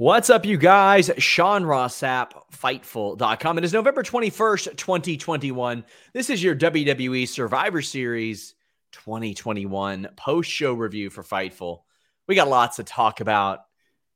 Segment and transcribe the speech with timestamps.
[0.00, 1.10] What's up, you guys?
[1.18, 3.58] Sean Ross Sapp, Fightful.com.
[3.58, 5.84] It is November 21st, 2021.
[6.12, 8.54] This is your WWE Survivor Series
[8.92, 11.80] 2021 post show review for Fightful.
[12.28, 13.62] We got lots to talk about.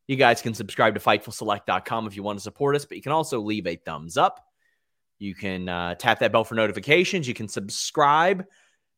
[0.07, 3.11] You guys can subscribe to FightfulSelect.com if you want to support us, but you can
[3.11, 4.39] also leave a thumbs up.
[5.19, 7.27] You can uh, tap that bell for notifications.
[7.27, 8.47] You can subscribe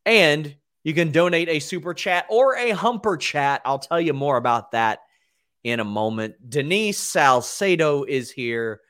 [0.05, 3.63] and you can donate a super chat or a humper chat.
[3.65, 4.99] I'll tell you more about that
[5.65, 6.37] in a moment.
[6.49, 8.83] Denise Salcedo is here,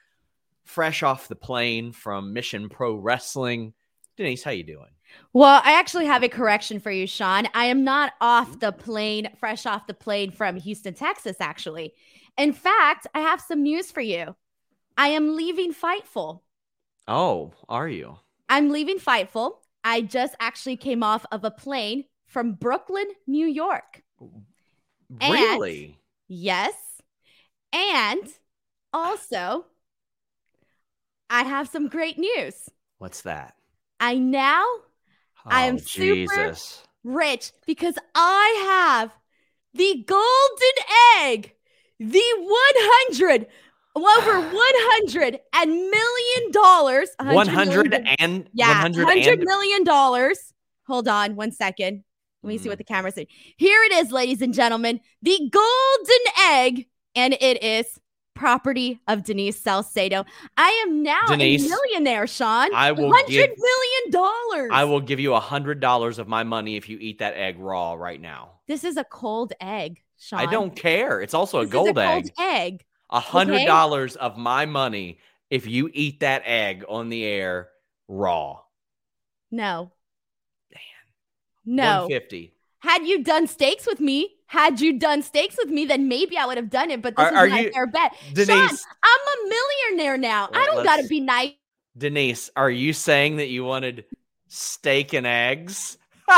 [0.64, 3.72] fresh off the plane from Mission Pro Wrestling.
[4.17, 4.91] Denise, how you doing?
[5.33, 7.47] Well, I actually have a correction for you, Sean.
[7.55, 11.95] I am not off the plane, fresh off the plane from Houston, Texas, actually.
[12.36, 14.34] In fact, I have some news for you.
[14.97, 16.41] I am leaving Fightful.
[17.06, 18.19] Oh, are you?
[18.48, 19.58] I'm leaving Fightful.
[19.84, 24.02] I just actually came off of a plane from Brooklyn, New York.
[25.20, 25.84] Really?
[25.84, 25.95] And
[26.36, 26.74] Yes.
[27.72, 28.22] And
[28.92, 29.66] also,
[31.30, 32.68] I have some great news.
[32.98, 33.54] What's that?
[34.00, 34.64] I now
[35.46, 36.83] Oh, I am oh, super Jesus.
[37.02, 39.14] rich because I have
[39.74, 41.52] the golden egg,
[42.00, 42.23] the
[43.11, 43.46] 100
[43.94, 47.11] over 100 and million dollars.
[47.18, 50.52] 100 million- and yeah, 100 100 and million dollars.
[50.86, 52.05] Hold on one second.
[52.44, 52.72] Let me see Mm.
[52.72, 53.28] what the camera saying.
[53.56, 57.98] Here it is, ladies and gentlemen, the golden egg, and it is
[58.34, 60.24] property of Denise Salcedo.
[60.58, 62.68] I am now Denise, a millionaire, Sean.
[62.74, 64.70] I will hundred give- million dollars.
[64.74, 67.58] I will give you a hundred dollars of my money if you eat that egg
[67.58, 68.61] raw right now.
[68.68, 70.40] This is a cold egg, Sean.
[70.40, 71.22] I don't care.
[71.22, 72.32] It's also a This is gold cold egg.
[72.38, 72.84] egg.
[73.11, 75.18] A hundred dollars of my money
[75.48, 77.70] if you eat that egg on the air
[78.08, 78.58] raw.
[79.50, 79.92] No.
[81.64, 82.02] No.
[82.02, 82.52] One fifty.
[82.80, 86.45] Had you done steaks with me, had you done steaks with me, then maybe I
[86.45, 87.01] would have done it.
[87.01, 88.14] But this Are- is are my you- fair bet.
[88.36, 90.51] Sean, I'm a millionaire now.
[90.53, 91.53] I don't gotta be nice.
[91.97, 94.05] Denise, are you saying that you wanted
[94.48, 95.97] steak and eggs?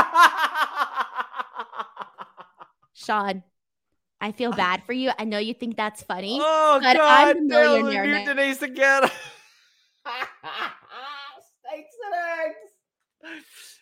[2.95, 3.43] Sean,
[4.21, 5.11] I feel bad for you.
[5.19, 6.39] I know you think that's funny.
[6.41, 7.37] oh But God!
[7.37, 8.35] I'm no, millionaire now.
[8.35, 9.03] Denise again.
[11.67, 12.15] Steaks and
[13.35, 13.76] eggs.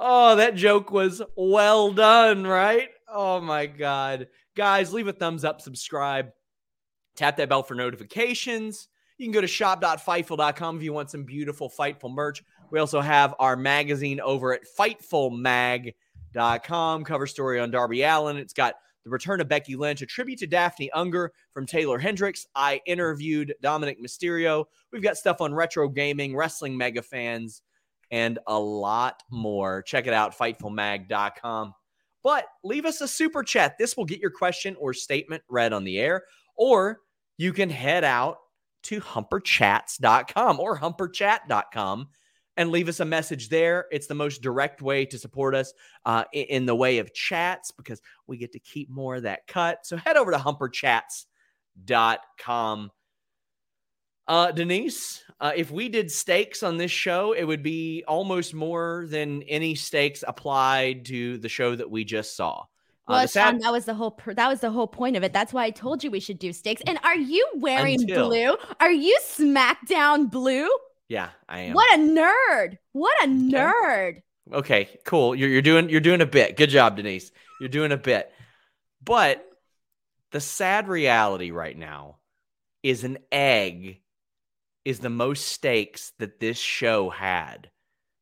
[0.00, 2.90] Oh, that joke was well done, right?
[3.12, 4.28] Oh my God.
[4.56, 6.30] Guys, leave a thumbs up, subscribe,
[7.16, 8.86] tap that bell for notifications.
[9.18, 12.44] You can go to shop.fightful.com if you want some beautiful Fightful merch.
[12.70, 17.04] We also have our magazine over at fightfulmag.com.
[17.04, 18.36] Cover story on Darby Allin.
[18.36, 22.46] It's got the return of Becky Lynch, a tribute to Daffney Unger from Taylor Hendricks.
[22.54, 24.66] I interviewed Dominik Mysterio.
[24.92, 27.62] We've got stuff on retro gaming, wrestling mega fans,
[28.10, 29.82] and a lot more.
[29.82, 31.74] Check it out, fightfulmag.com.
[32.22, 33.76] But leave us a super chat.
[33.78, 36.24] This will get your question or statement read on the air.
[36.56, 37.00] Or
[37.36, 38.38] you can head out
[38.84, 42.08] to humperchats.com or humperchat.com
[42.56, 43.86] and leave us a message there.
[43.92, 45.72] It's the most direct way to support us
[46.04, 49.86] uh, in the way of chats because we get to keep more of that cut.
[49.86, 52.90] So head over to humperchats.com.
[54.28, 59.06] Uh, Denise, uh, if we did stakes on this show, it would be almost more
[59.08, 62.60] than any stakes applied to the show that we just saw.
[62.60, 62.64] Uh,
[63.24, 65.32] Well, sad- that was the whole pr- that was the whole point of it.
[65.32, 66.82] That's why I told you we should do stakes.
[66.86, 68.56] And are you wearing Until- blue?
[68.80, 70.68] Are you SmackDown blue?
[71.08, 71.74] yeah, I am.
[71.74, 72.76] What a nerd!
[72.92, 74.20] What a nerd!
[74.52, 75.34] Okay, cool.
[75.34, 76.56] You're, you're doing you're doing a bit.
[76.58, 77.32] Good job, Denise.
[77.60, 78.30] You're doing a bit.
[79.02, 79.42] But
[80.32, 82.16] the sad reality right now
[82.82, 84.00] is an egg
[84.88, 87.68] is the most stakes that this show had.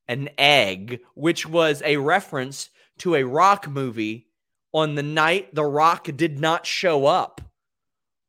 [0.09, 4.27] An egg, which was a reference to a rock movie
[4.73, 7.41] on the night the rock did not show up.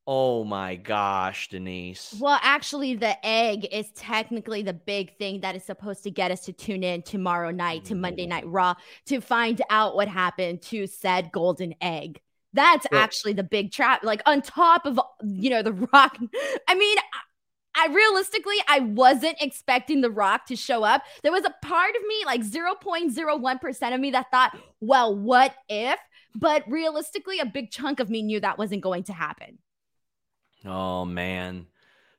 [0.06, 2.16] Oh my gosh, Denise.
[2.19, 6.42] Well, actually, the egg is technically the big thing that is supposed to get us
[6.42, 8.30] to tune in tomorrow night to Monday Mm-hmm.
[8.30, 8.75] Night Raw
[9.07, 12.22] to find out what happened to said golden egg.
[12.54, 14.04] That's actually the big trap.
[14.04, 16.18] Like on top of you know the Rock.
[16.68, 16.98] I mean,
[17.77, 21.03] I, realistically I wasn't expecting the Rock to show up.
[21.21, 24.31] There was a part of me, like zero point zero one percent of me, that
[24.31, 26.00] thought, well, what if?
[26.35, 29.59] But realistically, a big chunk of me knew that wasn't going to happen.
[30.65, 31.68] Oh man.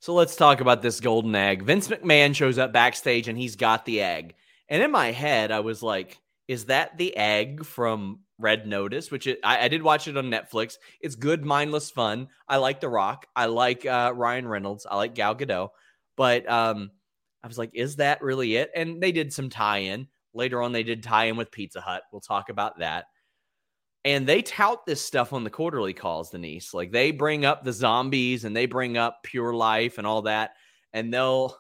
[0.01, 1.65] So let's talk about this golden egg.
[1.65, 4.35] Vince McMahon shows up backstage and he's got the egg.
[4.69, 9.11] And in my head, I was like, is that the egg from Red Notice?
[9.11, 10.77] Which it, I, I did watch it on Netflix.
[11.01, 12.29] It's good, mindless fun.
[12.49, 13.27] I like The Rock.
[13.35, 14.87] I like uh, Ryan Reynolds.
[14.89, 15.71] I like Gal Gadot.
[16.17, 16.91] But um,
[17.43, 18.71] I was like, is that really it?
[18.75, 20.09] And they did some tie in.
[20.35, 22.03] Later on, they did tie in with Pizza Hut.
[22.13, 23.07] We'll talk about that
[24.05, 27.73] and they tout this stuff on the quarterly calls denise like they bring up the
[27.73, 30.53] zombies and they bring up pure life and all that
[30.93, 31.57] and they'll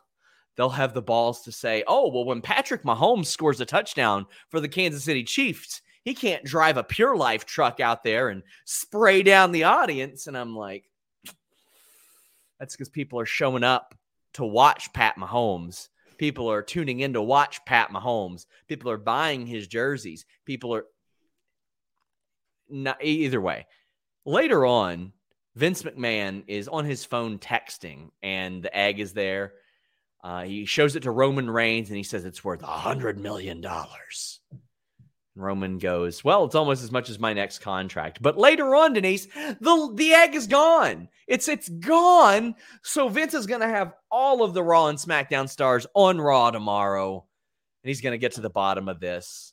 [0.56, 4.60] they'll have the balls to say oh well when patrick mahomes scores a touchdown for
[4.60, 9.22] the kansas city chiefs he can't drive a pure life truck out there and spray
[9.22, 10.84] down the audience and i'm like
[12.58, 13.94] that's because people are showing up
[14.32, 19.46] to watch pat mahomes people are tuning in to watch pat mahomes people are buying
[19.46, 20.84] his jerseys people are
[22.70, 23.66] not either way.
[24.25, 25.12] Later on,
[25.55, 29.55] Vince McMahon is on his phone texting, and the egg is there.
[30.22, 33.60] Uh, he shows it to Roman Reigns, and he says it's worth a hundred million
[33.60, 34.40] dollars.
[35.38, 39.26] Roman goes, "Well, it's almost as much as my next contract." But later on, Denise,
[39.26, 41.08] the the egg is gone.
[41.26, 42.55] It's it's gone.
[42.82, 47.26] So Vince is to have all of the Raw and SmackDown stars on Raw tomorrow,
[47.82, 49.52] and he's to get to the bottom of this.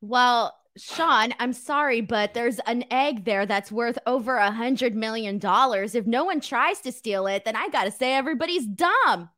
[0.00, 5.38] Well, Sean, I'm sorry, but there's an egg there that's worth over a hundred million
[5.38, 5.94] dollars.
[5.94, 9.30] If no one tries to steal it, then I gotta say everybody's dumb.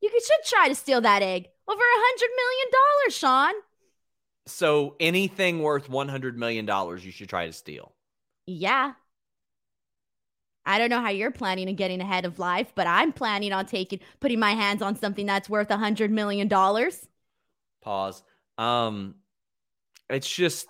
[0.00, 1.46] You should try to steal that egg.
[1.68, 3.54] Over a hundred million dollars, Sean.
[4.46, 7.92] So anything worth one hundred million dollars, you should try to steal.
[8.46, 8.92] Yeah.
[10.64, 13.66] I don't know how you're planning on getting ahead of life, but I'm planning on
[13.66, 17.08] taking putting my hands on something that's worth a hundred million dollars.
[17.82, 18.22] Pause.
[18.58, 19.16] Um,
[20.08, 20.66] it's just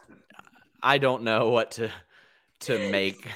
[0.82, 1.90] I don't know what to
[2.62, 3.26] to make.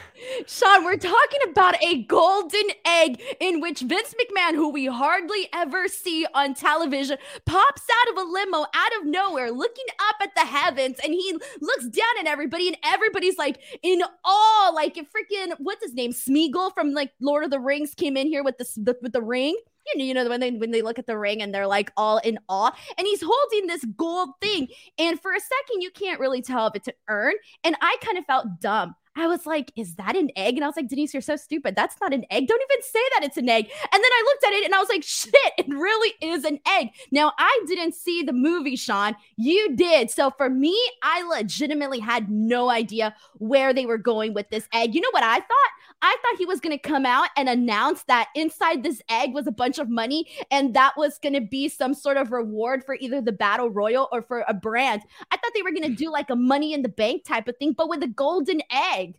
[0.47, 5.89] Sean, we're talking about a golden egg in which Vince McMahon, who we hardly ever
[5.89, 10.47] see on television, pops out of a limo out of nowhere, looking up at the
[10.47, 14.71] heavens, and he looks down at everybody, and everybody's like in awe.
[14.75, 18.43] Like freaking what's his name, Smeagol from like Lord of the Rings came in here
[18.45, 19.57] with the the- with the ring.
[19.87, 21.93] You know, you know when they when they look at the ring and they're like
[21.97, 24.69] all in awe, and he's holding this gold thing,
[24.99, 27.35] and for a second you can't really tell if it's an urn,
[27.65, 28.95] and I kind of felt dumb.
[29.17, 30.57] I was like, is that an egg?
[30.57, 31.75] And I was like, Denise, you're so stupid.
[31.75, 32.47] That's not an egg.
[32.47, 33.65] Don't even say that it's an egg.
[33.65, 36.61] And then I looked at it and I was like, shit, it really is an
[36.69, 36.91] egg.
[37.11, 39.17] Now, I didn't see the movie, Sean.
[39.37, 40.11] You did.
[40.11, 44.95] So for me, I legitimately had no idea where they were going with this egg.
[44.95, 45.71] You know what I thought?
[46.03, 49.47] I thought he was going to come out and announce that inside this egg was
[49.47, 52.97] a bunch of money and that was going to be some sort of reward for
[53.01, 55.03] either the battle royal or for a brand.
[55.31, 57.57] I thought they were going to do like a money in the bank type of
[57.57, 59.17] thing, but with a golden egg.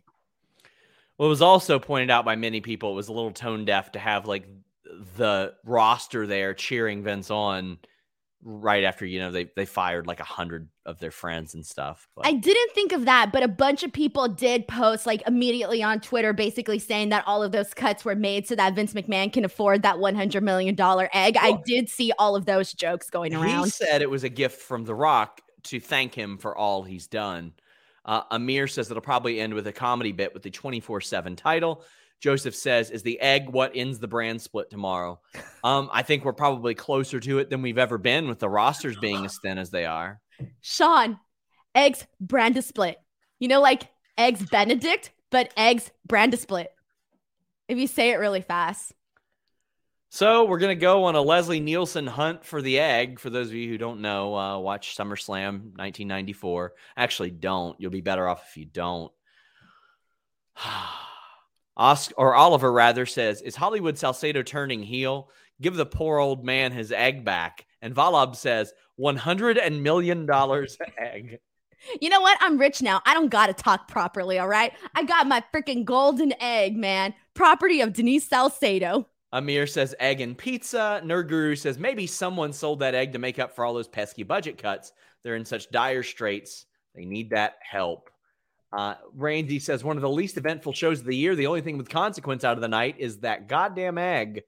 [1.18, 3.92] Well, it was also pointed out by many people it was a little tone deaf
[3.92, 4.46] to have like
[5.16, 7.78] the roster there cheering Vince on
[8.42, 12.08] right after you know they they fired like a hundred of their friends and stuff.
[12.14, 15.82] But I didn't think of that, but a bunch of people did post like immediately
[15.82, 19.32] on Twitter, basically saying that all of those cuts were made so that Vince McMahon
[19.32, 20.74] can afford that $100 million
[21.12, 21.36] egg.
[21.36, 23.64] I did see all of those jokes going around.
[23.64, 27.06] he said it was a gift from The Rock to thank him for all he's
[27.06, 27.52] done.
[28.04, 31.84] Uh, Amir says it'll probably end with a comedy bit with the 24 7 title.
[32.20, 35.20] Joseph says, Is the egg what ends the brand split tomorrow?
[35.64, 38.96] Um, I think we're probably closer to it than we've ever been with the rosters
[38.96, 40.20] being as thin as they are.
[40.60, 41.18] Sean,
[41.74, 42.96] eggs brand to split.
[43.40, 46.70] You know, like eggs Benedict, but eggs brand to split.
[47.66, 48.94] If you say it really fast.
[50.10, 53.18] So we're gonna go on a Leslie Nielsen hunt for the egg.
[53.18, 56.72] For those of you who don't know, uh, watch SummerSlam 1994.
[56.96, 57.78] Actually, don't.
[57.80, 59.10] You'll be better off if you don't.
[61.78, 65.30] Oscar or Oliver rather says, "Is Hollywood Salcedo turning heel?
[65.60, 70.76] Give the poor old man his egg back." And Valab says, "100 and million dollars
[70.98, 71.38] egg."
[72.00, 72.36] You know what?
[72.40, 73.00] I'm rich now.
[73.06, 74.72] I don't gotta talk properly, all right?
[74.96, 77.14] I got my freaking golden egg, man.
[77.34, 79.06] Property of Denise Salcedo.
[79.32, 81.00] Amir says egg and pizza.
[81.04, 84.22] Nerd Guru says maybe someone sold that egg to make up for all those pesky
[84.22, 84.92] budget cuts.
[85.22, 86.66] They're in such dire straits.
[86.94, 88.07] They need that help.
[88.72, 91.34] Uh, Randy says one of the least eventful shows of the year.
[91.34, 94.42] The only thing with consequence out of the night is that goddamn egg.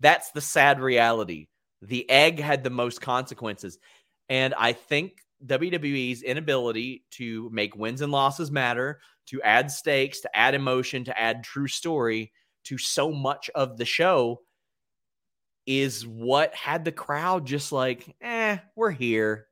[0.00, 1.48] That's the sad reality.
[1.80, 3.78] The egg had the most consequences.
[4.28, 10.36] And I think WWE's inability to make wins and losses matter, to add stakes, to
[10.36, 12.32] add emotion, to add true story
[12.64, 14.40] to so much of the show
[15.66, 19.46] is what had the crowd just like, eh, we're here.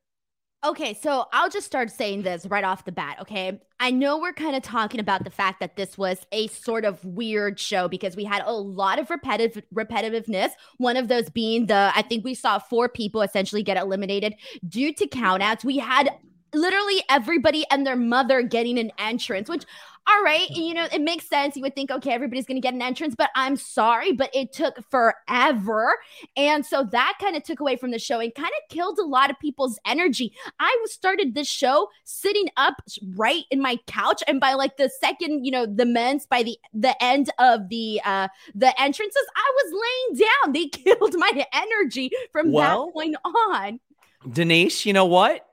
[0.63, 3.59] Okay, so I'll just start saying this right off the bat, okay?
[3.79, 7.03] I know we're kind of talking about the fact that this was a sort of
[7.03, 10.51] weird show because we had a lot of repetitive repetitiveness.
[10.77, 14.35] One of those being the I think we saw four people essentially get eliminated
[14.69, 15.65] due to countouts.
[15.65, 16.11] We had
[16.55, 19.65] literally everybody and their mother getting an entrance, which
[20.07, 21.57] all right, you know, it makes sense.
[21.57, 24.53] You would think, okay, everybody's going to get an entrance, but I'm sorry, but it
[24.53, 25.97] took forever.
[26.37, 29.05] And so that kind of took away from the show and kind of killed a
[29.05, 30.33] lot of people's energy.
[30.59, 32.83] I started this show sitting up
[33.15, 34.23] right in my couch.
[34.27, 38.01] And by like the second, you know, the men's by the the end of the
[38.05, 40.53] uh the entrances, I was laying down.
[40.53, 43.81] They killed my energy from well, that point on.
[44.29, 45.47] Denise, you know what?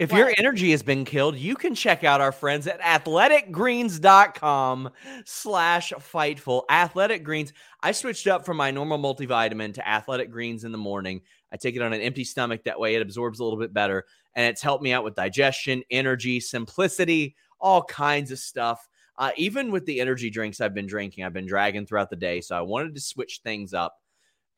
[0.00, 0.18] If what?
[0.18, 4.90] your energy has been killed, you can check out our friends at athleticgreens.com
[5.24, 6.64] slash fightful.
[6.68, 7.52] Athletic Greens.
[7.80, 11.20] I switched up from my normal multivitamin to Athletic Greens in the morning.
[11.52, 12.64] I take it on an empty stomach.
[12.64, 14.04] That way it absorbs a little bit better.
[14.34, 18.88] And it's helped me out with digestion, energy, simplicity, all kinds of stuff.
[19.16, 22.40] Uh, even with the energy drinks I've been drinking, I've been dragging throughout the day.
[22.40, 23.94] So I wanted to switch things up.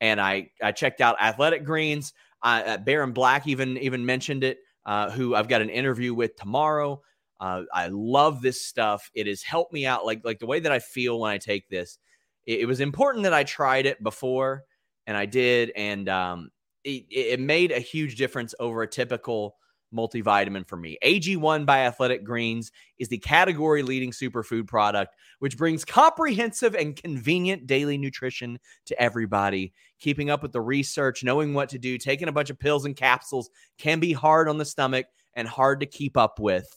[0.01, 2.13] And I, I checked out Athletic Greens.
[2.41, 7.01] Uh, Baron Black even even mentioned it uh, who I've got an interview with tomorrow.
[7.39, 9.11] Uh, I love this stuff.
[9.13, 10.05] It has helped me out.
[10.05, 11.99] Like like the way that I feel when I take this.
[12.47, 14.63] It, it was important that I tried it before,
[15.05, 16.49] and I did, and um,
[16.83, 19.57] it, it made a huge difference over a typical
[19.93, 20.97] multivitamin for me.
[21.03, 27.67] AG1 by Athletic Greens is the category leading superfood product, which brings comprehensive and convenient
[27.67, 29.73] daily nutrition to everybody.
[29.99, 32.95] Keeping up with the research, knowing what to do, taking a bunch of pills and
[32.95, 36.67] capsules can be hard on the stomach and hard to keep up with.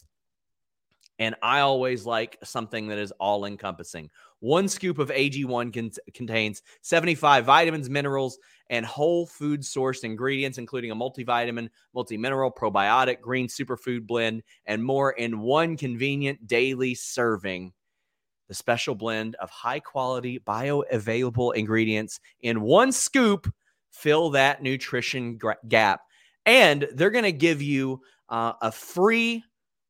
[1.19, 4.09] And I always like something that is all encompassing.
[4.41, 8.39] One scoop of AG1 con- contains 75 vitamins, minerals,
[8.71, 14.83] and whole food sourced ingredients, including a multivitamin, multi mineral, probiotic, green superfood blend, and
[14.83, 17.73] more in one convenient daily serving.
[18.49, 23.53] The special blend of high quality, bioavailable ingredients in one scoop
[23.91, 26.01] fill that nutrition gap.
[26.47, 29.45] And they're going to give you uh, a free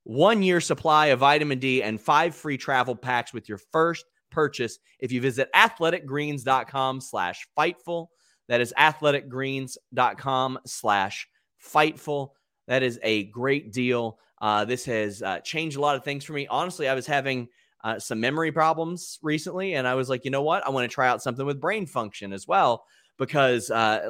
[0.04, 4.78] one year supply of vitamin D and five free travel packs with your first purchase
[4.98, 8.08] if you visit athleticgreens.com slash fightful.
[8.48, 11.28] That is athleticgreens.com slash
[11.62, 12.30] fightful.
[12.66, 14.18] That is a great deal.
[14.40, 16.46] Uh, this has uh, changed a lot of things for me.
[16.48, 17.48] Honestly, I was having
[17.84, 20.66] uh, some memory problems recently, and I was like, you know what?
[20.66, 22.84] I want to try out something with brain function as well
[23.18, 24.08] because uh,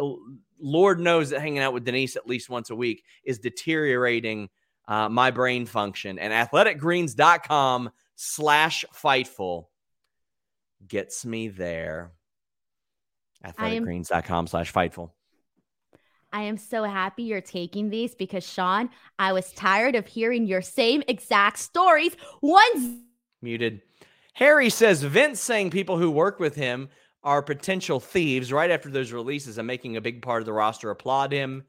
[0.60, 4.48] Lord knows that hanging out with Denise at least once a week is deteriorating
[4.86, 6.18] uh, my brain function.
[6.18, 9.66] And athleticgreens.com slash fightful
[10.86, 12.12] gets me there
[13.44, 15.10] athleticgreens.com slash fightful.
[16.32, 20.62] I am so happy you're taking these because Sean, I was tired of hearing your
[20.62, 22.16] same exact stories.
[22.40, 23.00] One's
[23.42, 23.82] muted.
[24.34, 26.88] Harry says Vince saying people who work with him
[27.24, 30.90] are potential thieves right after those releases and making a big part of the roster
[30.90, 31.64] applaud him.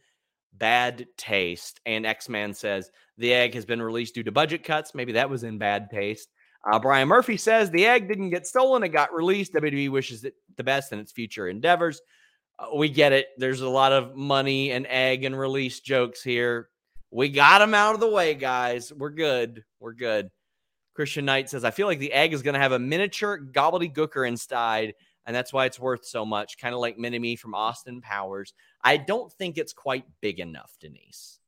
[0.54, 1.80] Bad taste.
[1.86, 4.94] And X Man says the egg has been released due to budget cuts.
[4.94, 6.30] Maybe that was in bad taste.
[6.70, 9.54] Uh, Brian Murphy says the egg didn't get stolen; it got released.
[9.54, 12.02] WWE wishes it the best in its future endeavors.
[12.60, 13.28] Uh, we get it.
[13.38, 16.70] There's a lot of money and egg and release jokes here.
[17.10, 18.94] We got them out of the way, guys.
[18.94, 19.64] We're good.
[19.80, 20.30] We're good.
[20.94, 24.28] Christian Knight says, I feel like the egg is going to have a miniature gobbledygooker
[24.28, 24.94] inside,
[25.26, 28.54] and that's why it's worth so much, kind of like Mini-Me from Austin Powers.
[28.84, 31.41] I don't think it's quite big enough, Denise.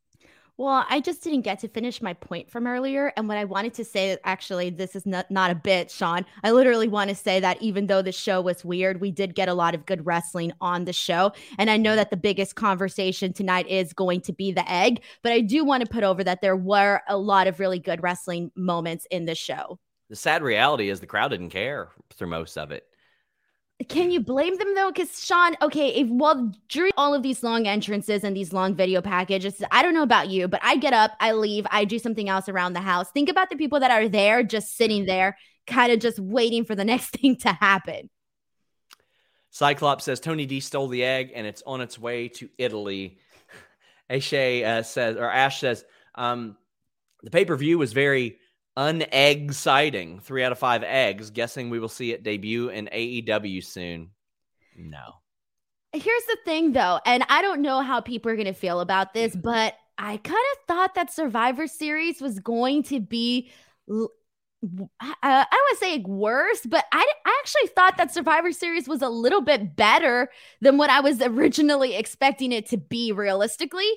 [0.57, 3.11] Well, I just didn't get to finish my point from earlier.
[3.17, 6.25] And what I wanted to say, actually, this is not, not a bit, Sean.
[6.43, 9.49] I literally want to say that even though the show was weird, we did get
[9.49, 11.31] a lot of good wrestling on the show.
[11.57, 15.31] And I know that the biggest conversation tonight is going to be the egg, but
[15.31, 18.51] I do want to put over that there were a lot of really good wrestling
[18.55, 19.79] moments in the show.
[20.09, 22.85] The sad reality is the crowd didn't care through most of it.
[23.89, 24.91] Can you blame them though?
[24.91, 29.01] Because Sean, okay, if well during all of these long entrances and these long video
[29.01, 32.29] packages, I don't know about you, but I get up, I leave, I do something
[32.29, 33.11] else around the house.
[33.11, 36.75] Think about the people that are there, just sitting there, kind of just waiting for
[36.75, 38.09] the next thing to happen.
[39.49, 43.17] Cyclops says Tony D stole the egg and it's on its way to Italy.
[44.09, 45.83] Ashay uh, says, or Ash says,
[46.15, 46.57] um,
[47.21, 48.37] the pay per view was very
[48.77, 50.19] Unegg sighting.
[50.19, 51.29] Three out of five eggs.
[51.29, 54.09] Guessing we will see it debut in AEW soon.
[54.75, 55.21] No.
[55.93, 59.13] Here's the thing, though, and I don't know how people are going to feel about
[59.13, 63.51] this, but I kind of thought that Survivor Series was going to be.
[63.91, 64.07] Uh,
[64.99, 69.03] I don't want to say worse, but I, I actually thought that Survivor Series was
[69.03, 70.29] a little bit better
[70.61, 73.91] than what I was originally expecting it to be realistically.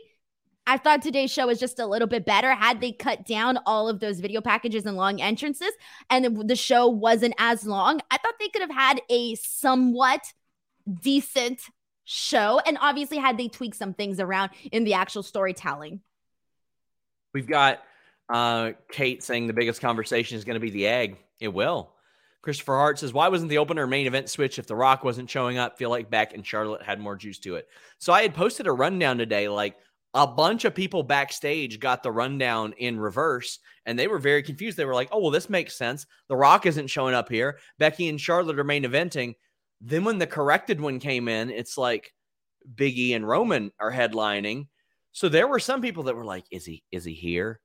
[0.66, 3.88] I thought today's show was just a little bit better had they cut down all
[3.88, 5.70] of those video packages and long entrances
[6.10, 8.00] and the show wasn't as long.
[8.10, 10.32] I thought they could have had a somewhat
[11.02, 11.60] decent
[12.04, 12.60] show.
[12.66, 16.00] And obviously, had they tweaked some things around in the actual storytelling.
[17.34, 17.82] We've got
[18.28, 21.16] uh, Kate saying the biggest conversation is going to be the egg.
[21.38, 21.92] It will.
[22.40, 25.58] Christopher Hart says, Why wasn't the opener main event switch if The Rock wasn't showing
[25.58, 25.76] up?
[25.76, 27.68] Feel like Beck and Charlotte had more juice to it.
[27.98, 29.76] So I had posted a rundown today, like,
[30.16, 34.78] a bunch of people backstage got the rundown in reverse and they were very confused.
[34.78, 36.06] They were like, oh, well, this makes sense.
[36.28, 37.58] The Rock isn't showing up here.
[37.78, 39.34] Becky and Charlotte are main eventing.
[39.82, 42.14] Then when the corrected one came in, it's like
[42.74, 44.68] Biggie and Roman are headlining.
[45.12, 47.60] So there were some people that were like, is he is he here?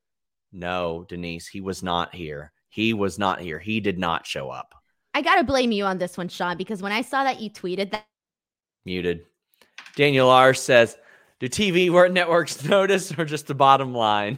[0.52, 2.52] No, Denise, he was not here.
[2.68, 3.60] He was not here.
[3.60, 4.76] He did not show up.
[5.14, 7.50] I got to blame you on this one, Sean, because when I saw that you
[7.50, 8.06] tweeted that
[8.86, 9.26] muted.
[9.96, 10.98] Daniel R says,
[11.42, 14.38] do TV networks notice or just the bottom line?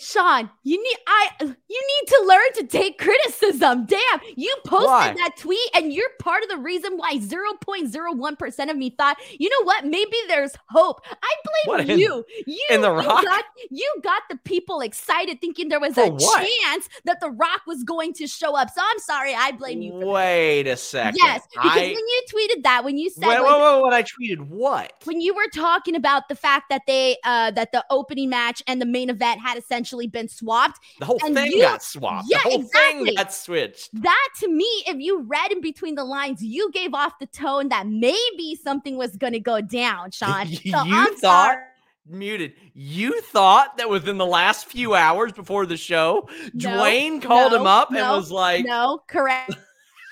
[0.00, 3.84] Sean, you need I you need to learn to take criticism.
[3.84, 5.14] Damn, you posted why?
[5.14, 9.64] that tweet and you're part of the reason why 0.01% of me thought, you know
[9.64, 9.84] what?
[9.84, 11.02] Maybe there's hope.
[11.10, 11.34] I
[11.66, 12.24] blame what, you.
[12.46, 13.22] you in the rock.
[13.22, 16.46] You got, you got the people excited thinking there was For a what?
[16.46, 18.70] chance that the rock was going to show up.
[18.70, 19.92] So I'm sorry, I blame you.
[19.92, 20.72] Wait that.
[20.72, 21.18] a second.
[21.22, 21.80] Yes, because I...
[21.80, 24.94] when you tweeted that, when you said wait, like, wait, wait, when I tweeted what?
[25.04, 28.80] When you were talking about the fact that they uh that the opening match and
[28.80, 30.80] the main event had essentially essentially been swapped.
[30.98, 32.26] The whole thing you, got swapped.
[32.28, 33.04] Yeah, the whole exactly.
[33.06, 34.02] thing got switched.
[34.02, 37.68] That to me, if you read in between the lines, you gave off the tone
[37.68, 40.46] that maybe something was going to go down, Sean.
[40.46, 41.52] So you I'm thought.
[41.52, 41.64] Sorry.
[42.06, 42.54] Muted.
[42.74, 47.60] You thought that within the last few hours before the show, no, Dwayne called no,
[47.60, 49.54] him up no, and was like, "No, correct."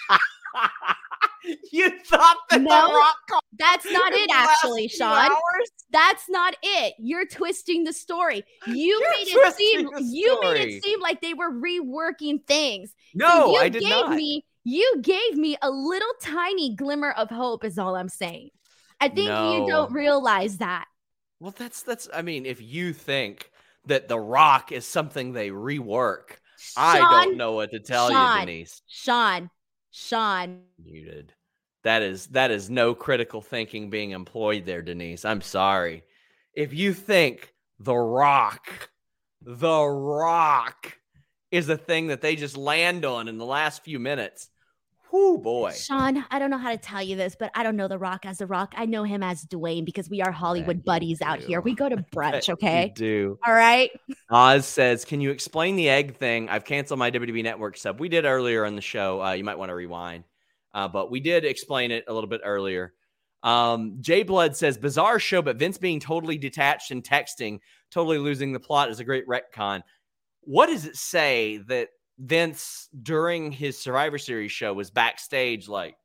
[1.72, 5.30] you thought that no, the rock that's not it actually sean.
[5.30, 5.68] hours?
[5.90, 6.94] that's not it.
[6.98, 8.44] You're twisting the story.
[8.66, 12.94] You you're made it seem you made it seem like they were reworking things.
[13.14, 14.10] No so i did not.
[14.14, 18.50] me you gave me a little tiny glimmer of hope is all i'm saying.
[19.00, 19.54] I think no.
[19.54, 20.86] you don't realize that.
[21.40, 23.50] Well that's that's i mean if you think
[23.86, 28.40] that the rock is something they rework Sean, I don't know what to tell Sean,
[28.40, 28.82] you, Denise.
[28.88, 29.48] Sean,
[29.90, 30.62] Sean.
[30.82, 31.32] Muted.
[31.84, 35.24] That is that is no critical thinking being employed there, Denise.
[35.24, 36.02] I'm sorry.
[36.52, 38.90] If you think The Rock,
[39.40, 40.98] The Rock
[41.50, 44.50] is a thing that they just land on in the last few minutes,
[45.12, 45.72] Whoo boy.
[45.72, 48.26] Sean, I don't know how to tell you this, but I don't know The Rock
[48.26, 48.74] as The Rock.
[48.76, 51.60] I know him as Dwayne because we are Hollywood buddies out here.
[51.60, 52.92] We go to brunch, okay?
[52.94, 53.38] do.
[53.46, 53.90] All right.
[54.30, 56.48] Oz says, Can you explain the egg thing?
[56.48, 58.00] I've canceled my WWE network sub.
[58.00, 59.22] We did earlier on the show.
[59.22, 60.24] Uh, you might want to rewind.
[60.74, 62.92] Uh, but we did explain it a little bit earlier.
[63.42, 68.52] Um, Jay Blood says, Bizarre show, but Vince being totally detached and texting, totally losing
[68.52, 69.82] the plot is a great retcon.
[70.42, 75.96] What does it say that Vince during his Survivor Series show was backstage like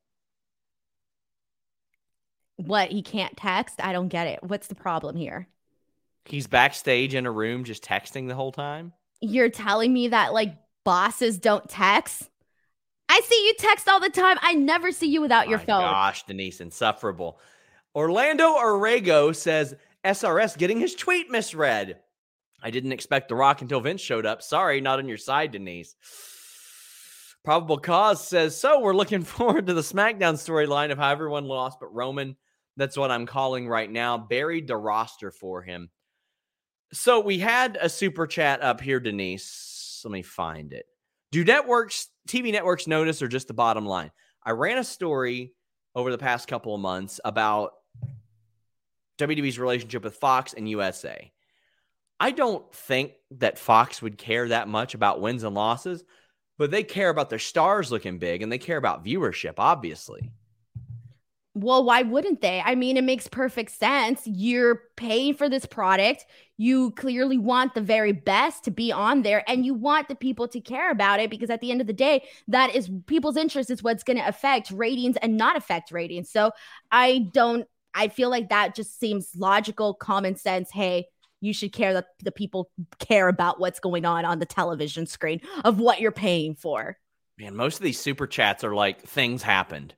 [2.56, 3.80] what he can't text?
[3.82, 4.42] I don't get it.
[4.42, 5.48] What's the problem here?
[6.24, 8.92] He's backstage in a room just texting the whole time?
[9.20, 12.30] You're telling me that like bosses don't text?
[13.08, 14.38] I see you text all the time.
[14.40, 15.82] I never see you without your phone.
[15.82, 17.38] Gosh, Denise, insufferable.
[17.94, 19.74] Orlando Orrego says
[20.04, 21.98] SRS getting his tweet misread.
[22.64, 24.42] I didn't expect The Rock until Vince showed up.
[24.42, 25.94] Sorry, not on your side, Denise.
[27.44, 31.78] Probable Cause says, So we're looking forward to the SmackDown storyline of how everyone lost,
[31.78, 32.36] but Roman,
[32.78, 35.90] that's what I'm calling right now, buried the roster for him.
[36.94, 40.00] So we had a super chat up here, Denise.
[40.02, 40.86] Let me find it.
[41.32, 44.10] Do networks, TV networks notice or just the bottom line?
[44.42, 45.52] I ran a story
[45.94, 47.72] over the past couple of months about
[49.18, 51.30] WWE's relationship with Fox and USA.
[52.24, 56.04] I don't think that Fox would care that much about wins and losses,
[56.56, 60.32] but they care about their stars looking big and they care about viewership, obviously.
[61.52, 62.62] Well, why wouldn't they?
[62.64, 64.22] I mean, it makes perfect sense.
[64.24, 66.24] You're paying for this product.
[66.56, 70.48] You clearly want the very best to be on there and you want the people
[70.48, 73.68] to care about it because at the end of the day, that is people's interest
[73.68, 76.30] is what's going to affect ratings and not affect ratings.
[76.30, 76.52] So
[76.90, 80.70] I don't, I feel like that just seems logical, common sense.
[80.70, 81.08] Hey,
[81.44, 85.40] you should care that the people care about what's going on on the television screen
[85.64, 86.96] of what you're paying for.
[87.38, 89.94] Man, most of these super chats are like things happened.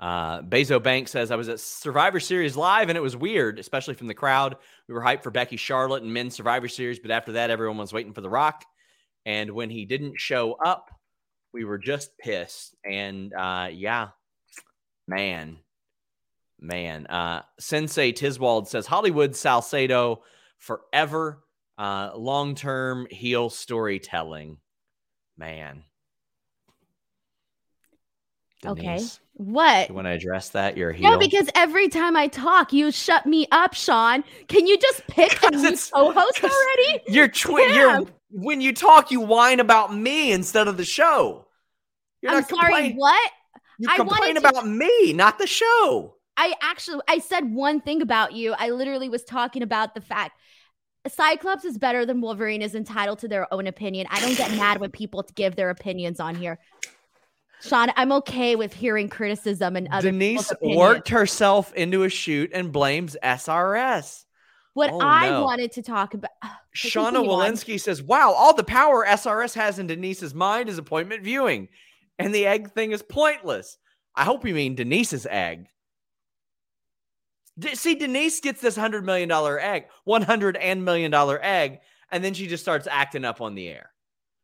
[0.00, 3.94] Uh, Bezo Bank says, I was at Survivor Series live and it was weird, especially
[3.94, 4.56] from the crowd.
[4.86, 7.92] We were hyped for Becky Charlotte and men's Survivor Series, but after that, everyone was
[7.92, 8.64] waiting for The Rock.
[9.26, 10.88] And when he didn't show up,
[11.52, 12.76] we were just pissed.
[12.88, 14.08] And uh, yeah,
[15.08, 15.58] man,
[16.60, 17.06] man.
[17.06, 20.22] Uh, Sensei Tiswald says, Hollywood Salcedo
[20.58, 21.44] forever,
[21.78, 24.58] uh, long term heel storytelling.
[25.36, 25.84] Man.
[28.62, 28.80] Denise.
[28.80, 29.24] Okay.
[29.34, 29.88] What?
[29.88, 30.76] You want to address that?
[30.76, 31.12] You're heel.
[31.12, 34.24] No, because every time I talk, you shut me up, Sean.
[34.48, 37.02] Can you just pick a new co-host already?
[37.06, 41.46] You're, twi- you're when you talk, you whine about me instead of the show.
[42.20, 42.94] You're I'm sorry.
[42.94, 43.30] What?
[43.78, 46.16] You complain to- about me, not the show.
[46.38, 48.54] I actually I said one thing about you.
[48.56, 50.38] I literally was talking about the fact
[51.06, 54.06] Cyclops is better than Wolverine is entitled to their own opinion.
[54.10, 56.58] I don't get mad when people give their opinions on here.
[57.60, 60.12] Sean, I'm okay with hearing criticism and other.
[60.12, 64.24] Denise worked herself into a shoot and blames SRS.
[64.74, 65.42] What oh, I no.
[65.42, 66.30] wanted to talk about.
[66.76, 71.68] Shauna Walensky says, "Wow, all the power SRS has in Denise's mind is appointment viewing,
[72.16, 73.76] and the egg thing is pointless."
[74.14, 75.66] I hope you mean Denise's egg.
[77.74, 82.22] See, Denise gets this hundred million dollar egg, one hundred and million dollar egg, and
[82.22, 83.90] then she just starts acting up on the air.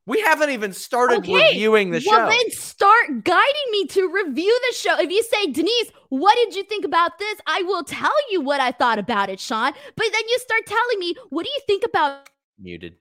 [0.06, 1.48] We haven't even started okay.
[1.48, 2.26] reviewing the well, show.
[2.26, 4.98] Well, then start guiding me to review the show.
[4.98, 7.38] If you say, Denise, what did you think about this?
[7.46, 9.72] I will tell you what I thought about it, Sean.
[9.72, 12.28] But then you start telling me, what do you think about?
[12.58, 12.96] Muted.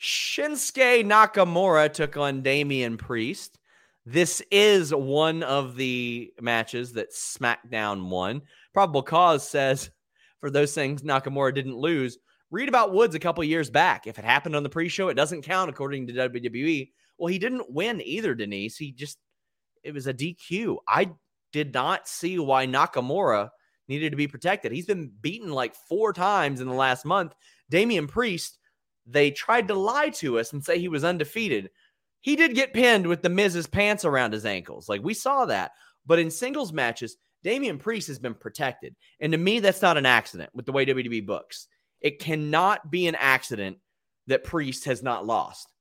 [0.00, 3.58] Shinsuke Nakamura took on Damian Priest.
[4.04, 8.42] This is one of the matches that SmackDown won.
[8.76, 9.88] Probable Cause says
[10.40, 12.18] for those things Nakamura didn't lose
[12.50, 14.06] Read about Woods a couple years back.
[14.06, 16.90] If it happened on the pre-show, it doesn't count according to WWE.
[17.16, 18.76] Well, he didn't win either, Denise.
[18.76, 19.16] He just
[19.82, 20.76] it was a DQ.
[20.86, 21.10] I
[21.52, 23.48] did not see why Nakamura
[23.88, 24.72] needed to be protected.
[24.72, 27.32] He's been beaten like four times in the last month.
[27.70, 28.58] Damian Priest,
[29.06, 31.70] they tried to lie to us and say he was undefeated.
[32.20, 34.86] He did get pinned with the Miz's pants around his ankles.
[34.86, 35.70] Like we saw that.
[36.04, 38.94] But in singles matches, Damian Priest has been protected.
[39.20, 41.68] And to me, that's not an accident with the way WWE books.
[42.00, 43.78] It cannot be an accident
[44.26, 45.72] that Priest has not lost.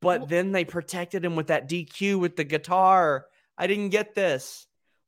[0.00, 3.26] But then they protected him with that DQ with the guitar.
[3.56, 4.66] I didn't get this.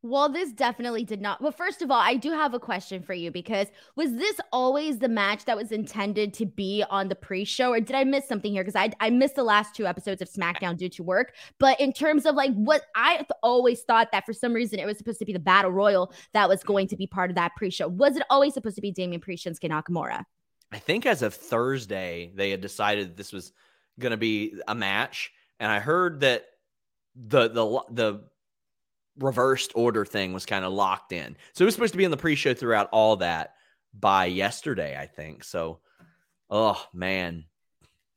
[0.09, 1.43] Well, this definitely did not.
[1.43, 3.67] Well, first of all, I do have a question for you because
[3.97, 7.97] was this always the match that was intended to be on the pre-show, or did
[7.97, 8.63] I miss something here?
[8.63, 11.35] Because I I missed the last two episodes of SmackDown due to work.
[11.59, 14.87] But in terms of like what I th- always thought that for some reason it
[14.87, 17.57] was supposed to be the Battle Royal that was going to be part of that
[17.57, 17.89] pre-show.
[17.89, 20.23] Was it always supposed to be Damian Priest Shinsuke Nakamura?
[20.71, 23.53] I think as of Thursday they had decided this was
[23.99, 26.47] going to be a match, and I heard that
[27.17, 28.25] the the the
[29.19, 31.37] reversed order thing was kind of locked in.
[31.53, 33.55] So it was supposed to be in the pre-show throughout all that
[33.99, 35.45] by yesterday, I think.
[35.45, 35.81] So,
[36.51, 37.45] oh man,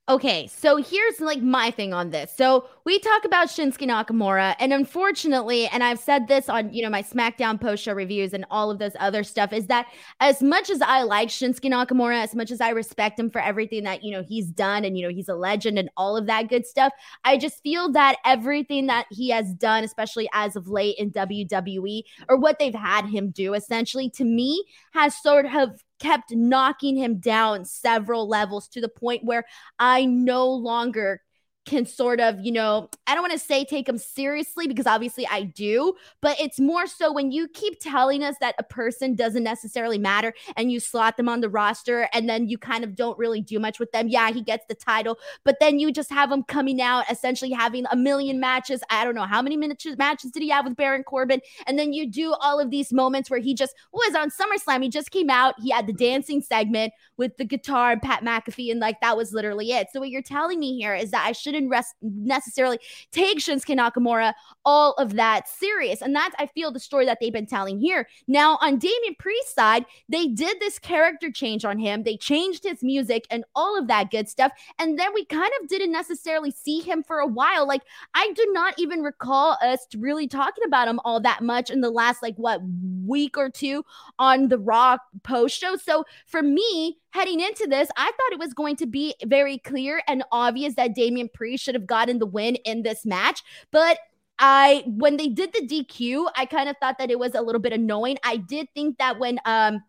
[0.09, 2.33] Okay, so here's like my thing on this.
[2.35, 6.89] So we talk about Shinsuke Nakamura, and unfortunately, and I've said this on you know
[6.89, 9.85] my SmackDown post show reviews and all of this other stuff, is that
[10.19, 13.83] as much as I like Shinsuke Nakamura, as much as I respect him for everything
[13.83, 16.49] that you know he's done, and you know he's a legend and all of that
[16.49, 16.91] good stuff,
[17.23, 22.01] I just feel that everything that he has done, especially as of late in WWE,
[22.27, 27.19] or what they've had him do, essentially to me, has sort of kept knocking him
[27.19, 29.45] down several levels to the point where
[29.77, 31.21] I no longer
[31.65, 35.27] can sort of, you know, I don't want to say take them seriously because obviously
[35.27, 39.43] I do, but it's more so when you keep telling us that a person doesn't
[39.43, 43.17] necessarily matter and you slot them on the roster and then you kind of don't
[43.19, 44.07] really do much with them.
[44.07, 47.85] Yeah, he gets the title, but then you just have him coming out essentially having
[47.91, 48.81] a million matches.
[48.89, 51.41] I don't know how many minutes matches did he have with Baron Corbin?
[51.67, 54.81] And then you do all of these moments where he just was on SummerSlam.
[54.81, 58.71] He just came out, he had the dancing segment with the guitar and Pat McAfee,
[58.71, 59.87] and like that was literally it.
[59.91, 62.79] So what you're telling me here is that I shouldn't rest necessarily
[63.12, 64.33] take Shinsuke Nakamura
[64.65, 66.01] all of that serious.
[66.01, 68.07] And that's, I feel, the story that they've been telling here.
[68.27, 72.03] Now, on Damian Priest's side, they did this character change on him.
[72.03, 74.51] They changed his music and all of that good stuff.
[74.77, 77.67] And then we kind of didn't necessarily see him for a while.
[77.67, 77.81] Like,
[78.13, 81.89] I do not even recall us really talking about him all that much in the
[81.89, 82.62] last, like, what,
[83.05, 83.83] week or two
[84.19, 85.75] on the Raw post show.
[85.75, 90.01] So for me, heading into this, I thought it was going to be very clear
[90.07, 93.43] and obvious that Damian Priest should have gotten the win in this match.
[93.71, 93.97] But
[94.39, 97.61] I when they did the DQ, I kind of thought that it was a little
[97.61, 98.17] bit annoying.
[98.23, 99.81] I did think that when um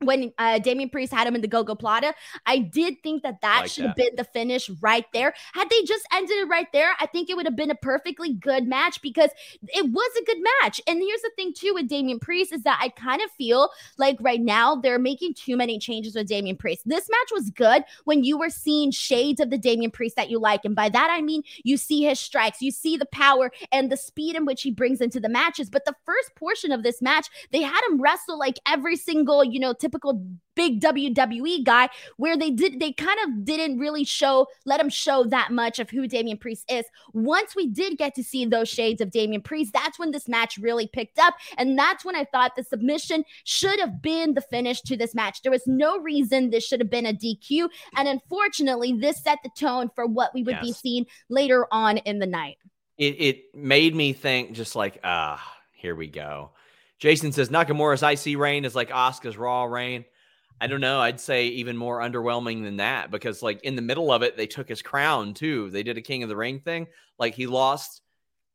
[0.00, 2.12] when uh, Damian Priest had him in the Go Go Gogoplata.
[2.46, 5.34] I did think that that Like should have been the finish right there.
[5.52, 8.32] Had they just ended it right there, I think it would have been a perfectly
[8.32, 9.30] good match because
[9.62, 10.80] it was a good match.
[10.86, 14.16] And here's the thing too with Damian Priest is that I kind of feel like
[14.20, 16.82] right now they're making too many changes with Damian Priest.
[16.86, 20.38] This match was good when you were seeing shades of the Damian Priest that you
[20.38, 23.90] like, and by that I mean you see his strikes, you see the power and
[23.90, 25.70] the speed in which he brings into the matches.
[25.70, 29.60] But the first portion of this match, they had him wrestle like every single, you
[29.60, 30.26] know, typical
[30.56, 35.24] big WWE guy, where they did they kind of didn't really show, let him show
[35.24, 36.84] that much of who Damian Priest is.
[37.12, 40.58] Once we did get to see those shades of Damian Priest, that's when this match
[40.58, 41.34] really picked up.
[41.58, 45.42] And that's when I thought the submission should have been the finish to this match.
[45.42, 47.68] There was no reason this should have been a DQ.
[47.96, 50.80] And unfortunately, this set the tone for what we would be Yes.
[50.80, 52.56] seeing later on in the night.
[52.96, 56.50] it, it made me think just like ah here we go
[56.98, 60.04] jason says nakamura's ic reign is like Oscar's raw reign.
[60.60, 61.00] I don't know.
[61.00, 64.46] I'd say even more underwhelming than that because like in the middle of it they
[64.46, 65.70] took his crown too.
[65.70, 66.86] They did a king of the ring thing.
[67.18, 68.00] Like he lost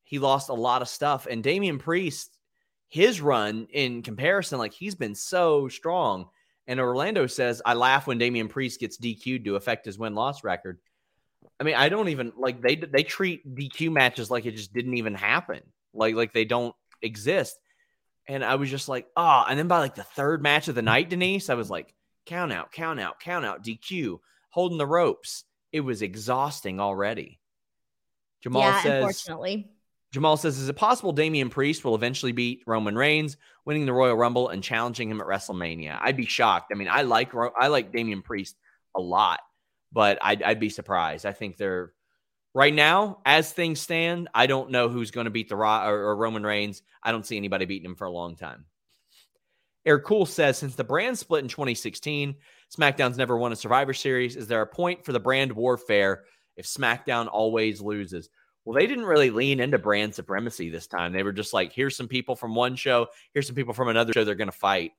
[0.05, 1.27] he lost a lot of stuff.
[1.29, 2.37] And Damian priest
[2.87, 6.29] his run in comparison like he's been so strong.
[6.67, 10.79] And orlando says i laugh when Damian priest gets dq'd to affect his win-loss record.
[11.59, 14.95] I mean, I don't even like they they treat DQ matches like it just didn't
[14.95, 15.61] even happen,
[15.93, 17.57] like like they don't exist.
[18.29, 19.43] And I was just like, oh.
[19.49, 21.93] And then by like the third match of the night, Denise, I was like,
[22.27, 24.19] count out, count out, count out, DQ,
[24.51, 25.43] holding the ropes.
[25.71, 27.39] It was exhausting already.
[28.41, 29.71] Jamal yeah, says, unfortunately.
[30.13, 34.15] Jamal says, is it possible Damian Priest will eventually beat Roman Reigns, winning the Royal
[34.15, 35.97] Rumble and challenging him at WrestleMania?
[35.99, 36.71] I'd be shocked.
[36.71, 38.55] I mean, I like I like Damian Priest
[38.95, 39.39] a lot,
[39.91, 41.25] but I'd, I'd be surprised.
[41.25, 41.93] I think they're
[42.59, 46.17] right now, as things stand, I don't know who's going to beat the or, or
[46.17, 46.81] Roman Reigns.
[47.01, 48.65] I don't see anybody beating him for a long time.
[49.85, 52.35] Eric Cool says, since the brand split in 2016,
[52.77, 54.35] SmackDown's never won a Survivor Series.
[54.35, 56.25] Is there a point for the brand warfare
[56.57, 58.27] if SmackDown always loses?
[58.65, 61.13] Well, they didn't really lean into brand supremacy this time.
[61.13, 64.11] They were just like, here's some people from one show, here's some people from another
[64.11, 64.91] show they're going to fight.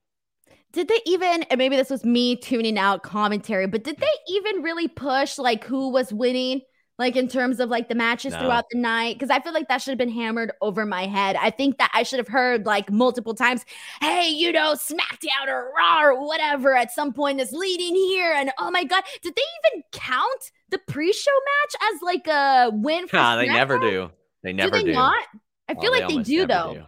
[0.73, 4.63] Did they even, and maybe this was me tuning out commentary, but did they even
[4.63, 6.61] really push like who was winning?
[7.01, 8.39] Like in terms of like the matches No.
[8.41, 9.15] throughout the night?
[9.15, 11.35] Because I feel like that should have been hammered over my head.
[11.35, 13.65] I think that I should have heard like multiple times,
[14.01, 18.31] hey, you know, SmackDown or Raw or whatever at some point is leading here.
[18.31, 22.69] And oh my God, did they even count the pre show match as like a
[22.71, 24.11] win for Nah, they never do.
[24.43, 24.91] They never do do.
[24.91, 25.25] they not?
[25.67, 26.73] I Well, feel like they almost do though.
[26.75, 26.83] do.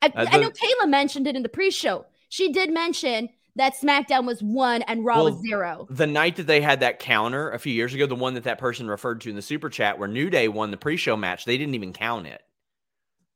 [0.00, 2.06] I, I know Kayla mentioned it in the pre-show.
[2.28, 5.86] She did mention that SmackDown was one and Raw was zero.
[5.90, 8.58] The night that they had that counter a few years ago, the one that that
[8.58, 11.58] person referred to in the super chat, where New Day won the pre-show match, they
[11.58, 12.42] didn't even count it.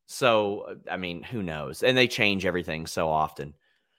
[0.07, 1.83] So, I mean, who knows?
[1.83, 3.55] And they change everything so often.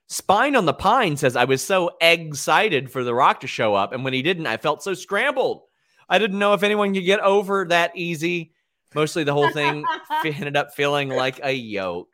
[0.08, 3.94] Spine on the Pine says, I was so excited for The Rock to show up.
[3.94, 5.64] And when he didn't, I felt so scrambled.
[6.10, 8.52] I didn't know if anyone could get over that easy.
[8.94, 9.86] Mostly the whole thing
[10.26, 12.10] ended up feeling like a yoke.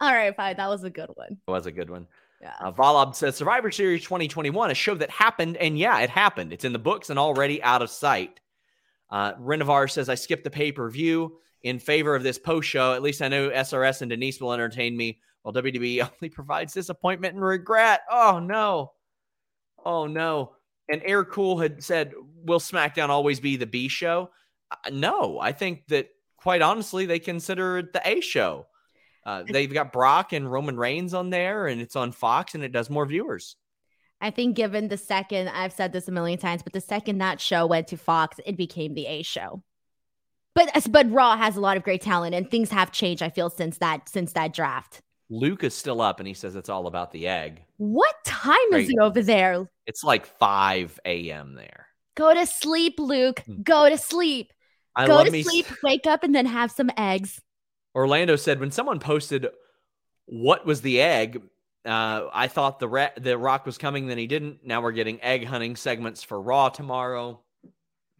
[0.00, 0.56] All right, fine.
[0.56, 1.38] That was a good one.
[1.46, 2.06] It was a good one.
[2.40, 2.54] Yeah.
[2.60, 6.52] Uh, Valab says Survivor Series 2021, a show that happened, and yeah, it happened.
[6.52, 8.40] It's in the books and already out of sight.
[9.10, 12.92] Uh, Renovar says I skipped the pay per view in favor of this post show.
[12.92, 17.34] At least I know SRS and Denise will entertain me, while WWE only provides disappointment
[17.34, 18.02] and regret.
[18.10, 18.92] Oh no,
[19.84, 20.52] oh no.
[20.88, 22.12] And Air Cool had said,
[22.44, 24.30] "Will SmackDown always be the B show?"
[24.70, 28.66] Uh, no, I think that quite honestly, they consider it the A show.
[29.26, 32.70] Uh, they've got Brock and Roman Reigns on there, and it's on Fox, and it
[32.70, 33.56] does more viewers.
[34.20, 37.40] I think given the second, I've said this a million times, but the second that
[37.40, 39.62] show went to Fox, it became the A show.
[40.54, 43.22] But but Raw has a lot of great talent, and things have changed.
[43.22, 45.02] I feel since that since that draft.
[45.28, 47.62] Luke is still up, and he says it's all about the egg.
[47.78, 48.90] What time is Great.
[48.90, 49.68] it over there?
[49.86, 51.54] It's like 5 a.m.
[51.54, 51.88] there.
[52.14, 53.40] Go to sleep, Luke.
[53.40, 53.62] Hmm.
[53.62, 54.52] Go to sleep.
[54.94, 55.42] I Go to me.
[55.42, 55.66] sleep.
[55.82, 57.40] Wake up, and then have some eggs.
[57.96, 59.46] Orlando said when someone posted
[60.26, 61.40] what was the egg,
[61.86, 64.58] uh, I thought the ra- the Rock was coming, then he didn't.
[64.62, 67.40] Now we're getting egg hunting segments for Raw tomorrow.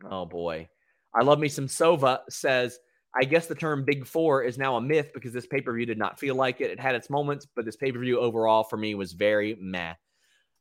[0.09, 0.69] Oh boy,
[1.15, 2.79] I love me some Sova says.
[3.19, 5.87] I guess the term Big Four is now a myth because this pay per view
[5.87, 6.71] did not feel like it.
[6.71, 9.95] It had its moments, but this pay per view overall for me was very meh.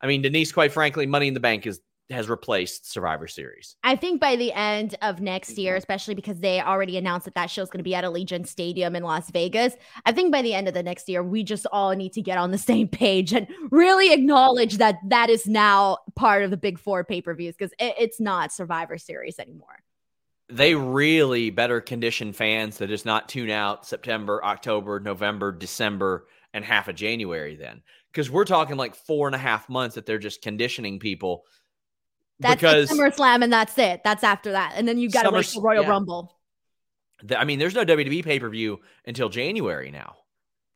[0.02, 1.80] I mean, Denise, quite frankly, Money in the Bank is
[2.12, 3.76] has replaced Survivor Series.
[3.84, 5.62] I think by the end of next mm-hmm.
[5.62, 8.48] year, especially because they already announced that that show is going to be at Allegiant
[8.48, 9.74] Stadium in Las Vegas,
[10.06, 12.38] I think by the end of the next year, we just all need to get
[12.38, 16.78] on the same page and really acknowledge that that is now part of the Big
[16.78, 19.80] Four pay per views because it, it's not Survivor Series anymore.
[20.50, 26.64] they really better condition fans to just not tune out September, October, November, December, and
[26.64, 27.82] half of January then.
[28.12, 31.44] because we're talking like four and a half months that they're just conditioning people.
[32.40, 34.02] That's because like SummerSlam, and that's it.
[34.04, 35.90] That's after that, and then you got to for Royal yeah.
[35.90, 36.36] Rumble
[37.24, 40.16] the, I mean, there's no WWE pay per view until January now.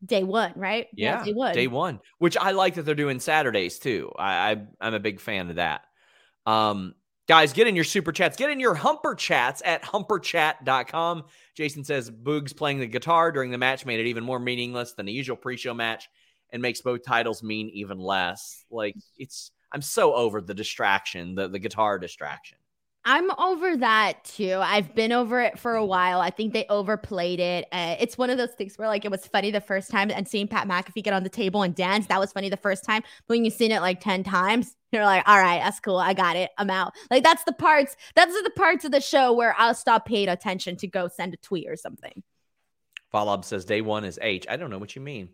[0.04, 0.88] day one, right?
[0.94, 1.54] Yeah, day one.
[1.54, 4.12] Day one, which I like that they're doing Saturdays too.
[4.18, 5.82] I, I I'm a big fan of that.
[6.46, 6.96] Um,
[7.28, 8.38] guys, get in your super chats.
[8.38, 11.26] Get in your humper chats at humperchat.com.
[11.56, 15.06] Jason says Boogs playing the guitar during the match made it even more meaningless than
[15.06, 16.08] the usual pre-show match
[16.52, 18.64] and makes both titles mean even less.
[18.72, 22.58] Like it's I'm so over the distraction, the the guitar distraction.
[23.06, 24.60] I'm over that too.
[24.62, 26.20] I've been over it for a while.
[26.20, 27.66] I think they overplayed it.
[27.72, 30.28] Uh, it's one of those things where like it was funny the first time and
[30.28, 33.02] seeing Pat McAfee get on the table and dance, that was funny the first time.
[33.28, 35.98] But when you've seen it like 10 times, you're like, all right, that's cool.
[35.98, 36.52] I got it.
[36.58, 36.94] I'm out.
[37.10, 40.76] Like that's the parts, that's the parts of the show where I'll stop paying attention
[40.78, 42.22] to go send a tweet or something.
[43.14, 44.46] Falab says day one is H.
[44.50, 45.30] I don't know what you mean.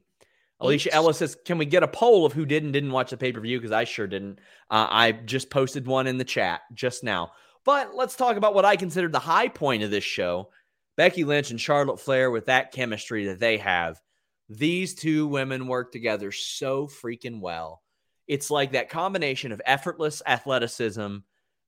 [0.60, 3.18] Alicia Ellis says, "Can we get a poll of who did and didn't watch the
[3.18, 3.60] pay per view?
[3.60, 4.40] Because I sure didn't.
[4.70, 7.32] Uh, I just posted one in the chat just now.
[7.66, 10.50] But let's talk about what I considered the high point of this show
[10.96, 14.00] Becky Lynch and Charlotte Flair with that chemistry that they have.
[14.48, 17.82] These two women work together so freaking well.
[18.28, 21.18] It's like that combination of effortless athleticism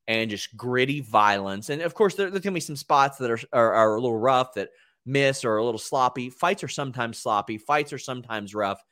[0.08, 1.70] and just gritty violence.
[1.70, 4.02] And of course, there, there's going to be some spots that are, are, are a
[4.02, 4.70] little rough that
[5.08, 6.30] miss or a little sloppy.
[6.30, 8.84] Fights are sometimes sloppy, fights are sometimes rough.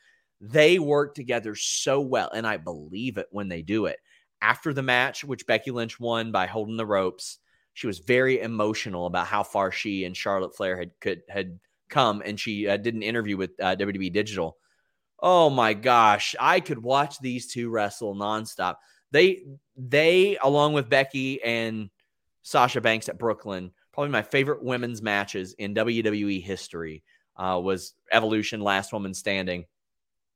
[0.41, 2.29] They work together so well.
[2.33, 3.99] And I believe it when they do it
[4.41, 7.39] after the match, which Becky Lynch won by holding the ropes,
[7.73, 12.21] she was very emotional about how far she and Charlotte Flair had could had come,
[12.23, 14.57] and she uh, did an interview with uh, WWE Digital.
[15.19, 18.75] Oh my gosh, I could watch these two wrestle nonstop.
[19.11, 19.43] They
[19.75, 21.89] they along with Becky and
[22.43, 27.01] Sasha Banks at Brooklyn, probably my favorite women's matches in WWE history
[27.37, 29.65] uh, was Evolution Last Woman Standing.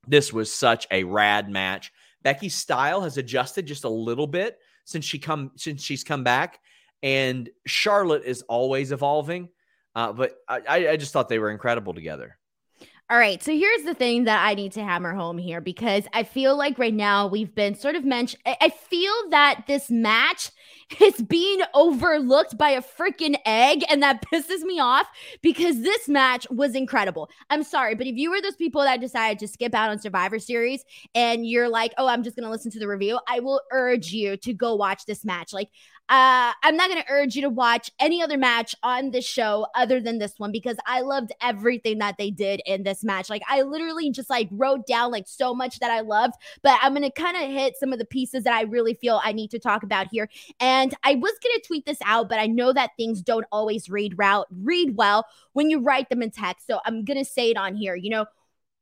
[0.07, 1.91] This was such a rad match.
[2.23, 6.59] Becky's style has adjusted just a little bit since she come since she's come back,
[7.03, 9.49] and Charlotte is always evolving.
[9.93, 12.38] Uh, but I, I just thought they were incredible together.
[13.11, 13.41] All right.
[13.41, 16.77] So here's the thing that I need to hammer home here because I feel like
[16.77, 18.43] right now we've been sort of mentioned.
[18.45, 20.51] I feel that this match
[21.01, 23.83] is being overlooked by a freaking egg.
[23.89, 25.07] And that pisses me off
[25.41, 27.31] because this match was incredible.
[27.49, 30.37] I'm sorry, but if you were those people that decided to skip out on Survivor
[30.37, 30.83] Series
[31.15, 34.11] and you're like, oh, I'm just going to listen to the review, I will urge
[34.11, 35.51] you to go watch this match.
[35.51, 35.69] Like,
[36.09, 39.67] uh, I'm not going to urge you to watch any other match on this show
[39.75, 43.29] other than this one because I loved everything that they did in this match.
[43.29, 46.93] Like I literally just like wrote down like so much that I loved, but I'm
[46.93, 49.51] going to kind of hit some of the pieces that I really feel I need
[49.51, 50.29] to talk about here.
[50.59, 53.87] And I was going to tweet this out, but I know that things don't always
[53.87, 56.65] read route read well when you write them in text.
[56.65, 57.95] So I'm going to say it on here.
[57.95, 58.25] You know,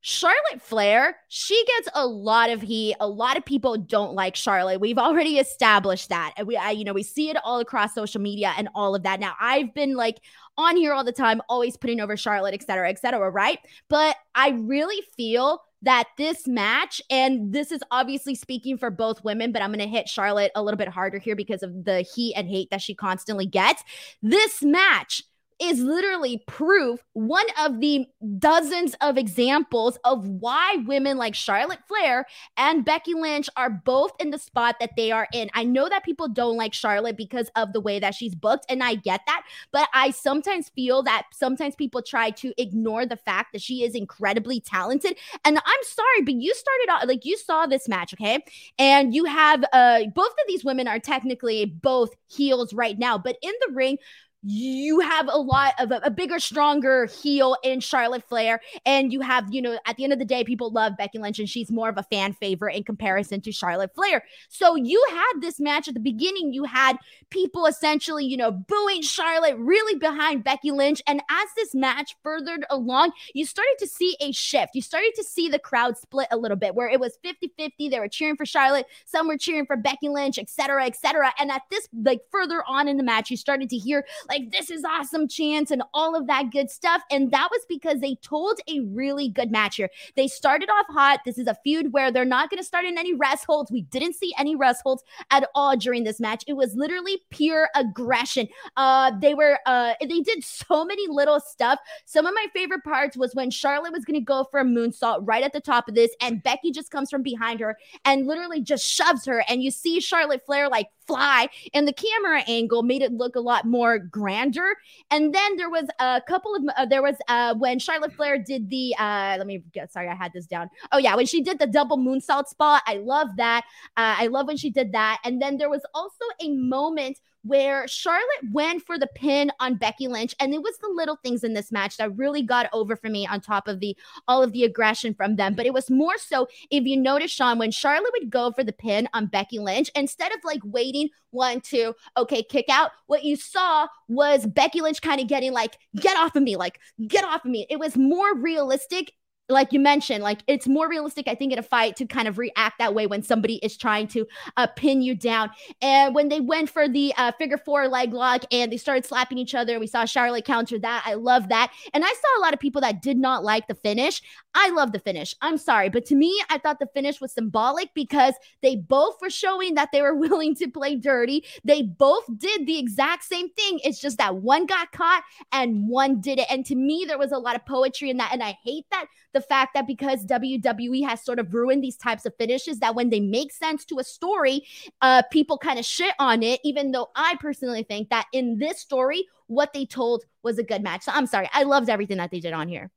[0.01, 2.95] Charlotte Flair, she gets a lot of heat.
[2.99, 4.79] A lot of people don't like Charlotte.
[4.79, 6.33] We've already established that.
[6.37, 9.03] And we, I, you know, we see it all across social media and all of
[9.03, 9.19] that.
[9.19, 10.19] Now, I've been like
[10.57, 13.59] on here all the time, always putting over Charlotte, et cetera, et cetera, right?
[13.89, 19.51] But I really feel that this match, and this is obviously speaking for both women,
[19.51, 22.33] but I'm going to hit Charlotte a little bit harder here because of the heat
[22.35, 23.83] and hate that she constantly gets.
[24.23, 25.21] This match
[25.59, 28.05] is literally proof, one of the
[28.37, 32.25] dozens of examples of why women like Charlotte Flair
[32.57, 35.49] and Becky Lynch are both in the spot that they are in.
[35.53, 38.83] I know that people don't like Charlotte because of the way that she's booked, and
[38.83, 43.53] I get that, but I sometimes feel that sometimes people try to ignore the fact
[43.53, 45.17] that she is incredibly talented.
[45.43, 48.43] And I'm sorry, but you started out like you saw this match, okay?
[48.77, 53.37] And you have uh both of these women are technically both heels right now, but
[53.41, 53.97] in the ring,
[54.43, 58.61] you have a lot of a, a, bigger, stronger heel in Charlotte Flair.
[58.85, 61.39] And you have, you know, at the end of the day, people love Becky Lynch
[61.39, 64.23] and she's more of a fan favorite in comparison to Charlotte Flair.
[64.49, 66.53] So you had this match at the beginning.
[66.53, 66.97] You had
[67.29, 71.01] people essentially, you know, booing Charlotte really behind Becky Lynch.
[71.07, 74.75] And as this match furthered along, you started to see a shift.
[74.75, 77.89] You started to see the crowd split a little bit where it was 50 50.
[77.89, 81.33] They were cheering for Charlotte, some were cheering for Becky Lynch, etc., etc.
[81.39, 84.69] And at this, like further on in the match, you started to hear, like, this
[84.69, 87.01] is awesome chance and all of that good stuff.
[87.11, 89.89] And that was because they told a really good match here.
[90.15, 91.21] They started off hot.
[91.25, 93.71] This is a feud where they're not going to start in any rest holds.
[93.71, 96.43] We didn't see any rest holds at all during this match.
[96.47, 98.47] It was literally pure aggression.
[98.75, 101.79] Uh, they were, uh, they did so many little stuff.
[102.05, 105.19] Some of my favorite parts was when Charlotte was going to go for a moonsault
[105.21, 108.61] right at the top of this, and Becky just comes from behind her and literally
[108.61, 109.43] just shoves her.
[109.47, 113.39] And you see Charlotte Flair like fly, and the camera angle made it look a
[113.39, 114.69] lot more grander.
[115.11, 118.69] And then there was a couple of uh, there was uh when Charlotte Flair did
[118.69, 120.69] the uh let me get sorry I had this down.
[120.91, 123.63] Oh yeah, when she did the double moonsault spot, I love that.
[123.95, 125.19] Uh, I love when she did that.
[125.23, 130.07] And then there was also a moment where Charlotte went for the pin on Becky
[130.07, 133.09] Lynch, and it was the little things in this match that really got over for
[133.09, 133.25] me.
[133.27, 133.95] On top of the
[134.27, 137.57] all of the aggression from them, but it was more so if you notice, Sean,
[137.57, 141.61] when Charlotte would go for the pin on Becky Lynch, instead of like waiting one,
[141.61, 146.17] two, okay, kick out, what you saw was Becky Lynch kind of getting like, get
[146.17, 147.65] off of me, like get off of me.
[147.69, 149.13] It was more realistic
[149.49, 152.37] like you mentioned, like it's more realistic, I think, in a fight to kind of
[152.37, 154.27] react that way when somebody is trying to
[154.57, 155.49] uh, pin you down.
[155.81, 159.37] And when they went for the uh, figure four leg lock and they started slapping
[159.37, 161.03] each other, we saw Charlotte counter that.
[161.05, 161.71] I love that.
[161.93, 164.21] And I saw a lot of people that did not like the finish.
[164.53, 165.33] I love the finish.
[165.41, 165.89] I'm sorry.
[165.89, 169.89] But to me, I thought the finish was symbolic because they both were showing that
[169.93, 171.45] they were willing to play dirty.
[171.63, 173.79] They both did the exact same thing.
[173.83, 175.23] It's just that one got caught
[175.53, 176.47] and one did it.
[176.49, 178.33] And to me, there was a lot of poetry in that.
[178.33, 179.05] And I hate that
[179.37, 183.11] the fact that because WWE has sort of ruined these types of finishes, that when
[183.11, 184.63] they make sense to a story,
[185.01, 188.79] uh, people kind of shit on it, even though I personally think that in this
[188.79, 191.03] story, what they told was a good match.
[191.03, 191.47] So I'm sorry.
[191.53, 192.89] I loved everything that they did on here.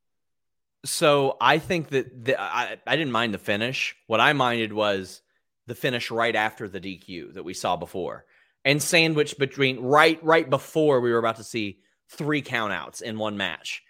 [0.83, 3.95] So I think that the, I, I didn't mind the finish.
[4.07, 5.21] What I minded was
[5.67, 8.25] the finish right after the DQ that we saw before
[8.65, 11.79] and sandwiched between right right before we were about to see
[12.09, 13.83] three countouts in one match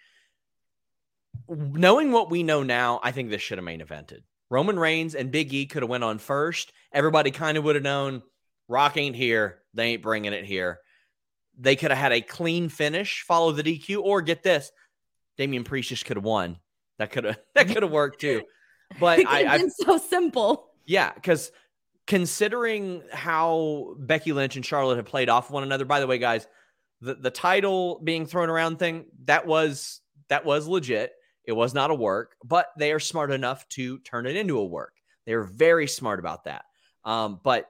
[1.48, 4.20] knowing what we know now, I think this should have main evented.
[4.50, 6.72] Roman Reigns and Big E could have went on first.
[6.92, 8.22] Everybody kind of would have known
[8.68, 9.62] Rock ain't here.
[9.74, 10.80] They ain't bringing it here.
[11.58, 14.70] They could have had a clean finish, follow the DQ, or get this,
[15.36, 16.58] Damian Priest just could have won.
[16.98, 18.42] That could have that could have worked too.
[19.00, 20.68] But I, been so simple.
[20.84, 21.50] Yeah, because
[22.06, 25.84] considering how Becky Lynch and Charlotte have played off one another.
[25.84, 26.46] By the way, guys,
[27.00, 31.12] the the title being thrown around thing that was that was legit.
[31.44, 34.64] It was not a work, but they are smart enough to turn it into a
[34.64, 34.94] work.
[35.26, 36.64] They're very smart about that.
[37.04, 37.68] Um, but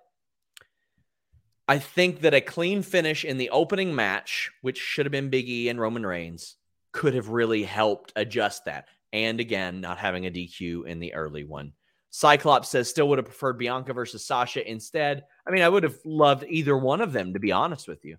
[1.68, 5.48] I think that a clean finish in the opening match, which should have been Big
[5.48, 6.56] E and Roman Reigns,
[6.92, 8.88] could have really helped adjust that.
[9.12, 11.72] And again, not having a DQ in the early one.
[12.10, 15.24] Cyclops says still would have preferred Bianca versus Sasha instead.
[15.46, 18.18] I mean, I would have loved either one of them, to be honest with you.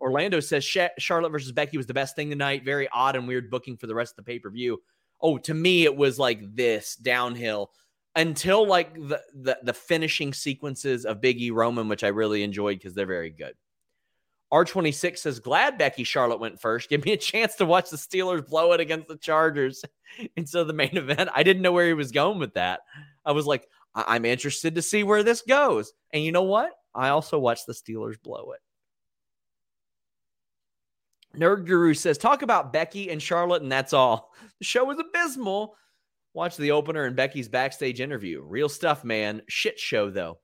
[0.00, 0.64] Orlando says
[0.98, 2.64] Charlotte versus Becky was the best thing tonight.
[2.64, 4.80] Very odd and weird booking for the rest of the pay per view.
[5.20, 7.70] Oh, to me, it was like this downhill
[8.16, 12.78] until like the, the, the finishing sequences of Big E Roman, which I really enjoyed
[12.78, 13.54] because they're very good.
[14.52, 16.88] R26 says, Glad Becky Charlotte went first.
[16.88, 19.84] Give me a chance to watch the Steelers blow it against the Chargers.
[20.36, 22.80] And so the main event, I didn't know where he was going with that.
[23.24, 25.92] I was like, I- I'm interested to see where this goes.
[26.12, 26.72] And you know what?
[26.92, 28.60] I also watched the Steelers blow it.
[31.36, 34.32] Nerd Guru says, talk about Becky and Charlotte, and that's all.
[34.58, 35.74] The show was abysmal.
[36.34, 38.42] Watch the opener and Becky's backstage interview.
[38.42, 39.40] Real stuff, man.
[39.48, 40.38] Shit show, though.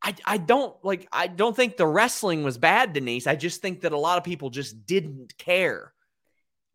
[0.00, 3.26] I, I don't like I don't think the wrestling was bad, Denise.
[3.26, 5.92] I just think that a lot of people just didn't care.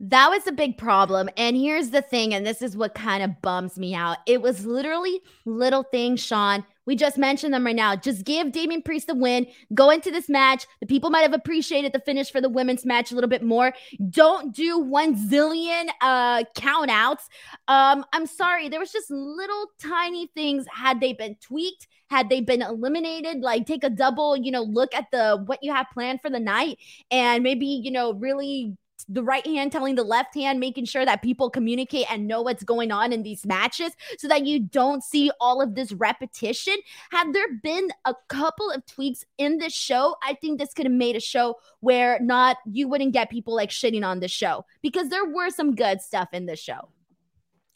[0.02, 1.30] That was a big problem.
[1.38, 4.18] And here's the thing, and this is what kind of bums me out.
[4.26, 6.66] It was literally little things, Sean.
[6.86, 7.96] We just mentioned them right now.
[7.96, 9.48] Just give Damian Priest the win.
[9.74, 10.66] Go into this match.
[10.80, 13.74] The people might have appreciated the finish for the women's match a little bit more.
[14.10, 17.28] Don't do one zillion uh count outs.
[17.68, 18.70] Um, I'm sorry.
[18.70, 20.66] There was just little tiny things.
[20.72, 24.94] Had they been tweaked, had they been eliminated, like take a double, you know, look
[24.94, 26.78] at the what you have planned for the night
[27.12, 28.78] and maybe, you know, really
[29.08, 32.64] the right hand telling the left hand, making sure that people communicate and know what's
[32.64, 36.76] going on in these matches so that you don't see all of this repetition.
[37.12, 40.94] Had there been a couple of tweaks in this show, I think this could have
[40.94, 45.10] made a show where not you wouldn't get people like shitting on the show because
[45.10, 46.90] there were some good stuff in this show.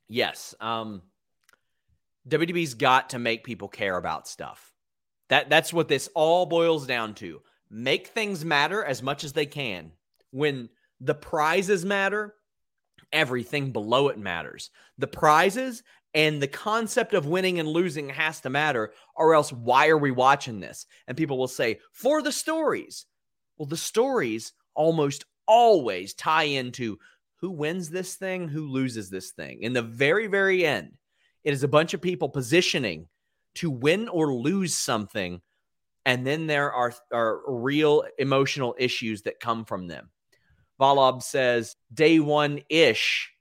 [0.08, 0.56] Yes.
[0.60, 1.04] Um
[2.28, 4.74] WWE's got to make people care about stuff.
[5.30, 7.42] That that's what this all boils down to.
[7.70, 9.92] Make things matter as much as they can.
[10.32, 10.70] When
[11.02, 12.36] the prizes matter.
[13.12, 14.70] Everything below it matters.
[14.98, 15.84] The prizes
[16.14, 20.12] and the concept of winning and losing has to matter, or else why are we
[20.12, 20.86] watching this?
[21.08, 23.06] And people will say, for the stories.
[23.58, 26.98] Well, the stories almost always tie into
[27.38, 29.60] who wins this thing, who loses this thing.
[29.62, 30.94] In the very, very end,
[31.44, 33.08] it is a bunch of people positioning
[33.56, 35.42] to win or lose something.
[36.06, 40.10] And then there are, are real emotional issues that come from them.
[40.80, 43.32] Valob says day one ish.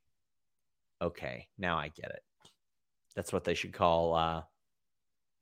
[1.01, 2.23] Okay, now I get it.
[3.15, 4.43] That's what they should call uh,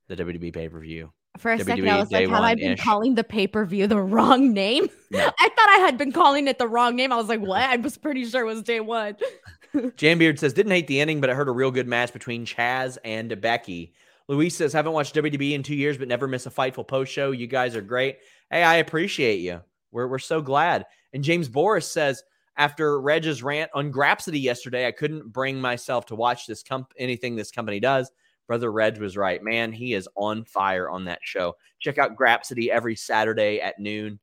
[0.07, 1.11] the WWE pay per view.
[1.37, 3.87] For a WWE second, I was like, have I been calling the pay per view
[3.87, 4.89] the wrong name?
[5.11, 5.19] No.
[5.39, 7.11] I thought I had been calling it the wrong name.
[7.11, 7.61] I was like, what?
[7.61, 9.15] I was pretty sure it was day one.
[9.75, 12.97] Jambeard says, didn't hate the ending, but I heard a real good match between Chaz
[13.03, 13.93] and Becky.
[14.27, 17.31] Luis says, haven't watched WWE in two years, but never miss a Fightful post show.
[17.31, 18.17] You guys are great.
[18.49, 19.61] Hey, I appreciate you.
[19.91, 20.85] We're, we're so glad.
[21.13, 22.23] And James Boris says,
[22.57, 27.35] after Reg's rant on Grapsody yesterday, I couldn't bring myself to watch this comp- anything
[27.35, 28.11] this company does.
[28.47, 29.43] Brother Reg was right.
[29.43, 31.55] Man, he is on fire on that show.
[31.79, 34.19] Check out Grapsody every Saturday at noon.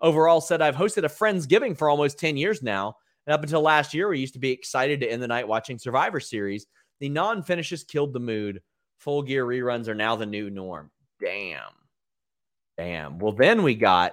[0.00, 2.96] Overall, said I've hosted a Friendsgiving for almost 10 years now.
[3.26, 5.78] And up until last year, we used to be excited to end the night watching
[5.78, 6.66] Survivor Series.
[7.00, 8.60] The non finishes killed the mood.
[8.98, 10.90] Full gear reruns are now the new norm.
[11.20, 11.72] Damn.
[12.76, 13.18] Damn.
[13.18, 14.12] Well, then we got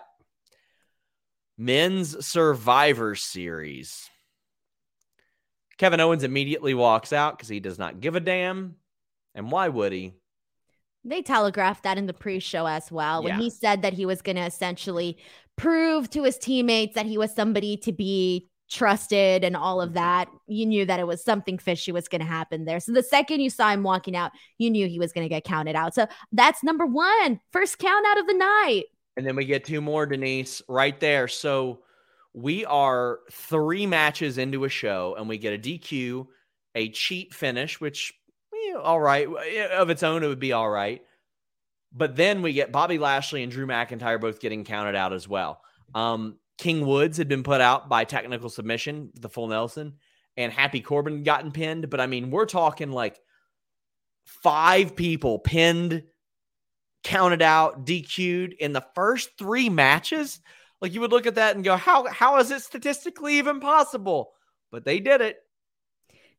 [1.59, 4.09] men's Survivor Series.
[5.77, 8.75] Kevin Owens immediately walks out because he does not give a damn.
[9.35, 10.13] And why would he?
[11.05, 13.39] They telegraphed that in the pre show as well when Yeah.
[13.39, 15.17] he said that he was going to essentially
[15.55, 19.87] prove to his teammates that he was somebody to be trusted and all Mm-hmm.
[19.89, 20.29] of that.
[20.47, 22.79] You knew that it was something fishy was going to happen there.
[22.81, 25.43] So the second you saw him walking out, you knew he was going to get
[25.45, 25.93] counted out.
[25.95, 28.83] So that's number one, first count out of the night.
[29.19, 31.27] And then we get two more, Denise, right there.
[31.27, 31.81] So
[32.33, 36.25] we are three matches into a show, and we get a DQ,
[36.73, 38.13] a cheat finish, which
[38.81, 39.27] all right
[39.73, 41.01] of its own, it would be all right.
[41.91, 45.59] But then we get Bobby Lashley and Drew McIntyre both getting counted out as well.
[45.93, 49.95] Um, King Woods had been put out by technical submission, the full Nelson,
[50.37, 51.89] and Happy Corbin gotten pinned.
[51.89, 53.19] But I mean, we're talking like
[54.23, 56.03] five people pinned
[57.03, 60.39] counted out, DQ'd in the first three matches.
[60.81, 64.31] Like you would look at that and go, how how is it statistically even possible?
[64.71, 65.37] But they did it.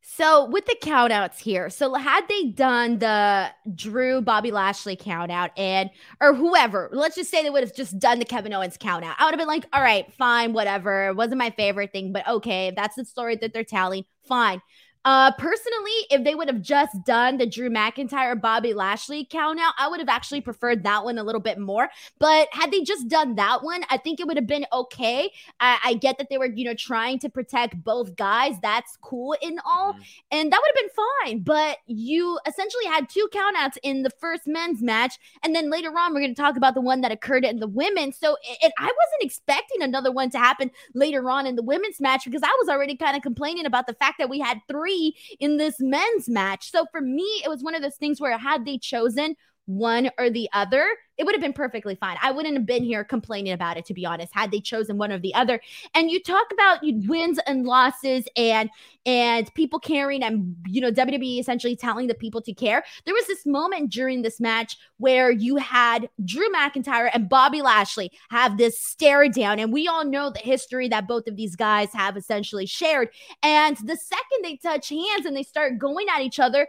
[0.03, 5.91] So with the countouts here, so had they done the Drew Bobby Lashley countout and
[6.19, 9.13] or whoever, let's just say they would have just done the Kevin Owens countout.
[9.19, 11.09] I would have been like, all right, fine, whatever.
[11.09, 14.59] It wasn't my favorite thing, but okay, if that's the story that they're telling, fine.
[15.03, 19.73] Uh, personally, if they would have just done the Drew McIntyre Bobby Lashley count out,
[19.79, 21.89] I would have actually preferred that one a little bit more.
[22.19, 25.31] But had they just done that one, I think it would have been okay.
[25.59, 28.55] I, I get that they were, you know, trying to protect both guys.
[28.61, 30.03] That's cool in all, Mhm.
[30.31, 31.39] and that would have been fine.
[31.39, 36.13] But you essentially had two countouts in the first men's match, and then later on,
[36.13, 38.19] we're going to talk about the one that occurred in the women's.
[38.19, 42.25] So it- I wasn't expecting another one to happen later on in the women's match
[42.25, 44.90] because I was already kind of complaining about the fact that we had three
[45.39, 46.71] in this men's match.
[46.71, 49.35] So for me, it was one of those things where had they chosen
[49.65, 50.87] one or the other,
[51.17, 52.17] it would have been perfectly fine.
[52.21, 55.11] I wouldn't have been here complaining about it, to be honest, had they chosen one
[55.11, 55.61] or the other.
[55.93, 58.69] And you talk about wins and losses and
[59.05, 62.83] and people caring and you know WWE essentially telling the people to care.
[63.05, 68.11] There was this moment during this match where you had Drew McIntyre and Bobby Lashley
[68.31, 71.93] have this stare down, and we all know the history that both of these guys
[71.93, 73.09] have essentially shared.
[73.43, 76.67] And the second they touch hands and they start going at each other,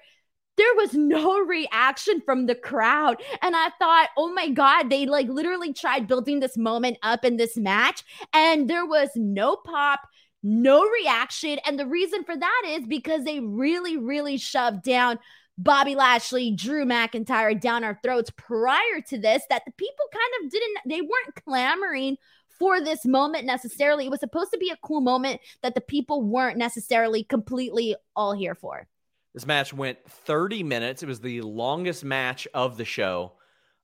[0.56, 3.22] there was no reaction from the crowd.
[3.40, 7.36] And I thought, oh my God, they like literally tried building this moment up in
[7.36, 10.00] this match, and there was no pop.
[10.44, 11.60] No reaction.
[11.64, 15.20] And the reason for that is because they really, really shoved down
[15.56, 20.50] Bobby Lashley, Drew McIntyre down our throats prior to this, that the people kind of
[20.50, 22.16] didn't, they weren't clamoring
[22.58, 24.06] for this moment necessarily.
[24.06, 28.32] It was supposed to be a cool moment that the people weren't necessarily completely all
[28.32, 28.88] here for.
[29.34, 31.02] This match went 30 minutes.
[31.02, 33.32] It was the longest match of the show.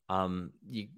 [0.09, 0.89] Um, you,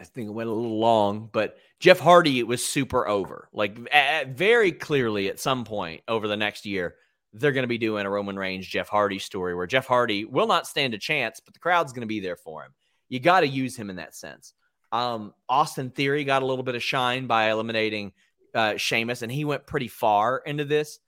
[0.00, 3.48] I think it went a little long, but Jeff Hardy it was super over.
[3.52, 6.96] Like a- a- very clearly, at some point over the next year,
[7.32, 10.46] they're going to be doing a Roman Reigns Jeff Hardy story where Jeff Hardy will
[10.46, 12.72] not stand a chance, but the crowd's going to be there for him.
[13.08, 14.54] You got to use him in that sense.
[14.92, 18.12] Um, Austin Theory got a little bit of shine by eliminating
[18.54, 20.98] uh, Sheamus, and he went pretty far into this.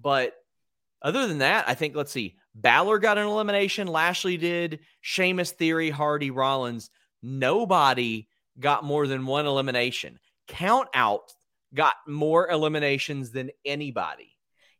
[0.00, 0.34] But
[1.02, 2.36] other than that, I think let's see.
[2.54, 3.86] Balor got an elimination.
[3.86, 4.80] Lashley did.
[5.00, 6.90] Sheamus, Theory, Hardy, Rollins.
[7.22, 8.28] Nobody
[8.58, 10.18] got more than one elimination.
[10.48, 11.32] Count out
[11.74, 14.36] got more eliminations than anybody.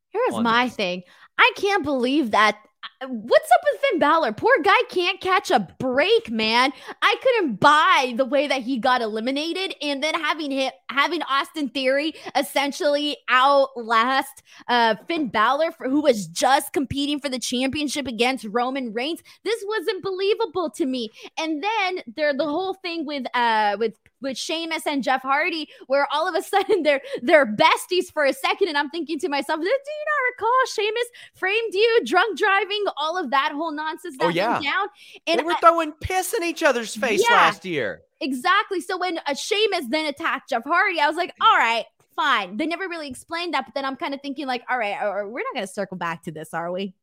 [0.08, 0.74] Here's my this.
[0.74, 1.02] thing.
[1.38, 2.58] I can't believe that.
[3.02, 4.32] What's up with Finn Balor?
[4.32, 6.70] Poor guy can't catch a break, man.
[7.00, 11.70] I couldn't buy the way that he got eliminated, and then having hit having Austin
[11.70, 18.44] Theory essentially outlast uh, Finn Balor, for, who was just competing for the championship against
[18.44, 19.22] Roman Reigns.
[19.44, 21.10] This wasn't believable to me.
[21.38, 26.06] And then there, the whole thing with uh with with Sheamus and Jeff Hardy, where
[26.12, 29.60] all of a sudden they're they're besties for a second, and I'm thinking to myself,
[29.60, 34.26] do you not recall Sheamus framed you, drunk driving, all of that whole nonsense oh,
[34.26, 34.52] that oh, yeah.
[34.52, 34.88] went down?
[35.26, 38.02] And they were I, throwing piss in each other's face yeah, last year.
[38.20, 38.80] Exactly.
[38.80, 42.56] So when a Sheamus then attacked Jeff Hardy, I was like, all right, fine.
[42.56, 45.26] They never really explained that, but then I'm kind of thinking like, all right, uh,
[45.26, 46.94] we're not going to circle back to this, are we?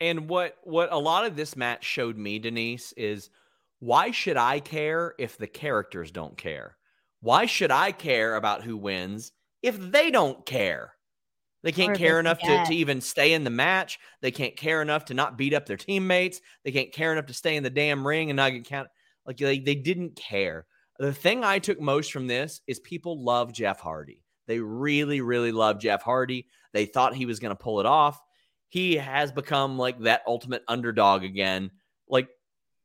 [0.00, 3.28] And what what a lot of this match showed me, Denise, is
[3.80, 6.76] why should I care if the characters don't care?
[7.20, 10.94] Why should I care about who wins if they don't care?
[11.62, 13.98] They can't care enough to, to even stay in the match.
[14.22, 16.40] They can't care enough to not beat up their teammates.
[16.64, 18.88] They can't care enough to stay in the damn ring and not get count.
[19.26, 20.66] Like they, they didn't care.
[20.98, 24.24] The thing I took most from this is people love Jeff Hardy.
[24.46, 26.46] They really, really love Jeff Hardy.
[26.72, 28.18] They thought he was going to pull it off.
[28.68, 31.70] He has become like that ultimate underdog again,
[32.08, 32.28] like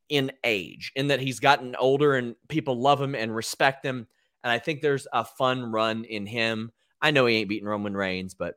[0.10, 4.08] in age, in that he's gotten older and people love him and respect him.
[4.44, 6.72] And I think there's a fun run in him.
[7.02, 8.56] I know he ain't beating Roman Reigns, but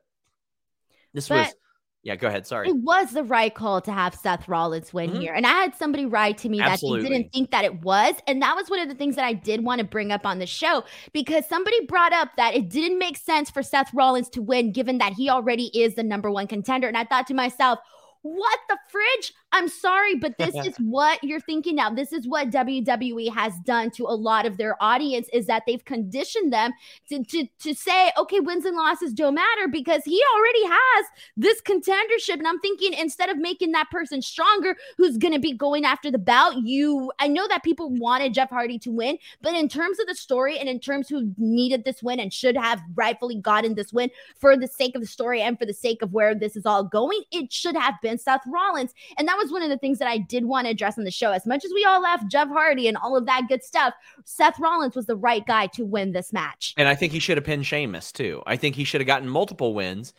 [1.13, 1.55] this but was
[2.01, 2.47] yeah, go ahead.
[2.47, 2.69] Sorry.
[2.69, 5.19] It was the right call to have Seth Rollins win mm-hmm.
[5.19, 5.33] here.
[5.33, 7.01] And I had somebody write to me Absolutely.
[7.01, 8.15] that they didn't think that it was.
[8.25, 10.39] And that was one of the things that I did want to bring up on
[10.39, 14.41] the show because somebody brought up that it didn't make sense for Seth Rollins to
[14.41, 16.87] win given that he already is the number one contender.
[16.87, 17.79] And I thought to myself,
[18.21, 19.33] what the fridge?
[19.51, 21.89] I'm sorry, but this is what you're thinking now.
[21.89, 25.83] This is what WWE has done to a lot of their audience is that they've
[25.85, 26.71] conditioned them
[27.09, 31.05] to, to, to say, okay, wins and losses don't matter because he already has
[31.37, 32.33] this contendership.
[32.33, 36.11] And I'm thinking instead of making that person stronger who's going to be going after
[36.11, 39.99] the bout, you, I know that people wanted Jeff Hardy to win, but in terms
[39.99, 43.75] of the story and in terms who needed this win and should have rightfully gotten
[43.75, 46.55] this win for the sake of the story and for the sake of where this
[46.55, 48.93] is all going, it should have been Seth Rollins.
[49.17, 51.11] And that was one of the things that I did want to address on the
[51.11, 51.31] show.
[51.31, 53.93] As much as we all left Jeff Hardy and all of that good stuff,
[54.25, 56.73] Seth Rollins was the right guy to win this match.
[56.77, 58.41] And I think he should have pinned Sheamus too.
[58.45, 60.13] I think he should have gotten multiple wins.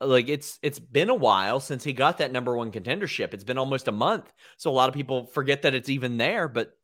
[0.00, 3.32] Like it's it's been a while since he got that number one contendership.
[3.32, 4.30] It's been almost a month.
[4.58, 6.76] So a lot of people forget that it's even there, but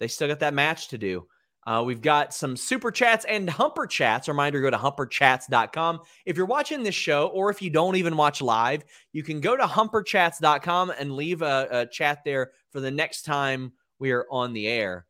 [0.00, 1.26] they still got that match to do.
[1.68, 4.26] Uh, we've got some super chats and humper chats.
[4.26, 6.00] Reminder go to humperchats.com.
[6.24, 9.54] If you're watching this show, or if you don't even watch live, you can go
[9.54, 14.54] to humperchats.com and leave a, a chat there for the next time we are on
[14.54, 15.04] the air.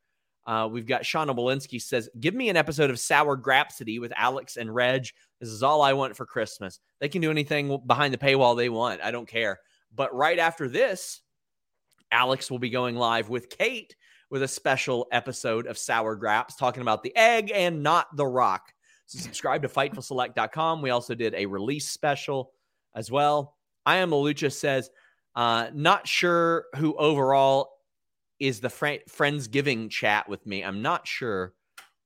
[0.48, 4.56] Uh, we've got Shauna Walensky says, Give me an episode of Sour Grapsody with Alex
[4.56, 5.06] and Reg.
[5.38, 6.80] This is all I want for Christmas.
[6.98, 9.00] They can do anything behind the paywall they want.
[9.00, 9.60] I don't care.
[9.94, 11.20] But right after this,
[12.10, 13.94] Alex will be going live with Kate
[14.30, 18.72] with a special episode of Sour Graps talking about the egg and not the rock.
[19.06, 20.82] So subscribe to FightfulSelect.com.
[20.82, 22.52] We also did a release special
[22.94, 23.56] as well.
[23.86, 24.90] I am Malucha says,
[25.34, 27.70] uh, not sure who overall
[28.38, 30.62] is the fr- friends giving chat with me.
[30.62, 31.54] I'm not sure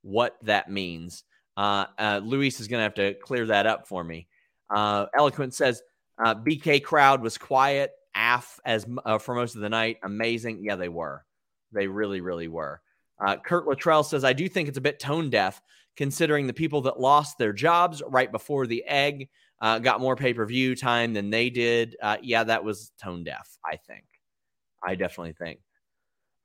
[0.01, 1.23] what that means.
[1.57, 4.27] Uh, uh, Luis is going to have to clear that up for me.
[4.73, 5.81] Uh, Eloquent says,
[6.23, 9.97] uh, BK crowd was quiet, AF as uh, for most of the night.
[10.03, 10.63] Amazing.
[10.63, 11.25] Yeah, they were.
[11.73, 12.81] They really, really were.
[13.25, 15.61] Uh, Kurt Luttrell says, I do think it's a bit tone deaf
[15.95, 19.29] considering the people that lost their jobs right before the egg
[19.61, 21.95] uh, got more pay per view time than they did.
[22.01, 24.05] Uh, yeah, that was tone deaf, I think.
[24.85, 25.59] I definitely think.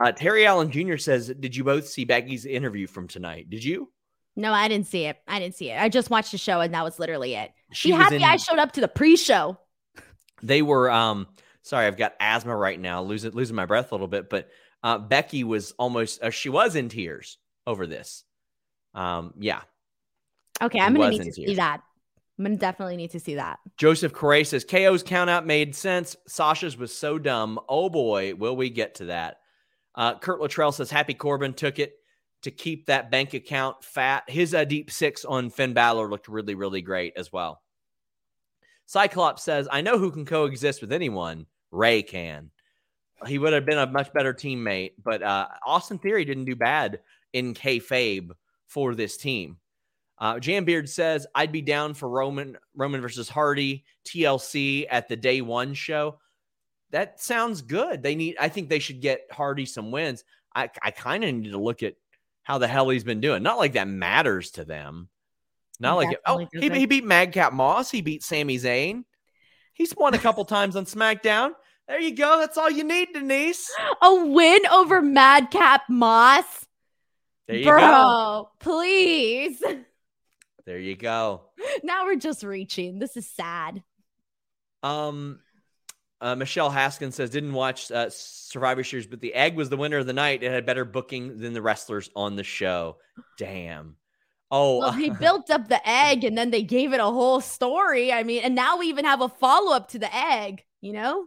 [0.01, 0.97] Uh, Terry Allen Jr.
[0.97, 3.51] says, Did you both see Becky's interview from tonight?
[3.51, 3.91] Did you?
[4.37, 5.17] No, I didn't see it.
[5.27, 5.81] I didn't see it.
[5.81, 7.51] I just watched the show and that was literally it.
[7.73, 9.59] She, happy in, I showed up to the pre-show.
[10.41, 11.27] They were um
[11.63, 14.49] sorry, I've got asthma right now, losing losing my breath a little bit, but
[14.83, 18.25] uh, Becky was almost, uh, she was in tears over this.
[18.95, 19.61] Um, yeah.
[20.61, 21.49] Okay, I'm going to need to tears.
[21.51, 21.83] see that.
[22.39, 23.59] I'm going to definitely need to see that.
[23.77, 26.17] Joseph Correa says KO's countout made sense.
[26.29, 27.59] Sasha's was so dumb.
[27.69, 29.39] Oh boy, will we get to that?
[29.95, 31.95] Uh, Kurt Luttrell says Happy Corbin took it
[32.43, 34.23] to keep that bank account fat.
[34.29, 37.61] His uh, deep six on Finn Balor looked really, really great as well.
[38.87, 41.47] Cyclops says, I know who can coexist with anyone.
[41.73, 42.51] Ray can
[43.27, 44.93] he would have been a much better teammate.
[45.03, 47.01] But uh, Austin Theory didn't do bad
[47.33, 48.31] in kayfabe
[48.67, 49.59] for this team.
[50.19, 55.41] Uh, Jambeard says I'd be down for Roman Roman versus Hardy TLC at the day
[55.41, 56.19] one show.
[56.91, 58.03] That sounds good.
[58.03, 58.37] They need.
[58.41, 60.25] I think they should get Hardy some wins.
[60.55, 61.95] I I kind of need to look at
[62.43, 63.43] how the hell he's been doing.
[63.43, 65.09] Not like that matters to them.
[65.79, 67.91] Not like oh he, he beat Madcap Moss.
[67.91, 69.05] He beat Sami Zayn.
[69.73, 71.53] He's won a couple times on SmackDown.
[71.89, 72.39] There you go.
[72.39, 73.71] That's all you need, Denise.
[74.03, 76.45] A win over Madcap Moss.
[77.47, 78.51] There you Bro, go.
[78.61, 79.63] please.
[80.67, 81.45] There you go.
[81.83, 82.99] Now we're just reaching.
[82.99, 83.83] This is sad.
[84.83, 85.41] Um,
[86.21, 89.97] Uh, Michelle Haskins says didn't watch uh, Survivor Series, but the egg was the winner
[89.97, 90.43] of the night.
[90.43, 92.99] It had better booking than the wrestlers on the show.
[93.39, 93.97] Damn.
[94.51, 98.13] Oh, well, he built up the egg and then they gave it a whole story.
[98.13, 100.65] I mean, and now we even have a follow up to the egg.
[100.83, 101.25] You know.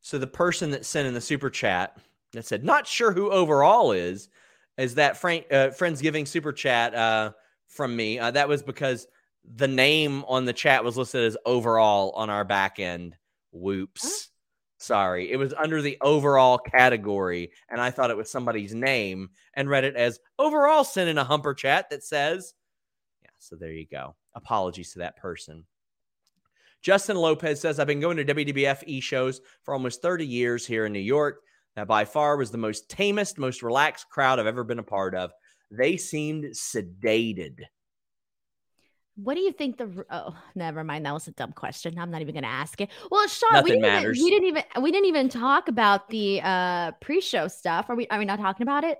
[0.00, 1.96] So the person that sent in the super chat
[2.32, 4.28] that said not sure who overall is
[4.76, 7.32] is that Frank uh, Friendsgiving super chat uh,
[7.66, 8.18] from me.
[8.18, 9.06] Uh, that was because
[9.44, 13.16] the name on the chat was listed as overall on our back end.
[13.52, 14.02] Whoops.
[14.04, 14.34] Huh?
[14.78, 15.30] Sorry.
[15.32, 19.84] It was under the overall category, and I thought it was somebody's name and read
[19.84, 22.54] it as overall sent in a humper chat that says,
[23.22, 24.14] Yeah, so there you go.
[24.34, 25.64] Apologies to that person.
[26.82, 30.86] Justin Lopez says, I've been going to WWF e shows for almost 30 years here
[30.86, 31.40] in New York.
[31.76, 35.14] That by far was the most tamest, most relaxed crowd I've ever been a part
[35.14, 35.30] of.
[35.70, 37.60] They seemed sedated.
[39.16, 42.20] What do you think the oh never mind that was a dumb question I'm not
[42.20, 44.18] even gonna ask it well Sean Nothing we didn't, matters.
[44.18, 48.06] Even, we didn't even we didn't even talk about the uh pre-show stuff are we
[48.08, 48.98] are we not talking about it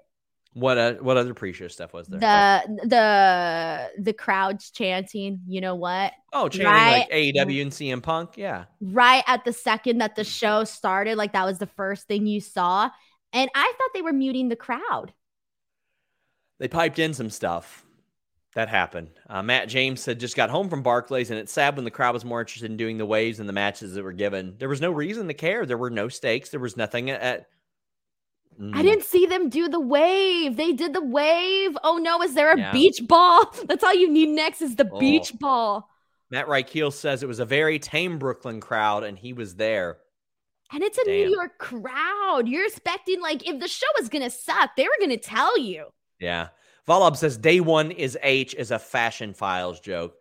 [0.55, 5.75] what uh, what other pre-show stuff was there the the the crowds chanting you know
[5.75, 7.07] what oh chanting right?
[7.11, 11.33] like AEW and CM Punk yeah right at the second that the show started like
[11.33, 12.89] that was the first thing you saw
[13.33, 15.13] and I thought they were muting the crowd
[16.59, 17.85] they piped in some stuff
[18.55, 19.11] that happened.
[19.29, 22.15] Uh, Matt James said just got home from Barclays, and it's sad when the crowd
[22.15, 24.57] was more interested in doing the waves and the matches that were given.
[24.59, 25.65] There was no reason to care.
[25.65, 26.51] There were no stakes.
[26.51, 27.47] There was nothing at.
[28.61, 28.75] Mm.
[28.75, 30.57] I didn't see them do the wave.
[30.57, 31.77] They did the wave.
[31.83, 32.73] Oh no, is there a yeah.
[32.73, 33.55] beach ball?
[33.67, 34.99] That's all you need next is the oh.
[34.99, 35.89] beach ball.
[36.31, 39.99] Matt Reichel says it was a very tame Brooklyn crowd, and he was there.
[40.71, 41.15] And it's a Damn.
[41.15, 42.43] New York crowd.
[42.47, 45.87] You're expecting like if the show was gonna suck, they were gonna tell you.
[46.21, 46.49] Yeah.
[46.87, 50.15] Volab says day one is H is a fashion files joke.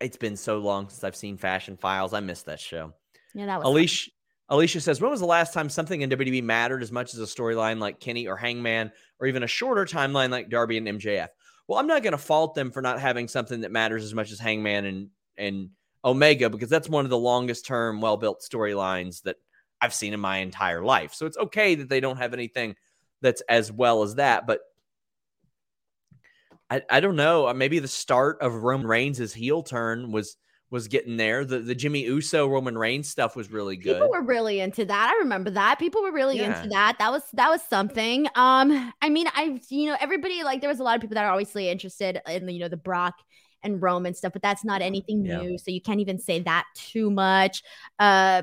[0.00, 2.12] It's been so long since I've seen fashion files.
[2.12, 2.92] I missed that show.
[3.34, 4.10] Yeah, that was Alicia.
[4.52, 7.24] Alicia says, when was the last time something in WWE mattered as much as a
[7.24, 11.28] storyline like Kenny or Hangman, or even a shorter timeline like Darby and MJF?
[11.66, 14.30] Well, I'm not going to fault them for not having something that matters as much
[14.30, 15.70] as Hangman and and
[16.04, 19.36] Omega because that's one of the longest term, well built storylines that
[19.80, 21.14] I've seen in my entire life.
[21.14, 22.76] So it's okay that they don't have anything
[23.22, 24.46] that's as well as that.
[24.46, 24.60] But
[26.68, 27.50] I, I don't know.
[27.54, 30.36] Maybe the start of Roman Reigns' heel turn was
[30.72, 31.44] was getting there.
[31.44, 33.92] The the Jimmy Uso Roman Reigns stuff was really good.
[33.92, 35.14] People were really into that.
[35.14, 35.78] I remember that.
[35.78, 36.56] People were really yeah.
[36.56, 36.96] into that.
[36.98, 38.26] That was that was something.
[38.34, 41.24] Um, I mean, I you know everybody like there was a lot of people that
[41.24, 43.16] are obviously interested in you know the Brock
[43.62, 45.42] and Roman stuff, but that's not anything yeah.
[45.42, 45.58] new.
[45.58, 47.62] So you can't even say that too much.
[47.98, 48.42] Uh,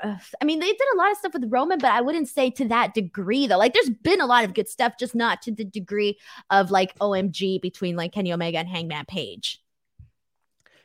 [0.00, 2.68] I mean, they did a lot of stuff with Roman, but I wouldn't say to
[2.68, 3.58] that degree though.
[3.58, 6.18] Like there's been a lot of good stuff, just not to the degree
[6.50, 9.60] of like OMG between like Kenny Omega and Hangman Page.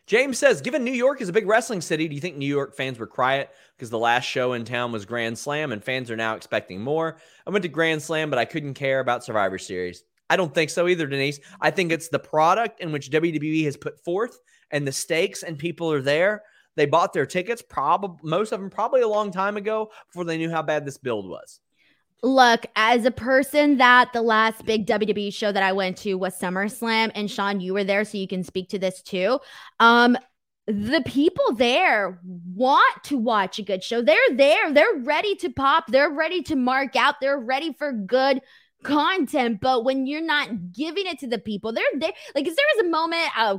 [0.10, 2.76] James says, given New York is a big wrestling city, do you think New York
[2.76, 6.16] fans were quiet because the last show in town was Grand Slam and fans are
[6.16, 7.18] now expecting more?
[7.45, 10.03] I went to Grand Slam, but I couldn't care about Survivor Series.
[10.28, 11.39] I don't think so either, Denise.
[11.62, 14.39] I think it's the product in which WWE has put forth
[14.72, 16.41] and the stakes, and people are there.
[16.76, 20.39] They bought their tickets, probably most of them probably a long time ago before they
[20.39, 21.60] knew how bad this build was.
[22.22, 26.38] Look, as a person that the last big WWE show that I went to was
[26.38, 29.39] SummerSlam, and Sean, you were there, so you can speak to this too.
[29.80, 30.17] Um,
[30.67, 32.20] the people there
[32.53, 34.01] want to watch a good show.
[34.01, 34.72] They're there.
[34.72, 35.86] They're ready to pop.
[35.88, 37.15] They're ready to mark out.
[37.22, 38.41] They're ready for good
[38.84, 42.65] content but when you're not giving it to the people they're there like is there
[42.78, 43.57] was a moment uh,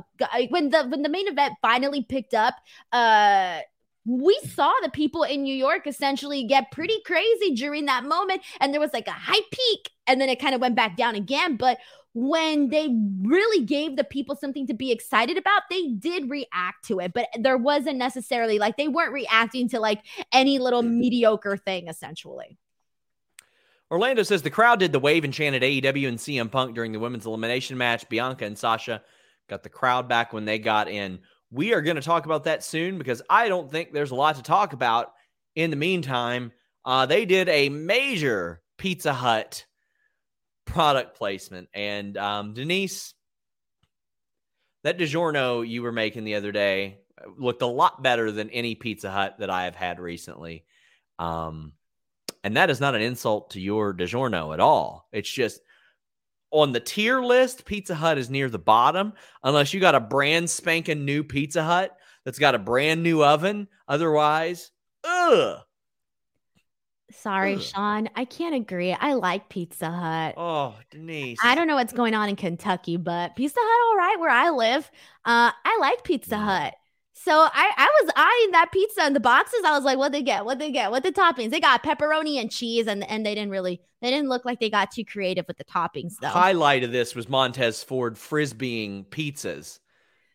[0.49, 2.55] when the when the main event finally picked up
[2.91, 3.59] uh
[4.05, 8.41] we saw the people in New York essentially get pretty crazy during that moment.
[8.59, 11.15] And there was like a high peak, and then it kind of went back down
[11.15, 11.55] again.
[11.55, 11.77] But
[12.13, 12.89] when they
[13.21, 17.13] really gave the people something to be excited about, they did react to it.
[17.13, 20.93] But there wasn't necessarily like they weren't reacting to like any little mm.
[20.95, 22.57] mediocre thing, essentially.
[23.91, 26.99] Orlando says the crowd did the wave and chanted AEW and CM Punk during the
[26.99, 28.07] women's elimination match.
[28.07, 29.03] Bianca and Sasha
[29.49, 31.19] got the crowd back when they got in.
[31.51, 34.37] We are going to talk about that soon because I don't think there's a lot
[34.37, 35.11] to talk about.
[35.53, 36.53] In the meantime,
[36.85, 39.65] uh, they did a major Pizza Hut
[40.65, 41.67] product placement.
[41.73, 43.13] And um, Denise,
[44.83, 46.99] that DiGiorno you were making the other day
[47.37, 50.65] looked a lot better than any Pizza Hut that I have had recently.
[51.19, 51.73] Um,
[52.43, 55.07] and that is not an insult to your DiGiorno at all.
[55.11, 55.61] It's just
[56.51, 60.49] on the tier list, Pizza Hut is near the bottom, unless you got a brand
[60.49, 63.67] spanking new Pizza Hut that's got a brand new oven.
[63.87, 64.71] Otherwise,
[65.03, 65.59] ugh.
[67.11, 67.61] Sorry, ugh.
[67.61, 68.09] Sean.
[68.15, 68.93] I can't agree.
[68.93, 70.35] I like Pizza Hut.
[70.37, 71.39] Oh, Denise.
[71.43, 74.49] I don't know what's going on in Kentucky, but Pizza Hut, all right, where I
[74.49, 74.89] live.
[75.25, 76.73] Uh, I like Pizza Hut.
[77.23, 79.61] So I, I was eyeing that pizza in the boxes.
[79.63, 80.43] I was like, what they get?
[80.43, 80.89] What they get?
[80.89, 81.51] What the toppings?
[81.51, 84.71] They got pepperoni and cheese, and and they didn't really they didn't look like they
[84.71, 86.29] got too creative with the toppings though.
[86.29, 89.79] Highlight of this was Montez Ford frisbeeing pizzas,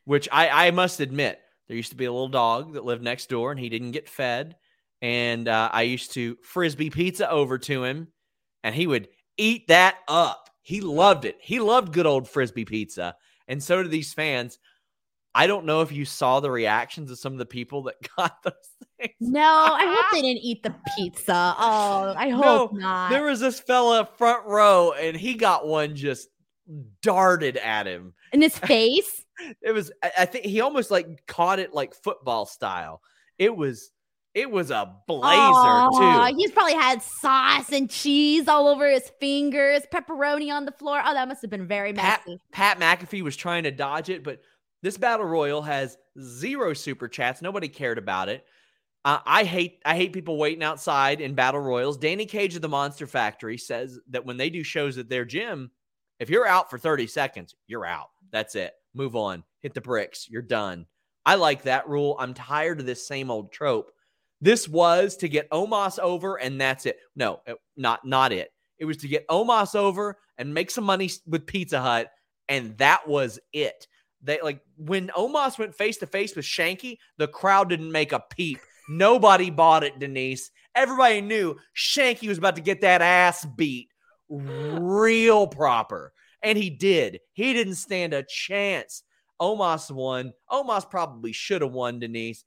[0.05, 3.28] which I I must admit there used to be a little dog that lived next
[3.28, 4.55] door and he didn't get fed,
[5.03, 8.09] and uh, I used to frisbee pizza over to him,
[8.62, 10.51] and he would eat that up.
[10.62, 11.37] He loved it.
[11.41, 13.16] He loved good old frisbee pizza,
[13.49, 14.61] and so did these fans.
[15.37, 18.43] I don't know if you saw the reactions of some of the people that got
[18.43, 18.55] those
[18.99, 19.12] things.
[19.20, 21.55] No, I hope they didn't eat the pizza.
[21.59, 23.11] Oh, I hope no, not.
[23.11, 26.28] There was this fella front row, and he got one just
[27.03, 29.24] darted at him in his face.
[29.62, 29.93] it was.
[30.03, 33.03] I think he almost like caught it like football style.
[33.39, 33.91] It was.
[34.32, 36.37] It was a blazer oh, too.
[36.37, 41.01] He's probably had sauce and cheese all over his fingers, pepperoni on the floor.
[41.03, 42.39] Oh, that must have been very messy.
[42.53, 44.43] Pat, Pat McAfee was trying to dodge it, but
[44.83, 47.43] this battle royal has zero super chats.
[47.43, 48.45] Nobody cared about it.
[49.05, 51.97] Uh, I hate I hate people waiting outside in battle royals.
[51.97, 55.70] Danny Cage of the Monster Factory says that when they do shows at their gym,
[56.18, 58.09] if you're out for 30 seconds, you're out.
[58.33, 58.72] That's it.
[58.95, 59.45] Move on.
[59.61, 60.29] Hit the bricks.
[60.29, 60.87] You're done.
[61.24, 62.16] I like that rule.
[62.18, 63.93] I'm tired of this same old trope.
[64.41, 66.99] This was to get Omos over, and that's it.
[67.14, 67.41] No,
[67.77, 68.51] not not it.
[68.79, 72.11] It was to get Omos over and make some money with Pizza Hut,
[72.49, 73.87] and that was it.
[74.23, 78.25] They like when Omos went face to face with Shanky, the crowd didn't make a
[78.31, 78.59] peep.
[78.89, 80.51] Nobody bought it, Denise.
[80.75, 83.89] Everybody knew Shanky was about to get that ass beat
[84.29, 86.12] real proper.
[86.43, 87.21] And he did.
[87.33, 89.03] He didn't stand a chance.
[89.41, 90.33] Omos won.
[90.51, 92.45] Omos probably should have won, Denise.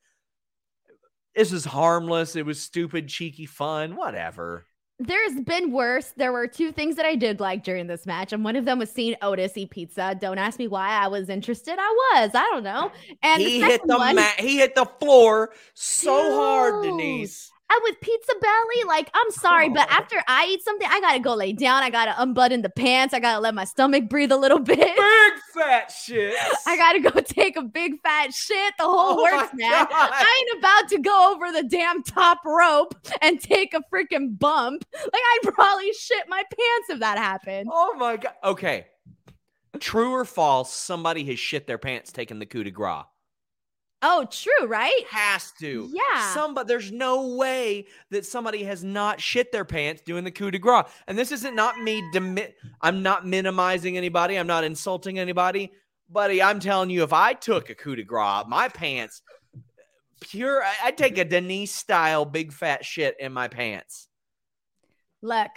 [1.36, 2.36] This was harmless.
[2.36, 4.66] It was stupid, cheeky fun, whatever
[5.00, 6.14] there's been worse.
[6.18, 8.80] There were two things that I did like during this match, and one of them
[8.80, 10.16] was seeing Otis eat pizza.
[10.20, 11.76] Don't ask me why I was interested.
[11.80, 12.32] I was.
[12.36, 12.91] I don't know.
[13.24, 14.39] And he the hit the one, mat.
[14.39, 17.50] He hit the floor so dude, hard, Denise.
[17.72, 19.74] And with pizza belly, like, I'm sorry, oh.
[19.74, 21.84] but after I eat something, I gotta go lay down.
[21.84, 23.14] I gotta unbutton the pants.
[23.14, 24.78] I gotta let my stomach breathe a little bit.
[24.80, 26.36] Big fat shit.
[26.66, 28.74] I gotta go take a big fat shit.
[28.78, 29.88] The whole oh works, man.
[29.92, 34.86] I ain't about to go over the damn top rope and take a freaking bump.
[34.94, 37.70] Like, I'd probably shit my pants if that happened.
[37.72, 38.34] Oh my God.
[38.44, 38.88] Okay.
[39.80, 43.06] True or false, somebody has shit their pants taking the coup de grace.
[44.02, 45.04] Oh, true, right?
[45.10, 45.89] Has to.
[45.91, 46.34] Yeah.
[46.34, 50.60] Somebody, there's no way that somebody has not shit their pants doing the coup de
[50.60, 50.86] grace.
[51.08, 52.02] And this isn't not me.
[52.14, 54.38] Demi- I'm not minimizing anybody.
[54.38, 55.74] I'm not insulting anybody,
[56.10, 56.41] buddy.
[56.41, 59.22] I'm telling you, if I took a coup de grace, my pants,
[60.22, 64.08] pure, I'd take a Denise style big fat shit in my pants.
[65.22, 65.50] Look,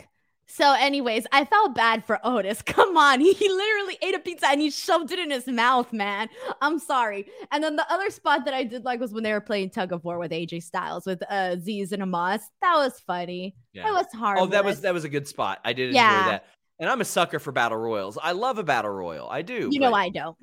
[0.54, 2.60] so, anyways, I felt bad for Otis.
[2.66, 3.20] Come on.
[3.20, 6.28] He, he literally ate a pizza and he shoved it in his mouth, man.
[6.60, 7.26] I'm sorry.
[7.50, 9.92] And then the other spot that I did like was when they were playing tug
[9.92, 12.40] of war with AJ Styles with uh Azeez and Omos.
[12.60, 13.56] That was funny.
[13.72, 13.84] Yeah.
[13.84, 14.40] That was hard.
[14.40, 15.58] Oh, that was that was a good spot.
[15.64, 16.18] I did yeah.
[16.18, 16.44] enjoy that.
[16.80, 18.18] And I'm a sucker for battle royals.
[18.22, 19.30] I love a battle royal.
[19.30, 19.70] I do.
[19.72, 20.36] You know I don't.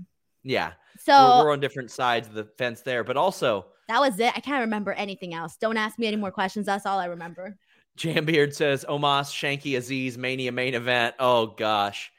[0.44, 0.72] Yeah.
[1.02, 4.34] So we're, we're on different sides of the fence there, but also that was it.
[4.36, 5.56] I can't remember anything else.
[5.58, 6.66] Don't ask me any more questions.
[6.66, 7.58] That's all I remember.
[8.00, 11.16] Jambeard says Omos, Shanky, Azeez Mania main event.
[11.20, 12.12] Oh gosh.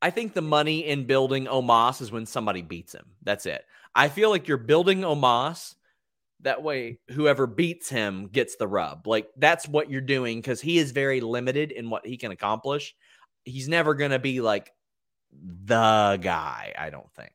[0.00, 3.04] I think the money in building Omos is when somebody beats him.
[3.22, 3.64] That's it.
[3.94, 5.74] I feel like you're building Omos.
[6.40, 9.06] That way, whoever beats him gets the rub.
[9.06, 12.94] Like that's what you're doing because he is very limited in what he can accomplish.
[13.44, 14.72] He's never going to be like
[15.32, 17.32] the guy, I don't think.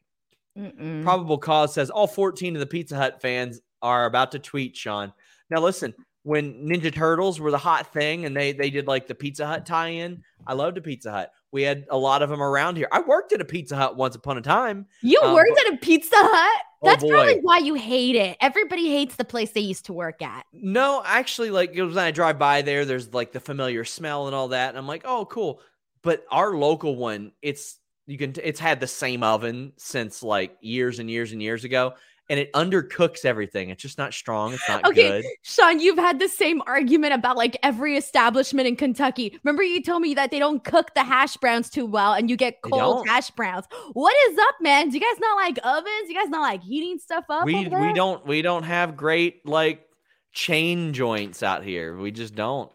[0.58, 1.04] Mm-mm.
[1.04, 5.14] Probable cause says all 14 of the Pizza Hut fans are about to tweet Sean.
[5.50, 5.94] Now, listen,
[6.30, 9.66] when Ninja Turtles were the hot thing and they they did like the Pizza Hut
[9.66, 10.24] tie-in.
[10.46, 11.32] I loved a Pizza Hut.
[11.52, 12.88] We had a lot of them around here.
[12.92, 14.86] I worked at a Pizza Hut once upon a time.
[15.02, 16.62] You um, worked but, at a Pizza Hut?
[16.84, 18.38] Oh, That's oh probably why you hate it.
[18.42, 20.46] Everybody hates the place they used to work at.
[20.54, 24.28] No, actually, like it was when I drive by there, there's like the familiar smell
[24.28, 24.70] and all that.
[24.70, 25.62] And I'm like, oh, cool.
[26.04, 31.00] But our local one, it's you can it's had the same oven since like years
[31.00, 31.96] and years and years ago
[32.30, 33.70] and it undercooks everything.
[33.70, 34.54] It's just not strong.
[34.54, 35.26] It's not okay, good.
[35.42, 39.38] Sean, you've had the same argument about like every establishment in Kentucky.
[39.44, 42.38] Remember, you told me that they don't cook the hash browns too well and you
[42.38, 43.66] get cold hash browns.
[43.94, 44.90] What is up, man?
[44.90, 46.10] Do you guys not like ovens?
[46.10, 47.46] You guys not like heating stuff up?
[47.46, 49.88] We we don't we don't have great like
[50.32, 51.98] chain joints out here.
[51.98, 52.72] We just don't.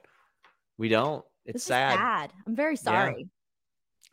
[0.79, 1.25] We don't.
[1.47, 1.97] It's sad.
[1.97, 2.33] sad.
[2.47, 3.29] I'm very sorry.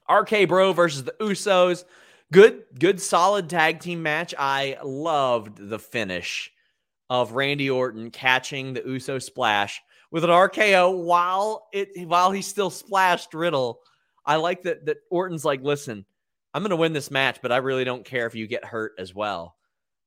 [0.08, 0.20] Yeah.
[0.20, 1.86] RK Bro versus the Usos.
[2.32, 4.34] Good, good, solid tag team match.
[4.40, 6.50] I loved the finish
[7.10, 12.70] of Randy Orton catching the Uso splash with an RKO while it while he still
[12.70, 13.82] splashed Riddle.
[14.26, 16.06] I like that that Orton's like, listen,
[16.54, 19.14] I'm gonna win this match, but I really don't care if you get hurt as
[19.14, 19.58] well.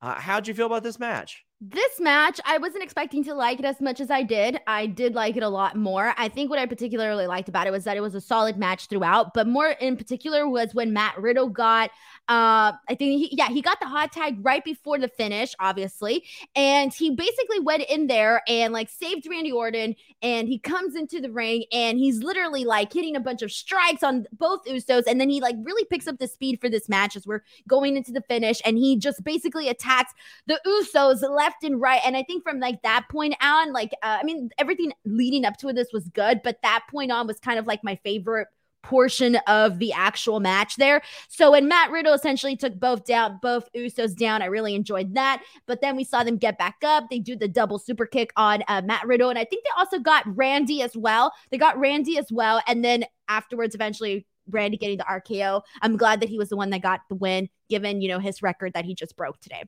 [0.01, 1.45] Uh, how'd you feel about this match?
[1.61, 4.59] This match, I wasn't expecting to like it as much as I did.
[4.67, 6.13] I did like it a lot more.
[6.17, 8.87] I think what I particularly liked about it was that it was a solid match
[8.87, 11.91] throughout, but more in particular was when Matt Riddle got,
[12.27, 16.23] uh, I think, he, yeah, he got the hot tag right before the finish, obviously.
[16.55, 19.95] And he basically went in there and like saved Randy Orton.
[20.21, 24.01] And he comes into the ring and he's literally like hitting a bunch of strikes
[24.01, 25.03] on both Usos.
[25.07, 27.95] And then he like really picks up the speed for this match as we're going
[27.95, 28.59] into the finish.
[28.65, 30.13] And he just basically attacks
[30.47, 32.01] the Usos left and right.
[32.03, 35.57] And I think from like that point on, like, uh, I mean, everything leading up
[35.57, 38.47] to this was good, but that point on was kind of like my favorite
[38.85, 41.01] portion of the actual match there.
[41.27, 45.43] So when Matt Riddle essentially took both down, both Usos down, I really enjoyed that.
[45.65, 47.05] But then we saw them get back up.
[47.09, 49.99] They do the double super kick on uh, Matt Riddle, and I think they also
[49.99, 51.33] got Randy as well.
[51.49, 54.25] They got Randy as well, and then afterwards, eventually.
[54.47, 55.63] Randy getting the RKO.
[55.81, 58.43] I'm glad that he was the one that got the win, given you know his
[58.43, 59.63] record that he just broke today.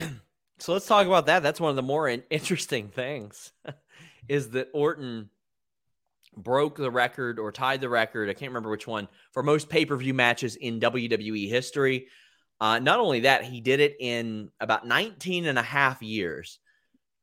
[0.58, 1.42] So let's talk about that.
[1.42, 3.52] That's one of the more interesting things
[4.28, 5.30] is that Orton
[6.36, 8.28] broke the record or tied the record.
[8.28, 12.08] I can't remember which one for most pay per view matches in WWE history.
[12.60, 16.58] Uh, not only that, he did it in about 19 and a half years.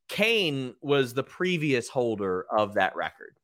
[0.08, 3.36] Kane was the previous holder of that record.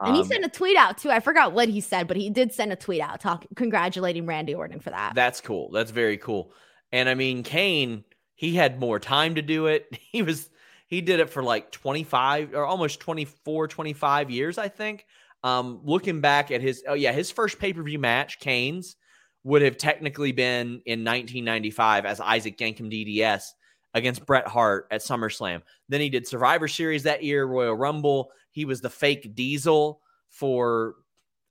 [0.00, 1.10] And he um, sent a tweet out too.
[1.10, 4.54] I forgot what he said, but he did send a tweet out talking, congratulating Randy
[4.54, 5.14] Orton for that.
[5.14, 5.70] That's cool.
[5.72, 6.52] That's very cool.
[6.92, 8.04] And I mean, Kane
[8.34, 9.86] he had more time to do it.
[10.12, 10.48] He was
[10.86, 15.06] he did it for like 25 or almost 24, 25 years, I think.
[15.42, 18.96] Um, looking back at his oh yeah, his first pay-per-view match, Kane's,
[19.42, 23.44] would have technically been in 1995 as Isaac Yankem DDS
[23.92, 25.62] against Bret Hart at SummerSlam.
[25.88, 28.30] Then he did Survivor Series that year, Royal Rumble.
[28.50, 30.94] He was the fake Diesel for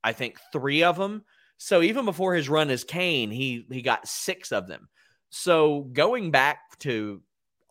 [0.04, 1.24] I think 3 of them.
[1.58, 4.90] So even before his run as Kane, he he got 6 of them.
[5.30, 7.22] So going back to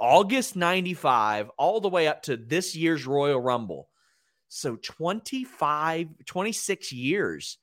[0.03, 3.88] August 95 all the way up to this year's Royal Rumble.
[4.48, 7.59] So 25, 26 years.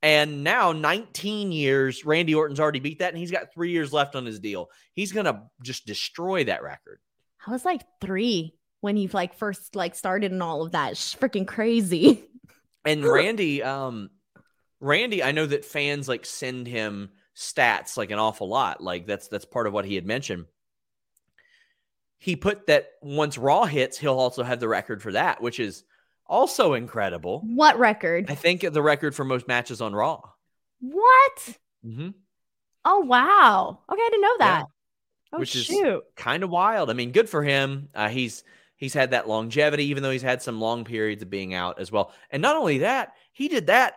[0.00, 4.14] And now 19 years, Randy Orton's already beat that, and he's got three years left
[4.14, 4.70] on his deal.
[4.94, 7.00] He's gonna just destroy that record.
[7.46, 10.92] I was like three when he like first like started and all of that.
[10.92, 12.24] It's freaking crazy.
[12.82, 14.08] And Randy, um,
[14.80, 18.82] Randy, I know that fans like send him stats like an awful lot.
[18.82, 20.46] Like that's that's part of what he had mentioned.
[22.20, 25.84] He put that once Raw hits, he'll also have the record for that, which is
[26.26, 27.40] also incredible.
[27.46, 28.30] What record?
[28.30, 30.20] I think the record for most matches on Raw.
[30.80, 31.58] What?
[31.84, 32.10] Mm-hmm.
[32.84, 33.78] Oh wow!
[33.90, 34.58] Okay, I didn't know that.
[34.58, 34.64] Yeah.
[35.32, 35.86] Oh, which shoot.
[35.86, 36.90] is kind of wild.
[36.90, 37.88] I mean, good for him.
[37.94, 38.44] Uh, he's
[38.76, 41.90] he's had that longevity, even though he's had some long periods of being out as
[41.90, 42.12] well.
[42.30, 43.94] And not only that, he did that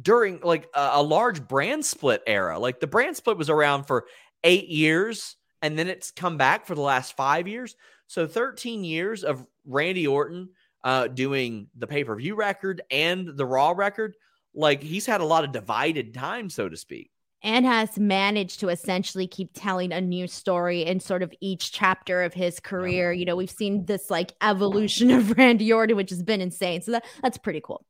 [0.00, 2.58] during like a, a large brand split era.
[2.58, 4.06] Like the brand split was around for
[4.44, 7.76] eight years and then it's come back for the last five years.
[8.06, 10.50] So 13 years of Randy Orton
[10.84, 14.14] uh, doing the pay per view record and the Raw record.
[14.54, 17.10] Like he's had a lot of divided time, so to speak.
[17.42, 22.22] And has managed to essentially keep telling a new story in sort of each chapter
[22.22, 23.12] of his career.
[23.12, 26.82] You know, we've seen this like evolution of Randy Orton, which has been insane.
[26.82, 27.84] So that, that's pretty cool.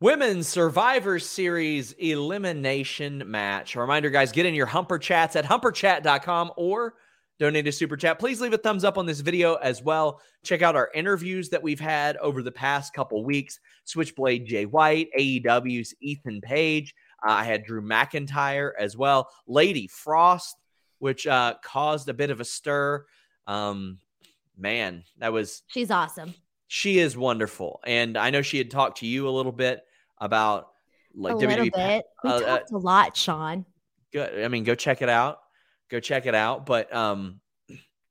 [0.00, 3.74] Women's Survivor Series elimination match.
[3.74, 6.94] A reminder, guys, get in your Humper Chats at humperchat.com or
[7.40, 8.20] donate a super chat.
[8.20, 10.20] Please leave a thumbs up on this video as well.
[10.44, 13.58] Check out our interviews that we've had over the past couple weeks.
[13.86, 16.94] Switchblade Jay White, AEW's Ethan Page.
[17.26, 19.28] Uh, I had Drew McIntyre as well.
[19.48, 20.54] Lady Frost,
[21.00, 23.04] which uh, caused a bit of a stir.
[23.48, 23.98] Um,
[24.56, 25.64] man, that was.
[25.66, 26.34] She's awesome.
[26.68, 27.80] She is wonderful.
[27.84, 29.82] And I know she had talked to you a little bit
[30.20, 30.68] about
[31.14, 31.72] like a WWE.
[31.74, 32.04] Bit.
[32.24, 33.64] We uh, uh talked a lot, Sean.
[34.12, 34.44] Good.
[34.44, 35.40] I mean, go check it out.
[35.90, 36.66] Go check it out.
[36.66, 37.40] But um,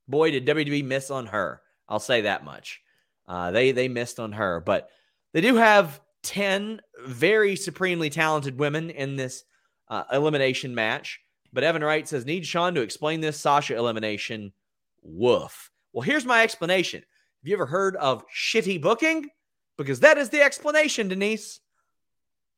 [0.07, 1.61] boy, did WWE miss on her.
[1.87, 2.81] I'll say that much.
[3.27, 4.89] Uh, they they missed on her, but
[5.33, 9.43] they do have ten very supremely talented women in this
[9.89, 11.19] uh, elimination match.
[11.53, 14.53] But Evan Wright says need Sean to explain this Sasha elimination.
[15.01, 15.71] Woof.
[15.93, 16.99] Well, here's my explanation.
[16.99, 19.29] Have you ever heard of shitty booking?
[19.77, 21.59] Because that is the explanation, Denise.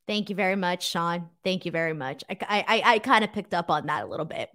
[0.10, 1.30] Thank you very much, Sean.
[1.44, 2.24] Thank you very much.
[2.28, 4.50] I I I kind of picked up on that a little bit.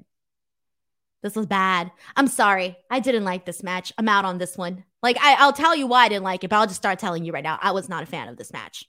[1.23, 1.93] This was bad.
[2.17, 2.77] I'm sorry.
[2.91, 3.93] I didn't like this match.
[3.97, 4.83] I'm out on this one.
[5.01, 7.25] Like I, I'll tell you why I didn't like it, but I'll just start telling
[7.25, 7.61] you right now.
[7.63, 8.85] I was not a fan of this match.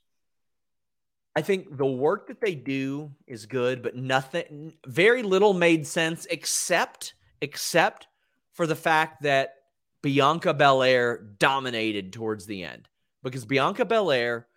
[1.35, 6.25] I think the work that they do is good, but nothing very little made sense
[6.31, 8.07] except except
[8.53, 9.53] for the fact that
[10.01, 12.89] Bianca Belair dominated towards the end.
[13.21, 14.47] Because Bianca Belair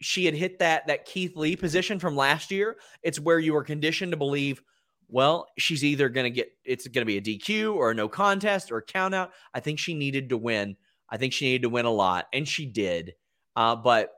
[0.00, 2.76] she had hit that that Keith Lee position from last year.
[3.02, 4.62] It's where you were conditioned to believe
[5.08, 8.08] Well, she's either going to get it's going to be a DQ or a no
[8.08, 9.32] contest or a count out.
[9.54, 10.76] I think she needed to win.
[11.08, 13.14] I think she needed to win a lot, and she did.
[13.56, 14.12] Uh, but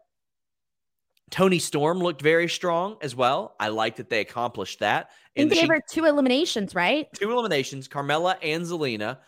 [1.30, 3.54] Toni Storm looked very strong as well.
[3.60, 5.10] I like that they accomplished that.
[5.36, 7.06] And they gave her two eliminations, right?
[7.14, 9.18] Two eliminations, Carmella and Zelina.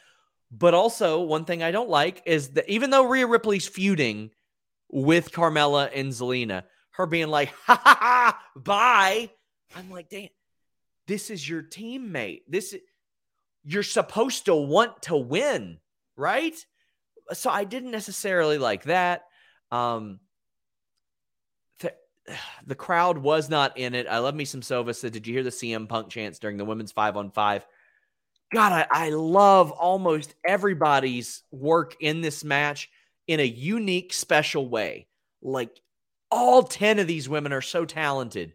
[0.51, 4.31] But also, one thing I don't like is that even though Rhea Ripley's feuding
[4.93, 9.31] with Carmella and Zelina, her being like, ha ha ha, bye.
[9.75, 10.29] I'm like, damn,
[11.07, 12.43] this is your teammate.
[12.47, 12.77] This
[13.65, 15.79] you're supposed to want to win,
[16.17, 16.55] right?
[17.33, 19.23] So I didn't necessarily like that.
[19.71, 20.21] Um,
[22.67, 24.07] the crowd was not in it.
[24.09, 26.65] I love me some Sova said, Did you hear the CM Punk chants during the
[26.65, 27.67] women's five on five?
[28.53, 32.91] God, I, I love almost everybody's work in this match
[33.27, 35.07] in a unique, special way.
[35.41, 35.81] Like
[36.31, 38.55] all 10 of these women are so talented.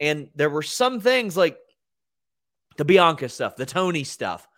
[0.00, 1.58] And there were some things like
[2.76, 4.48] the Bianca stuff, the Toni stuff,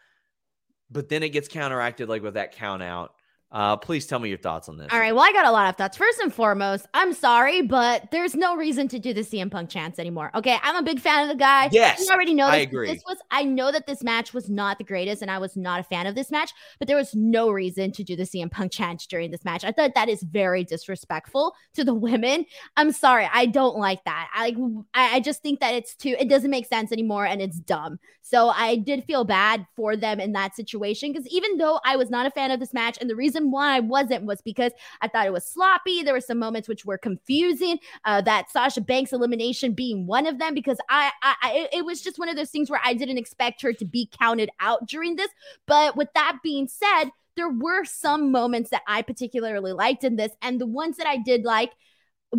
[0.90, 3.12] but then it gets counteracted like with that count out.
[3.52, 4.88] Uh, please tell me your thoughts on this.
[4.92, 5.14] All right.
[5.14, 5.96] Well, I got a lot of thoughts.
[5.96, 10.00] First and foremost, I'm sorry, but there's no reason to do the CM Punk chance
[10.00, 10.32] anymore.
[10.34, 10.58] Okay.
[10.62, 11.68] I'm a big fan of the guy.
[11.70, 12.00] Yes.
[12.00, 12.54] You already know this.
[12.54, 12.92] I agree.
[12.92, 15.78] This was, I know that this match was not the greatest and I was not
[15.78, 18.72] a fan of this match, but there was no reason to do the CM Punk
[18.72, 19.64] chance during this match.
[19.64, 22.46] I thought that is very disrespectful to the women.
[22.76, 23.28] I'm sorry.
[23.32, 24.28] I don't like that.
[24.34, 24.56] I like,
[24.92, 28.00] I, I just think that it's too, it doesn't make sense anymore and it's dumb.
[28.22, 32.10] So I did feel bad for them in that situation because even though I was
[32.10, 35.08] not a fan of this match and the reason why I wasn't was because I
[35.08, 36.02] thought it was sloppy.
[36.02, 37.78] There were some moments which were confusing.
[38.04, 42.00] Uh, that Sasha Banks elimination being one of them because I, I, I, it was
[42.00, 45.16] just one of those things where I didn't expect her to be counted out during
[45.16, 45.30] this.
[45.66, 50.32] But with that being said, there were some moments that I particularly liked in this,
[50.40, 51.72] and the ones that I did like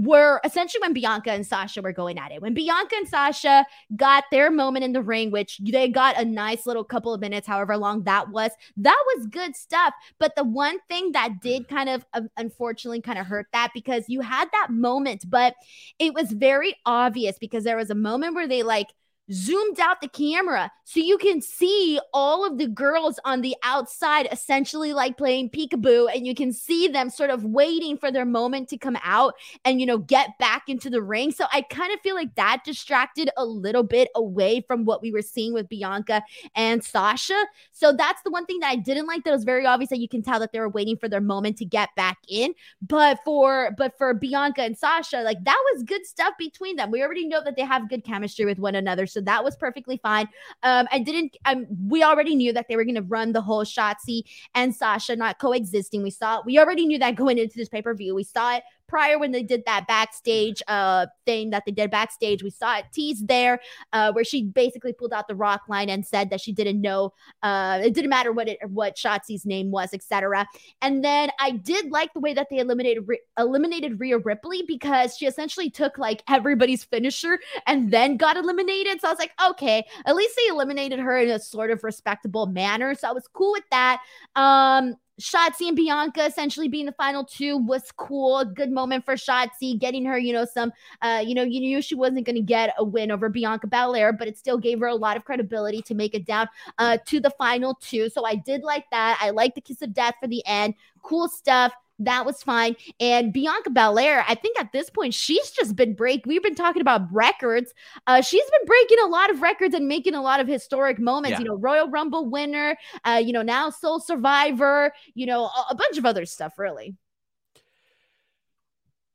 [0.04, 2.42] were essentially when Bianca and Sasha were going at it.
[2.42, 6.66] When Bianca and Sasha got their moment in the ring, which they got a nice
[6.66, 9.94] little couple of minutes, however long that was, that was good stuff.
[10.20, 14.06] But the one thing that did kind of uh, unfortunately kind of hurt that because
[14.08, 15.56] you had that moment, but
[16.00, 18.88] it was very obvious because there was a moment where they like,
[19.32, 24.26] zoomed out the camera so you can see all of the girls on the outside
[24.32, 28.70] essentially like playing peekaboo and you can see them sort of waiting for their moment
[28.70, 29.34] to come out
[29.66, 31.32] and you know get back into the ring.
[31.32, 35.12] So i kind of feel like that distracted a little bit away from what we
[35.12, 36.24] were seeing with bianca
[36.56, 37.46] and sasha.
[37.74, 39.26] So that's the one thing that i didn't like.
[39.26, 41.58] That was very obvious that you can tell that they were waiting for their moment
[41.58, 42.54] to get back in.
[42.82, 46.92] But for but for bianca and sasha like that was good stuff between them.
[46.92, 49.06] We already know that they have good chemistry with one another.
[49.06, 50.28] So so that was perfectly fine.
[50.62, 51.36] Um, I didn't.
[51.46, 55.16] Um, we already knew that they were going to run the whole Shotzi and Sasha
[55.16, 56.04] not coexisting.
[56.04, 56.42] We saw.
[56.46, 58.14] We already knew that going into this pay per view.
[58.14, 62.44] We saw it prior when they did that backstage uh thing that they did backstage.
[62.44, 63.60] We saw it teased there,
[63.94, 67.14] uh, where she basically pulled out the rock line and said that she didn't know
[67.44, 70.48] uh it didn't matter what it what Shotzi's name was, etc.
[70.82, 73.06] And then I did like the way that they eliminated
[73.38, 79.02] eliminated Rhea Ripley because she essentially took like everybody's finisher and then got eliminated.
[79.02, 82.46] So I was like, okay, at least they eliminated her in a sort of respectable
[82.48, 82.96] manner.
[82.96, 84.02] So I was cool with that.
[84.36, 88.46] Um, Shotzi and Bianca essentially being the final two was cool.
[88.46, 91.96] Good moment for Shotzi, getting her, you know, some, uh, you know, you knew she
[91.96, 94.96] wasn't going to get a win over Bianca Belair, but it still gave her a
[94.96, 96.48] lot of credibility to make it down
[96.78, 98.10] uh, to the final two.
[98.10, 99.18] So I did like that.
[99.20, 100.76] I like the kiss of death for the end.
[101.02, 101.74] Cool stuff.
[102.00, 102.76] That was fine.
[103.00, 106.26] And Bianca Belair, I think at this point, she's just been break.
[106.26, 107.74] We've been talking about records.
[108.06, 111.32] Uh, she's been breaking a lot of records and making a lot of historic moments.
[111.32, 111.40] Yeah.
[111.40, 112.78] You know, Royal Rumble winner.
[113.04, 114.94] Uh, you know, now Sole Survivor.
[115.16, 116.60] You know, a, a bunch of other stuff.
[116.60, 116.96] Really.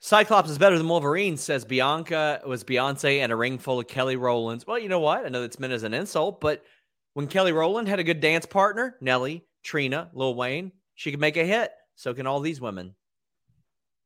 [0.01, 4.17] Cyclops is better than Wolverine, says Bianca was Beyonce and a ring full of Kelly
[4.17, 4.67] Rowlands.
[4.67, 5.25] Well, you know what?
[5.25, 6.65] I know that's meant as an insult, but
[7.15, 11.37] when Kelly Rowland had a good dance partner, Nelly, Trina, Lil Wayne, she could make
[11.37, 11.71] a hit.
[11.95, 12.95] So can all these women.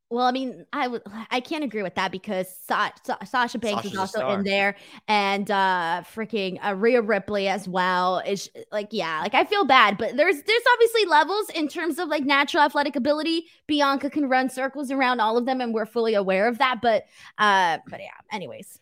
[0.09, 1.01] Well, I mean, I would
[1.31, 4.77] I can't agree with that because Sa- Sa- Sasha Banks Sasha's is also in there,
[5.09, 8.19] and uh freaking uh, Rhea Ripley as well.
[8.19, 12.07] Is like, yeah, like I feel bad, but there's there's obviously levels in terms of
[12.07, 13.47] like natural athletic ability.
[13.67, 16.79] Bianca can run circles around all of them, and we're fully aware of that.
[16.81, 17.03] But
[17.37, 18.07] uh, but yeah.
[18.31, 18.79] Anyways,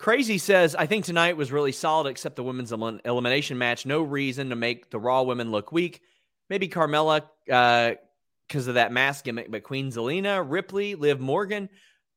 [0.00, 3.84] Crazy says, I think tonight was really solid, except the women's elimination match.
[3.84, 6.00] No reason to make the Raw women look weak.
[6.50, 11.68] Maybe Carmella because uh, of that mask gimmick, but Queen Zelina, Ripley, Liv Morgan,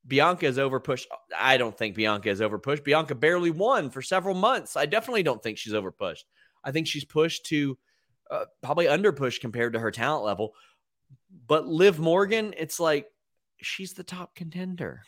[0.06, 1.06] Bianca is overpushed.
[1.38, 2.84] I don't think Bianca is overpushed.
[2.84, 4.76] Bianca barely won for several months.
[4.76, 6.24] I definitely don't think she's overpushed.
[6.64, 7.78] I think she's pushed to
[8.30, 10.56] uh, probably underpushed compared to her talent level.
[11.48, 13.08] But Liv Morgan, it's like
[13.58, 15.04] she's the top contender.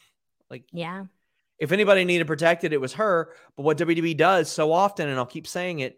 [0.49, 1.05] Like, yeah.
[1.57, 3.33] If anybody needed protected, it was her.
[3.55, 5.97] But what WWE does so often, and I'll keep saying it,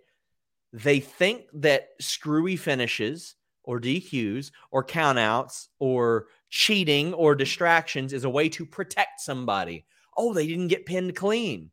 [0.84, 8.30] they think that screwy finishes or DQs or countouts or cheating or distractions is a
[8.30, 9.86] way to protect somebody.
[10.16, 11.72] Oh, they didn't get pinned clean.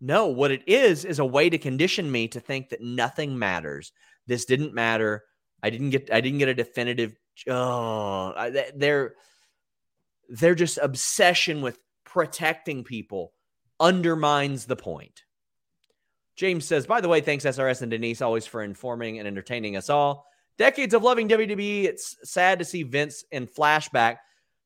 [0.00, 3.92] No, what it is is a way to condition me to think that nothing matters.
[4.26, 5.24] This didn't matter.
[5.62, 7.16] I didn't get I didn't get a definitive
[7.48, 9.14] oh, they're
[10.28, 13.32] they're just obsession with protecting people
[13.78, 15.24] undermines the point.
[16.38, 19.90] James says, by the way, thanks SRS and Denise always for informing and entertaining us
[19.90, 20.24] all.
[20.56, 21.84] Decades of loving WWE.
[21.84, 24.18] It's sad to see Vince in flashback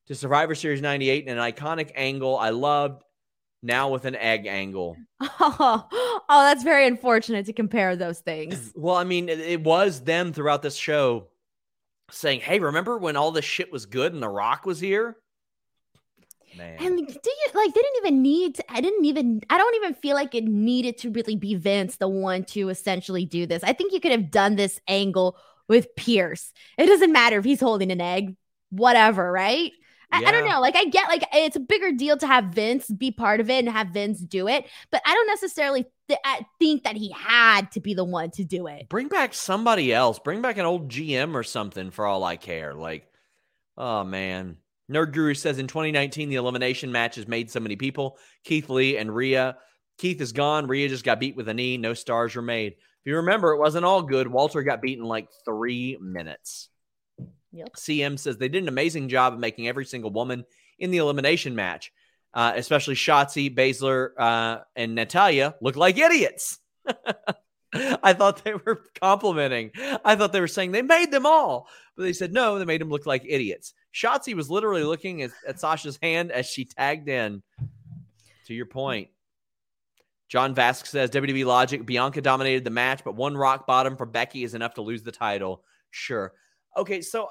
[0.05, 3.03] to Survivor Series 98 in an iconic angle I loved,
[3.63, 4.95] now with an egg angle.
[5.19, 8.71] Oh, oh that's very unfortunate to compare those things.
[8.75, 11.29] well, I mean, it, it was them throughout this show
[12.11, 15.17] saying, hey, remember when all this shit was good and The Rock was here?
[16.57, 16.77] Man.
[16.79, 19.93] And do you like they didn't even need to, I didn't even I don't even
[19.95, 23.63] feel like it needed to really be Vince the one to essentially do this.
[23.63, 26.51] I think you could have done this angle with Pearce.
[26.77, 28.35] It doesn't matter if he's holding an egg,
[28.69, 29.71] whatever, right?
[30.11, 30.29] I, yeah.
[30.29, 30.61] I, don't know.
[30.61, 33.65] Like, I get like it's a bigger deal to have Vince be part of it
[33.65, 36.19] and have Vince do it, but I don't necessarily th-
[36.59, 38.89] think that he had to be the one to do it.
[38.89, 40.19] Bring back somebody else.
[40.19, 42.75] Bring back an old GM or something for all I care.
[42.75, 43.07] Like,
[43.75, 44.57] oh man.
[44.91, 48.17] Nerd Guru says in 2019, the elimination match has made so many people.
[48.43, 49.57] Keith Lee and Rhea.
[49.97, 50.67] Keith is gone.
[50.67, 51.77] Rhea just got beat with a knee.
[51.77, 52.73] No stars were made.
[52.73, 54.27] If you remember, it wasn't all good.
[54.27, 56.69] Walter got beaten like three minutes.
[57.51, 57.75] Yep.
[57.75, 60.43] CM says they did an amazing job of making every single woman
[60.79, 61.91] in the elimination match,
[62.33, 66.59] uh, especially Shotzi, Baszler, uh, and Natalya, look like idiots.
[67.73, 69.71] I thought they were complimenting.
[70.03, 72.81] I thought they were saying they made them all, but they said no, they made
[72.81, 73.73] them look like idiots.
[73.93, 77.43] Shotzi was literally looking at, at Sasha's hand as she tagged in.
[78.47, 79.09] To your point,
[80.27, 81.85] John Vask says WWE logic.
[81.85, 85.11] Bianca dominated the match, but one rock bottom for Becky is enough to lose the
[85.11, 85.63] title.
[85.91, 86.33] Sure.
[86.75, 87.29] Okay, so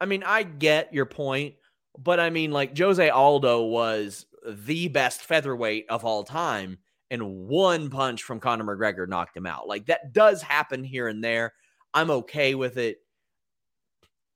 [0.00, 1.56] I mean, I get your point,
[1.98, 6.78] but I mean, like Jose Aldo was the best featherweight of all time,
[7.10, 9.66] and one punch from Conor McGregor knocked him out.
[9.66, 11.54] Like that does happen here and there.
[11.92, 12.98] I'm okay with it.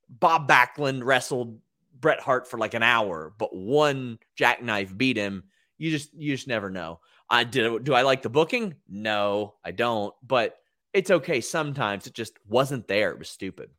[0.09, 1.59] Bob Backlund wrestled
[1.99, 5.43] Bret Hart for like an hour, but one jackknife beat him.
[5.77, 6.99] You just you just never know.
[7.29, 7.83] I did.
[7.83, 8.75] Do I like the booking?
[8.87, 10.13] No, I don't.
[10.21, 10.57] But
[10.93, 11.41] it's okay.
[11.41, 13.11] Sometimes it just wasn't there.
[13.11, 13.69] It was stupid.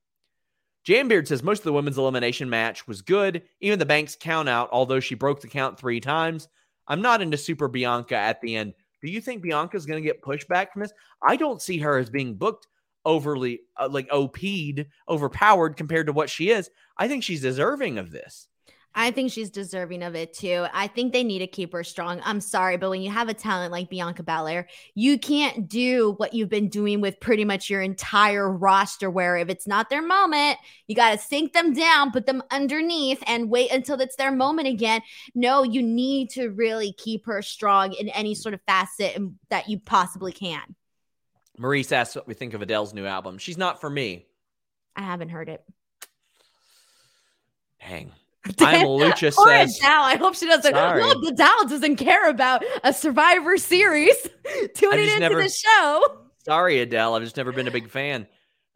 [0.86, 3.42] Jambeard says most of the women's elimination match was good.
[3.60, 6.48] Even the Banks count out, although she broke the count three times.
[6.88, 8.74] I'm not into Super Bianca at the end.
[9.02, 10.92] Do you think Bianca's going to get pushback from this?
[11.26, 12.66] I don't see her as being booked
[13.04, 16.70] overly uh, like OP'd, overpowered compared to what she is.
[16.96, 18.48] I think she's deserving of this.
[18.96, 20.66] I think she's deserving of it too.
[20.72, 22.20] I think they need to keep her strong.
[22.24, 26.32] I'm sorry, but when you have a talent like Bianca Belair, you can't do what
[26.32, 30.58] you've been doing with pretty much your entire roster, where if it's not their moment,
[30.86, 34.68] you got to sink them down, put them underneath, and wait until it's their moment
[34.68, 35.02] again.
[35.34, 39.20] No, you need to really keep her strong in any sort of facet
[39.50, 40.76] that you possibly can.
[41.58, 43.38] Maurice asks what we think of Adele's new album.
[43.38, 44.26] She's not for me.
[44.96, 45.64] I haven't heard it.
[47.80, 48.12] Dang.
[48.60, 49.78] I'm Lucha says.
[49.78, 50.02] Adele.
[50.02, 50.74] I hope she doesn't.
[50.74, 51.02] Sorry.
[51.02, 54.16] Look, Adele doesn't care about a Survivor Series.
[54.74, 56.02] Tuning into never, the show.
[56.44, 57.14] Sorry, Adele.
[57.14, 58.26] I've just never been a big fan.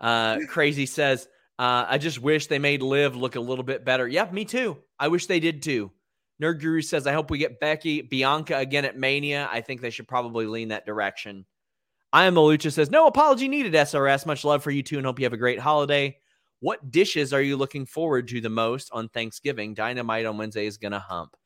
[0.00, 1.28] Uh, Crazy says,
[1.58, 4.08] uh, I just wish they made Liv look a little bit better.
[4.08, 4.78] Yeah, me too.
[4.98, 5.90] I wish they did too.
[6.40, 9.48] Nerd Guru says, I hope we get Becky, Bianca again at Mania.
[9.50, 11.44] I think they should probably lean that direction.
[12.12, 14.24] I am Malucha says, no apology needed, SRS.
[14.24, 16.18] Much love for you too and hope you have a great holiday.
[16.60, 19.74] What dishes are you looking forward to the most on Thanksgiving?
[19.74, 21.36] Dynamite on Wednesday is going to hump.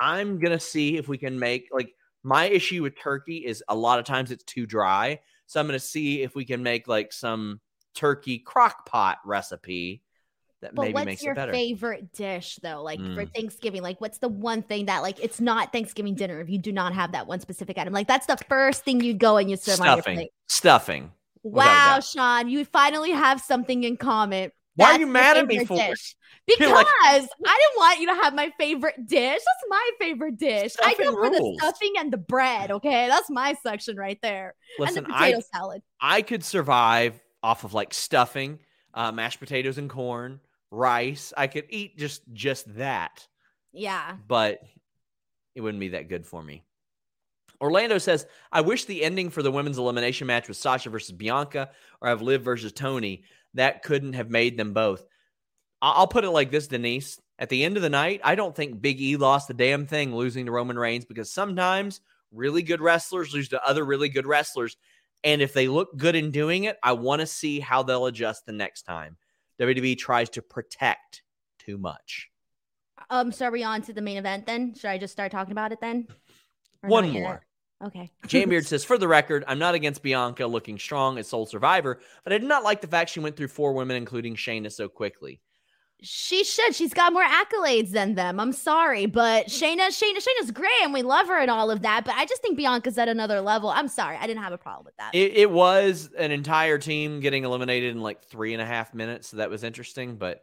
[0.00, 3.76] I'm going to see if we can make like my issue with turkey is a
[3.76, 5.20] lot of times it's too dry.
[5.46, 7.60] So I'm going to see if we can make like some
[7.94, 10.02] turkey crock pot recipe
[10.62, 11.52] that but maybe makes it better.
[11.52, 12.82] What's your favorite dish though?
[12.82, 13.14] Like mm.
[13.14, 16.58] for Thanksgiving, like what's the one thing that like it's not Thanksgiving dinner if you
[16.58, 17.92] do not have that one specific item?
[17.92, 19.90] Like that's the first thing you go and you serve stuffing.
[19.90, 20.30] on your plate.
[20.48, 21.12] Stuffing.
[21.44, 24.52] Wow, Sean, you finally have something in common.
[24.76, 26.16] Why That's are you mad at me for dish.
[26.44, 29.38] Because like, I didn't want you to have my favorite dish.
[29.38, 30.74] That's my favorite dish.
[30.82, 32.72] I go for the stuffing and the bread.
[32.72, 34.56] Okay, that's my section right there.
[34.76, 35.82] Listen, and the potato I, salad.
[36.00, 38.58] I could survive off of like stuffing,
[38.92, 40.40] uh, mashed potatoes and corn,
[40.72, 41.32] rice.
[41.36, 43.26] I could eat just just that.
[43.72, 44.60] Yeah, but
[45.54, 46.64] it wouldn't be that good for me.
[47.60, 51.70] Orlando says, I wish the ending for the women's elimination match was Sasha versus Bianca
[52.00, 53.22] or have Liv versus Toni.
[53.54, 55.04] That couldn't have made them both.
[55.80, 57.20] I'll put it like this, Denise.
[57.38, 60.14] At the end of the night, I don't think Big E lost the damn thing
[60.14, 62.00] losing to Roman Reigns because sometimes
[62.32, 64.76] really good wrestlers lose to other really good wrestlers.
[65.24, 68.46] And if they look good in doing it, I want to see how they'll adjust
[68.46, 69.16] the next time.
[69.60, 71.22] WWE tries to protect
[71.58, 72.28] too much.
[73.10, 74.74] Um, so are we on to the main event then?
[74.74, 76.06] Should I just start talking about it then?
[76.82, 77.22] Or One not yet?
[77.22, 77.46] more.
[77.84, 78.10] Okay.
[78.26, 82.00] Jay Beard says, for the record, I'm not against Bianca looking strong as sole Survivor,
[82.24, 84.88] but I did not like the fact she went through four women, including Shayna, so
[84.88, 85.40] quickly.
[86.02, 86.74] She should.
[86.74, 88.40] She's got more accolades than them.
[88.40, 92.04] I'm sorry, but Shayna, Shayna, Shayna's great, and we love her and all of that.
[92.04, 93.68] But I just think Bianca's at another level.
[93.68, 95.14] I'm sorry, I didn't have a problem with that.
[95.14, 99.28] It, it was an entire team getting eliminated in like three and a half minutes,
[99.28, 100.16] so that was interesting.
[100.16, 100.42] But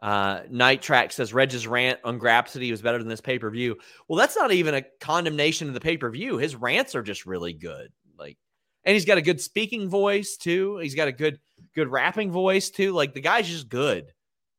[0.00, 3.76] uh, Night Track says Reg's rant on Grapsody was better than this pay per view.
[4.08, 6.38] Well, that's not even a condemnation of the pay per view.
[6.38, 7.92] His rants are just really good.
[8.18, 8.36] Like,
[8.84, 10.78] and he's got a good speaking voice too.
[10.78, 11.38] He's got a good
[11.74, 12.92] good rapping voice too.
[12.92, 14.12] Like the guy's just good.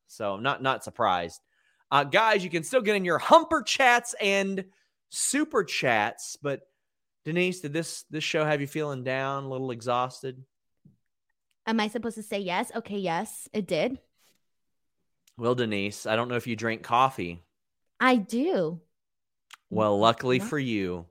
[0.08, 1.42] So not not surprised.
[1.92, 4.66] Uh, guys, you can still get in your humper chats and
[5.10, 6.62] super chats, but
[7.26, 10.44] Denise, did this this show have you feeling down, a little exhausted?
[11.66, 12.72] Am I supposed to say yes?
[12.76, 14.00] Okay, yes, it did.
[15.38, 17.44] Well, Denise, I don't know if you drink coffee.
[18.00, 18.80] I do.
[19.70, 21.06] Well, luckily for you,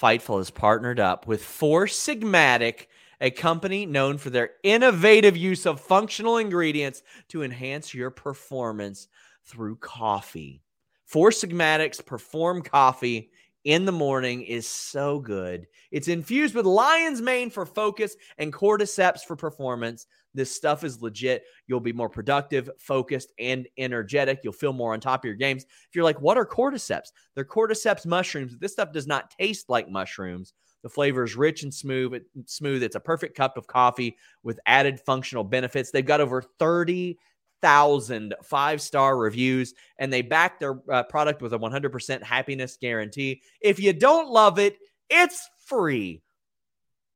[0.00, 2.86] Fightful has partnered up with Four Sigmatic,
[3.20, 9.08] a company known for their innovative use of functional ingredients to enhance your performance
[9.44, 10.62] through coffee.
[11.06, 13.30] Four Sigmatic's Perform Coffee
[13.64, 15.66] in the morning is so good.
[15.90, 20.06] It's infused with lion's mane for focus and cordyceps for performance.
[20.34, 21.44] This stuff is legit.
[21.66, 24.40] You'll be more productive, focused, and energetic.
[24.42, 25.64] You'll feel more on top of your games.
[25.64, 27.12] If you're like, what are cordyceps?
[27.34, 28.58] They're cordyceps mushrooms.
[28.58, 30.52] This stuff does not taste like mushrooms.
[30.84, 32.12] The flavor is rich and smooth.
[32.12, 32.82] It, smooth.
[32.82, 35.90] It's a perfect cup of coffee with added functional benefits.
[35.90, 41.58] They've got over 30,000 five star reviews, and they back their uh, product with a
[41.58, 43.40] 100% happiness guarantee.
[43.62, 44.76] If you don't love it,
[45.08, 46.22] it's free.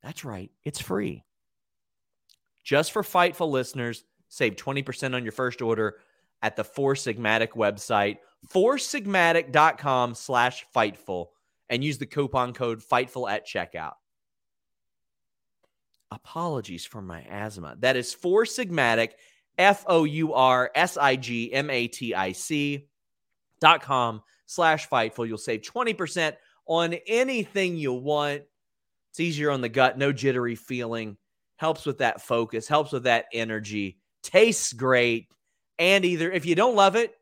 [0.03, 1.25] That's right, it's free.
[2.65, 5.97] Just for Fightful listeners, save 20% on your first order
[6.41, 8.17] at the Four Sigmatic website,
[8.51, 11.27] foursigmatic.com slash Fightful,
[11.71, 13.95] and use the coupon code Fightful at checkout.
[16.11, 17.77] Apologies for my asthma.
[17.81, 19.11] That is Four Sigmatic,
[19.59, 22.89] F O U R S I G M A T I C
[23.61, 25.29] dot com slash Fightful.
[25.29, 26.35] You'll save 20%
[26.67, 28.43] on anything you want.
[29.11, 31.17] It's easier on the gut, no jittery feeling.
[31.57, 35.29] Helps with that focus, helps with that energy, tastes great.
[35.79, 37.15] And either if you don't love it,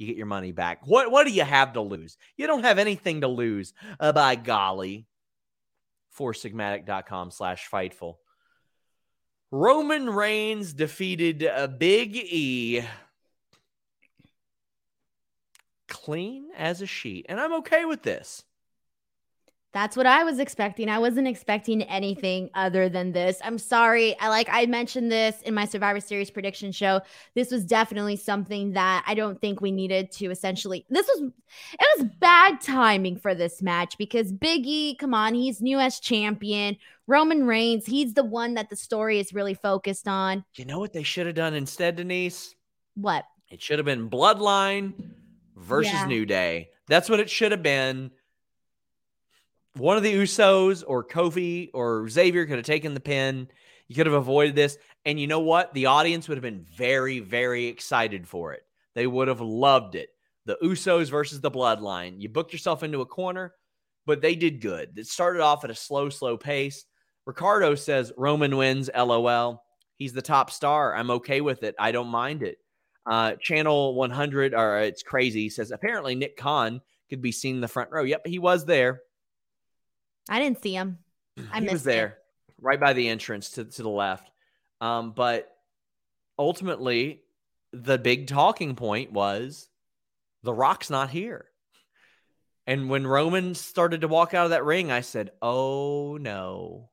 [0.00, 0.86] you get your money back.
[0.86, 2.16] What what do you have to lose?
[2.36, 3.72] You don't have anything to lose.
[3.98, 5.06] Uh, by golly.
[6.18, 8.16] Foursigmatic.com slash fightful.
[9.50, 12.82] Roman Reigns defeated a Big E
[15.88, 17.26] clean as a sheet.
[17.28, 18.44] And I'm okay with this.
[19.72, 20.88] That's what I was expecting.
[20.88, 23.38] I wasn't expecting anything other than this.
[23.44, 24.18] I'm sorry.
[24.18, 27.00] I like I mentioned this in my Survivor Series prediction show.
[27.36, 30.86] This was definitely something that I don't think we needed to essentially.
[30.90, 31.30] This was
[31.72, 36.00] it was bad timing for this match because Big E, come on, he's new as
[36.00, 36.76] champion.
[37.06, 40.44] Roman Reigns, he's the one that the story is really focused on.
[40.54, 42.56] You know what they should have done instead, Denise?
[42.96, 43.24] What?
[43.48, 44.94] It should have been Bloodline
[45.56, 46.06] versus Yeah.
[46.06, 46.70] New Day.
[46.88, 48.10] That's what it should have been.
[49.76, 53.48] One of the Usos or Kofi or Xavier could have taken the pin.
[53.88, 54.78] You could have avoided this.
[55.04, 55.72] And you know what?
[55.74, 58.62] The audience would have been very, very excited for it.
[58.94, 60.10] They would have loved it.
[60.46, 62.20] The Usos versus the Bloodline.
[62.20, 63.54] You booked yourself into a corner,
[64.06, 64.90] but they did good.
[64.96, 66.84] It started off at a slow, slow pace.
[67.26, 69.62] Ricardo says Roman wins, lol.
[69.96, 70.94] He's the top star.
[70.94, 71.74] I'm okay with it.
[71.78, 72.58] I don't mind it.
[73.06, 77.68] Uh, Channel 100, or it's crazy, says apparently Nick Khan could be seen in the
[77.68, 78.02] front row.
[78.02, 79.02] Yep, he was there.
[80.30, 80.98] I didn't see him.
[81.52, 82.18] I he was there,
[82.60, 84.30] right by the entrance to, to the left.
[84.80, 85.50] Um, but
[86.38, 87.22] ultimately,
[87.72, 89.68] the big talking point was
[90.42, 91.46] The Rock's not here.
[92.66, 96.90] And when Roman started to walk out of that ring, I said, Oh no.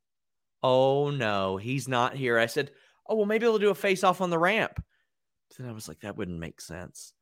[0.64, 2.38] Oh no, he's not here.
[2.40, 2.72] I said,
[3.08, 4.84] Oh, well, maybe they'll do a face off on the ramp.
[5.58, 7.14] Then I was like, that wouldn't make sense.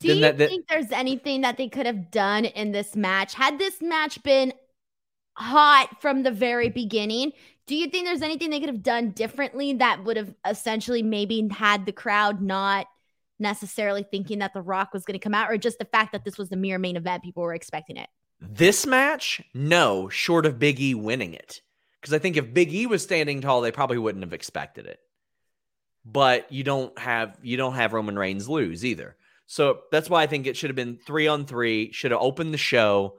[0.00, 2.94] Do Then you that- that- think there's anything that they could have done in this
[2.94, 3.34] match?
[3.34, 4.52] Had this match been
[5.34, 7.32] hot from the very beginning,
[7.66, 11.48] do you think there's anything they could have done differently that would have essentially maybe
[11.50, 12.86] had the crowd not
[13.38, 16.24] necessarily thinking that The Rock was going to come out, or just the fact that
[16.24, 18.08] this was the mere main event, people were expecting it?
[18.40, 21.60] This match, no, short of Big E winning it.
[22.00, 25.00] Because I think if Big E was standing tall, they probably wouldn't have expected it.
[26.04, 29.16] but you don't have you don't have Roman Reigns lose either.
[29.46, 31.92] So that's why I think it should have been three on three.
[31.92, 33.18] Should have opened the show.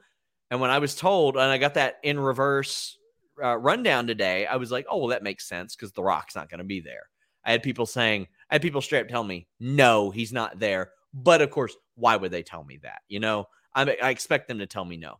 [0.53, 2.99] And when I was told, and I got that in reverse
[3.43, 6.47] uh, rundown today, I was like, oh well, that makes sense because The Rock's not
[6.47, 7.09] going to be there.
[7.43, 10.91] I had people saying, I had people straight up tell me, no, he's not there.
[11.11, 13.01] But of course, why would they tell me that?
[13.07, 15.15] You know, I, I expect them to tell me no.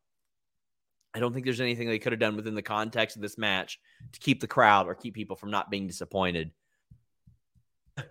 [1.16, 3.80] I don't think there's anything they could have done within the context of this match
[4.12, 6.52] to keep the crowd or keep people from not being disappointed.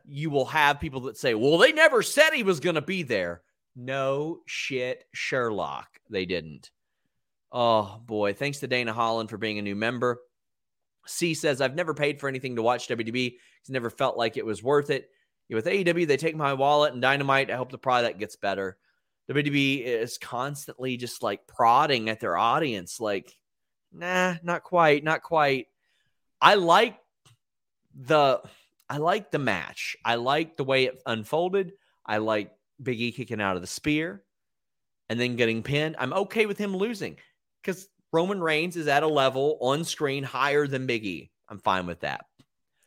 [0.05, 3.05] You will have people that say, well, they never said he was going to be
[3.05, 3.43] there.
[3.77, 6.01] No shit, Sherlock.
[6.11, 6.73] They didn't.
[7.53, 8.33] Oh, boy.
[8.33, 10.21] Thanks to Dana Holland for being a new member.
[11.07, 13.35] C says, I've never paid for anything to watch WDB.
[13.35, 15.11] He's never felt like it was worth it.
[15.51, 17.51] With AEW, they take my wallet and dynamite.
[17.51, 18.79] I hope the product gets better.
[19.31, 23.37] WDB is constantly just like prodding at their audience, like,
[23.93, 25.67] nah, not quite, not quite.
[26.41, 26.99] I like
[27.95, 28.41] the
[28.89, 29.97] I like the match.
[30.05, 31.73] I like the way it unfolded.
[32.05, 32.53] I like
[32.83, 34.23] Big E kicking out of the spear
[35.09, 35.97] and then getting pinned.
[35.99, 37.17] I'm okay with him losing
[37.63, 41.31] because Roman Reigns is at a level on screen higher than Big E.
[41.49, 42.27] I'm fine with that.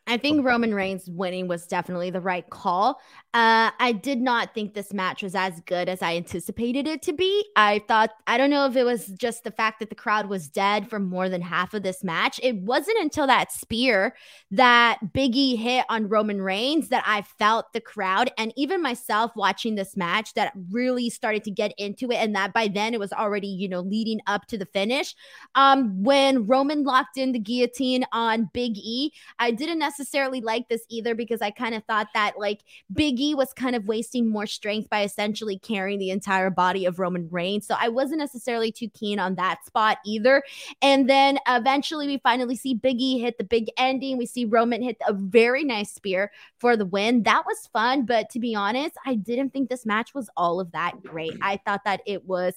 [0.06, 3.00] I think Roman Reigns winning was definitely the right call.
[3.36, 7.12] Uh, I did not think this match was as good as I anticipated it to
[7.12, 7.44] be.
[7.54, 10.48] I thought, I don't know if it was just the fact that the crowd was
[10.48, 12.40] dead for more than half of this match.
[12.42, 14.14] It wasn't until that spear
[14.52, 19.74] that Biggie hit on Roman Reigns that I felt the crowd and even myself watching
[19.74, 22.16] this match that really started to get into it.
[22.16, 25.14] And that by then it was already, you know, leading up to the finish.
[25.54, 30.86] Um, when Roman locked in the guillotine on Big E, I didn't necessarily like this
[30.88, 34.88] either because I kind of thought that like Big Was kind of wasting more strength
[34.90, 37.66] by essentially carrying the entire body of Roman Reigns.
[37.66, 40.42] So I wasn't necessarily too keen on that spot either.
[40.82, 44.18] And then eventually we finally see Biggie hit the big ending.
[44.18, 47.22] We see Roman hit a very nice spear for the win.
[47.24, 48.06] That was fun.
[48.06, 51.36] But to be honest, I didn't think this match was all of that great.
[51.42, 52.54] I thought that it was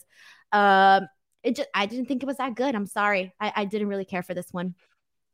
[0.52, 1.08] um
[1.44, 2.76] it just I didn't think it was that good.
[2.76, 3.34] I'm sorry.
[3.40, 4.76] I, I didn't really care for this one.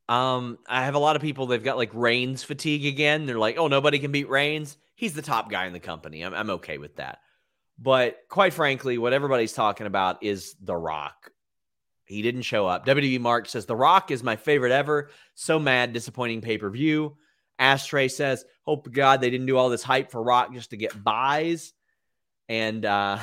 [0.08, 3.26] Um, I have a lot of people they've got like Reigns fatigue again.
[3.26, 6.22] They're like, oh, nobody can beat Reigns he's the top guy in the company.
[6.22, 7.20] I'm, I'm okay with that.
[7.78, 11.32] But quite frankly, what everybody's talking about is The Rock.
[12.06, 12.86] He didn't show up.
[12.86, 15.10] WWE Mark says, The Rock is my favorite ever.
[15.34, 17.18] So mad, disappointing pay per view.
[17.60, 21.04] Ashtray says, Hope God they didn't do all this hype for Rock just to get
[21.04, 21.74] buys.
[22.48, 23.20] And uh,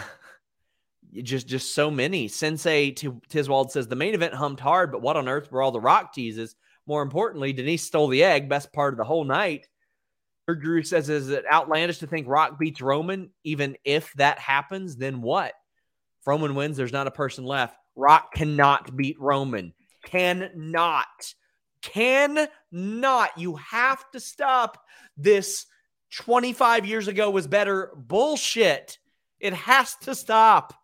[1.23, 2.29] just just so many.
[2.29, 5.81] Sensei Tiswald says, The main event humped hard, but what on earth were all the
[5.81, 6.57] Rock teases?
[6.87, 9.69] More importantly, Denise stole the egg, best part of the whole night.
[10.55, 13.31] Drew says, is it outlandish to think Rock beats Roman?
[13.45, 15.53] Even if that happens, then what?
[16.21, 17.77] If Roman wins, there's not a person left.
[17.97, 19.75] Rock cannot beat Roman.
[20.05, 21.35] Cannot.
[21.83, 23.31] Cannot.
[23.37, 24.83] You have to stop
[25.17, 25.67] this
[26.13, 28.99] 25 years ago was better bullshit.
[29.41, 30.75] It has to stop.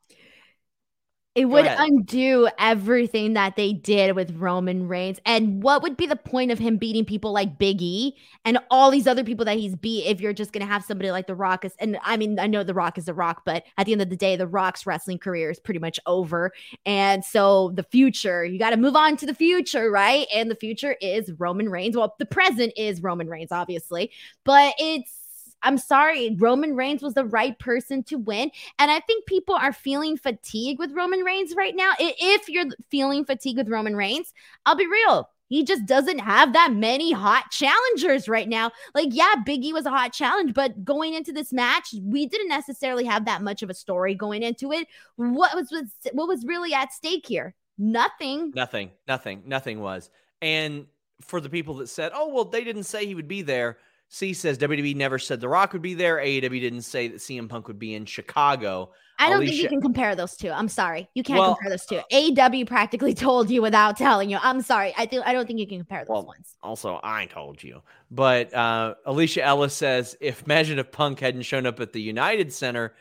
[1.35, 5.21] It would undo everything that they did with Roman Reigns.
[5.25, 8.91] And what would be the point of him beating people like Big E and all
[8.91, 11.37] these other people that he's beat if you're just going to have somebody like The
[11.37, 11.65] Rock?
[11.65, 14.03] Is, and I mean, I know The Rock is The Rock, but at the end
[14.03, 16.51] of the day, The Rock's wrestling career is pretty much over.
[16.85, 20.27] And so the future, you got to move on to the future, right?
[20.35, 21.97] And the future is Roman Reigns.
[21.97, 24.11] Well, the present is Roman Reigns, obviously,
[24.45, 25.18] but it's
[25.63, 28.51] I'm sorry, Roman Reigns was the right person to win.
[28.79, 31.93] And I think people are feeling fatigue with Roman Reigns right now.
[31.99, 34.33] If you're feeling fatigue with Roman Reigns,
[34.67, 35.29] I'll be real.
[35.49, 38.71] He just doesn't have that many hot challengers right now.
[38.95, 43.05] Like, yeah, Biggie was a hot challenge, but going into this match, we didn't necessarily
[43.07, 44.87] have that much of a story going into it.
[45.17, 45.73] What was
[46.13, 47.55] what was really at stake here?
[47.79, 48.53] Nothing.
[48.55, 48.91] Nothing.
[49.07, 49.43] Nothing.
[49.47, 50.11] Nothing was.
[50.43, 50.87] And
[51.23, 53.79] for the people that said, "Oh, well, they didn't say he would be there,"
[54.09, 56.17] C says WWE never said The Rock would be there.
[56.17, 58.91] AEW didn't say that CM Punk would be in Chicago.
[59.19, 60.51] I don't Alicia- think you can compare those two.
[60.51, 61.09] I'm sorry.
[61.15, 62.01] You can't well, compare those two.
[62.11, 64.39] AEW practically told you without telling you.
[64.43, 64.95] I'm sorry.
[64.97, 66.57] I think I don't think you can compare those well, ones.
[66.63, 67.83] Also, I told you.
[68.11, 72.53] But uh, Alicia Ellis says if imagine if Punk hadn't shown up at the United
[72.53, 72.95] Center.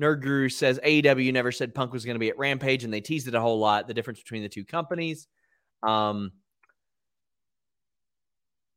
[0.00, 3.00] Nerd Guru says AEW never said Punk was going to be at Rampage, and they
[3.00, 3.86] teased it a whole lot.
[3.86, 5.28] The difference between the two companies.
[5.82, 6.32] Um,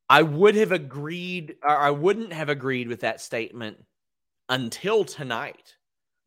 [0.09, 3.77] I would have agreed, or I wouldn't have agreed with that statement
[4.49, 5.75] until tonight.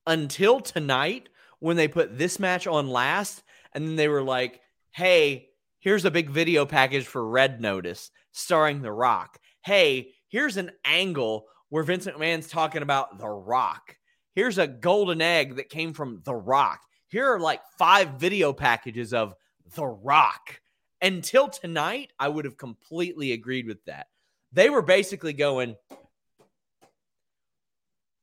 [0.06, 1.28] Until tonight,
[1.60, 3.42] when they put this match on last,
[3.72, 4.60] and then they were like,
[4.90, 5.48] hey,
[5.78, 9.38] here's a big video package for Red Notice starring The Rock.
[9.64, 13.96] Hey, here's an angle where Vincent McMahon's talking about The Rock.
[14.34, 16.80] Here's a golden egg that came from The Rock.
[17.08, 19.34] Here are like five video packages of
[19.74, 20.60] The Rock.
[21.00, 24.08] Until tonight, I would have completely agreed with that.
[24.52, 25.76] They were basically going,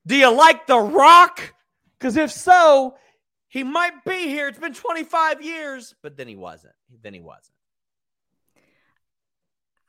[0.05, 1.53] Do you like The Rock?
[1.97, 2.95] Because if so,
[3.47, 4.47] he might be here.
[4.47, 6.73] It's been 25 years, but then he wasn't.
[7.01, 7.55] Then he wasn't.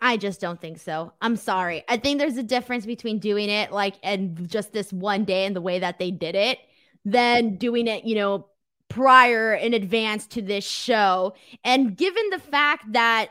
[0.00, 1.12] I just don't think so.
[1.20, 1.82] I'm sorry.
[1.88, 5.56] I think there's a difference between doing it like and just this one day and
[5.56, 6.58] the way that they did it
[7.04, 8.46] than doing it, you know,
[8.88, 11.34] prior in advance to this show.
[11.64, 13.30] And given the fact that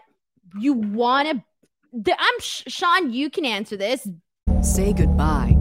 [0.59, 1.43] you want
[2.05, 4.07] to, I'm Sean, you can answer this.
[4.61, 5.54] Say goodbye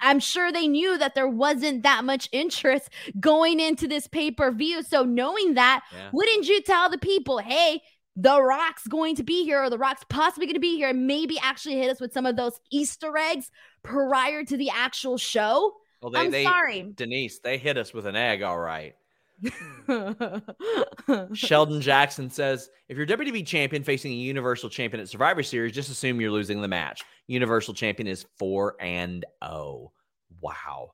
[0.00, 2.90] I'm sure they knew that there wasn't that much interest
[3.20, 4.82] going into this pay per view.
[4.82, 6.10] So, knowing that, yeah.
[6.12, 7.82] wouldn't you tell the people, hey,
[8.16, 11.06] The Rock's going to be here, or The Rock's possibly going to be here, and
[11.06, 13.50] maybe actually hit us with some of those Easter eggs
[13.82, 15.74] prior to the actual show?
[16.00, 16.92] Well, they, I'm they, sorry.
[16.94, 18.94] Denise, they hit us with an egg, all right.
[21.34, 25.90] Sheldon Jackson says if you're WWE champion facing a Universal champion at Survivor Series, just
[25.90, 27.02] assume you're losing the match.
[27.26, 29.92] Universal champion is 4 and 0.
[30.40, 30.92] Wow.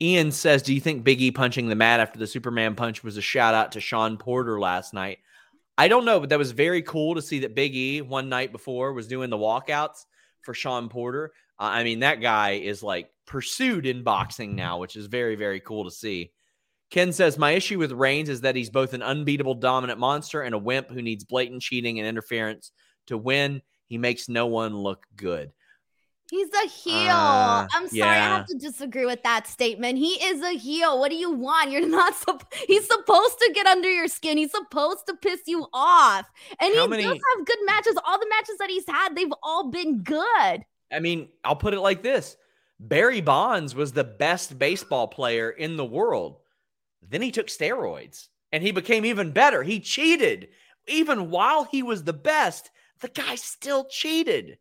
[0.00, 3.16] Ian says, Do you think Big E punching the mat after the Superman punch was
[3.16, 5.18] a shout out to Shawn Porter last night?
[5.76, 8.52] I don't know, but that was very cool to see that Big E one night
[8.52, 10.04] before was doing the walkouts
[10.42, 11.32] for Shawn Porter.
[11.58, 15.60] Uh, I mean, that guy is like pursued in boxing now, which is very, very
[15.60, 16.32] cool to see.
[16.90, 20.54] Ken says, My issue with Reigns is that he's both an unbeatable dominant monster and
[20.54, 22.70] a wimp who needs blatant cheating and interference
[23.06, 23.62] to win.
[23.88, 25.52] He makes no one look good.
[26.30, 27.10] He's a heel.
[27.10, 28.06] Uh, I'm sorry, yeah.
[28.08, 29.98] I have to disagree with that statement.
[29.98, 30.98] He is a heel.
[30.98, 31.70] What do you want?
[31.70, 32.14] You're not.
[32.24, 34.38] Sup- he's supposed to get under your skin.
[34.38, 36.26] He's supposed to piss you off.
[36.60, 37.96] And How he many- does have good matches.
[38.06, 40.64] All the matches that he's had, they've all been good.
[40.92, 42.36] I mean, I'll put it like this:
[42.80, 46.38] Barry Bonds was the best baseball player in the world.
[47.14, 49.62] Then he took steroids and he became even better.
[49.62, 50.48] He cheated.
[50.88, 52.72] Even while he was the best,
[53.02, 54.58] the guy still cheated.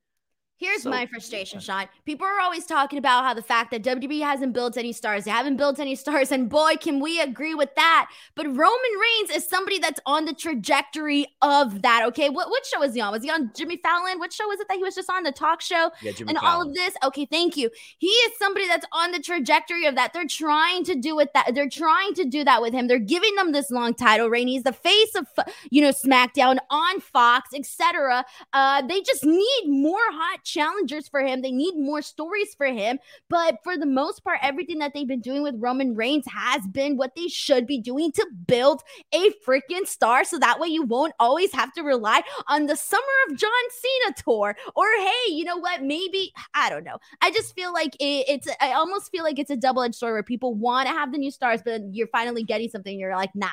[0.57, 1.87] Here's so, my frustration, Sean.
[2.05, 5.31] People are always talking about how the fact that WWE hasn't built any stars, they
[5.31, 8.09] haven't built any stars, and boy, can we agree with that.
[8.35, 12.05] But Roman Reigns is somebody that's on the trajectory of that.
[12.07, 13.11] Okay, what what show was he on?
[13.11, 14.19] Was he on Jimmy Fallon?
[14.19, 15.91] What show was it that he was just on the talk show?
[16.01, 16.55] Yeah, Jimmy and Fallon.
[16.55, 16.93] all of this.
[17.03, 17.69] Okay, thank you.
[17.97, 20.13] He is somebody that's on the trajectory of that.
[20.13, 21.55] They're trying to do with that.
[21.55, 22.87] They're trying to do that with him.
[22.87, 24.47] They're giving them this long title reign.
[24.47, 25.27] He's the face of
[25.71, 28.23] you know SmackDown on Fox, etc.
[28.53, 31.41] Uh, they just need more hot challengers for him.
[31.41, 32.99] They need more stories for him.
[33.29, 36.97] But for the most part, everything that they've been doing with Roman Reigns has been
[36.97, 38.81] what they should be doing to build
[39.13, 40.23] a freaking star.
[40.23, 44.15] So that way you won't always have to rely on the Summer of John Cena
[44.23, 44.55] tour.
[44.75, 45.83] Or hey, you know what?
[45.83, 46.97] Maybe, I don't know.
[47.21, 50.13] I just feel like it, it's, I almost feel like it's a double edged sword
[50.13, 52.99] where people want to have the new stars, but you're finally getting something.
[52.99, 53.47] You're like, nah.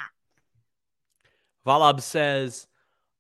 [1.67, 2.67] Valab says,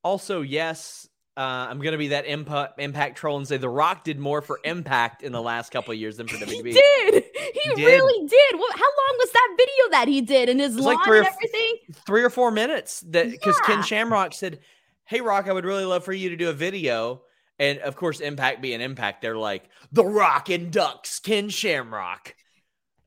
[0.02, 4.04] also, yes, uh, I'm going to be that impact, impact troll and say The Rock
[4.04, 6.66] did more for Impact in the last couple of years than for WWE.
[6.66, 7.24] He did.
[7.52, 7.86] He, he did.
[7.86, 8.58] really did.
[8.58, 11.74] Well, how long was that video that he did and his lawn like and everything?
[12.06, 13.00] three or four minutes.
[13.00, 13.74] That because yeah.
[13.74, 14.60] Ken Shamrock said,
[15.04, 17.22] "Hey, Rock, I would really love for you to do a video."
[17.58, 22.34] And of course, Impact being Impact, they're like, "The Rock and Ducks, Ken Shamrock."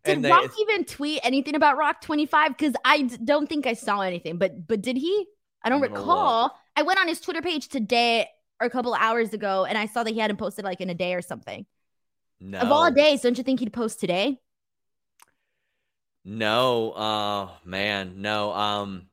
[0.06, 2.58] Did and Rock they, even tweet anything about Rock 25?
[2.58, 4.38] Because I don't think I saw anything.
[4.38, 5.26] But but did he?
[5.64, 6.44] I don't recall.
[6.44, 6.54] Look.
[6.76, 8.28] I went on his Twitter page today
[8.60, 10.96] or a couple hours ago and I saw that he hadn't posted like in a
[10.96, 11.66] day or something.
[12.40, 12.60] No.
[12.60, 14.40] Of all days, don't you think he'd post today?
[16.26, 18.54] No, uh man, no.
[18.54, 19.08] Um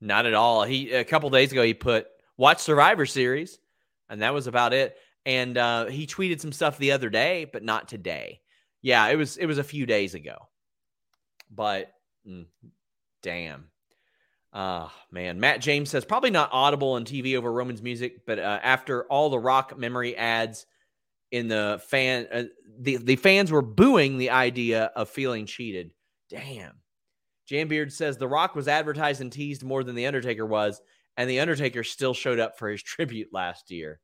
[0.00, 0.64] not at all.
[0.64, 3.58] He a couple days ago he put watch Survivor series
[4.08, 4.96] and that was about it.
[5.26, 8.40] And uh he tweeted some stuff the other day, but not today.
[8.82, 10.36] Yeah, it was it was a few days ago.
[11.50, 11.92] But
[12.26, 12.46] mm,
[13.22, 13.69] damn.
[14.52, 18.58] Uh man, Matt James says probably not audible on TV over Roman's music, but uh,
[18.62, 20.66] after all the rock memory ads
[21.30, 22.44] in the fan, uh,
[22.78, 25.92] the the fans were booing the idea of feeling cheated.
[26.28, 26.80] Damn.
[27.50, 30.80] Jambeard says The Rock was advertised and teased more than The Undertaker was,
[31.16, 34.00] and The Undertaker still showed up for his tribute last year.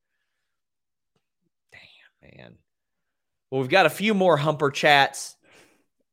[1.73, 2.55] Damn, man.
[3.51, 5.35] Well, we've got a few more humper chats.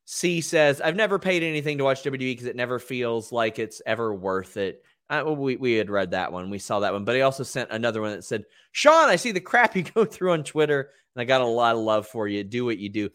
[0.05, 3.81] C says, I've never paid anything to watch WWE because it never feels like it's
[3.85, 4.83] ever worth it.
[5.09, 6.49] Uh, we, we had read that one.
[6.49, 7.05] We saw that one.
[7.05, 10.05] But he also sent another one that said, Sean, I see the crap you go
[10.05, 12.43] through on Twitter, and I got a lot of love for you.
[12.43, 13.09] Do what you do.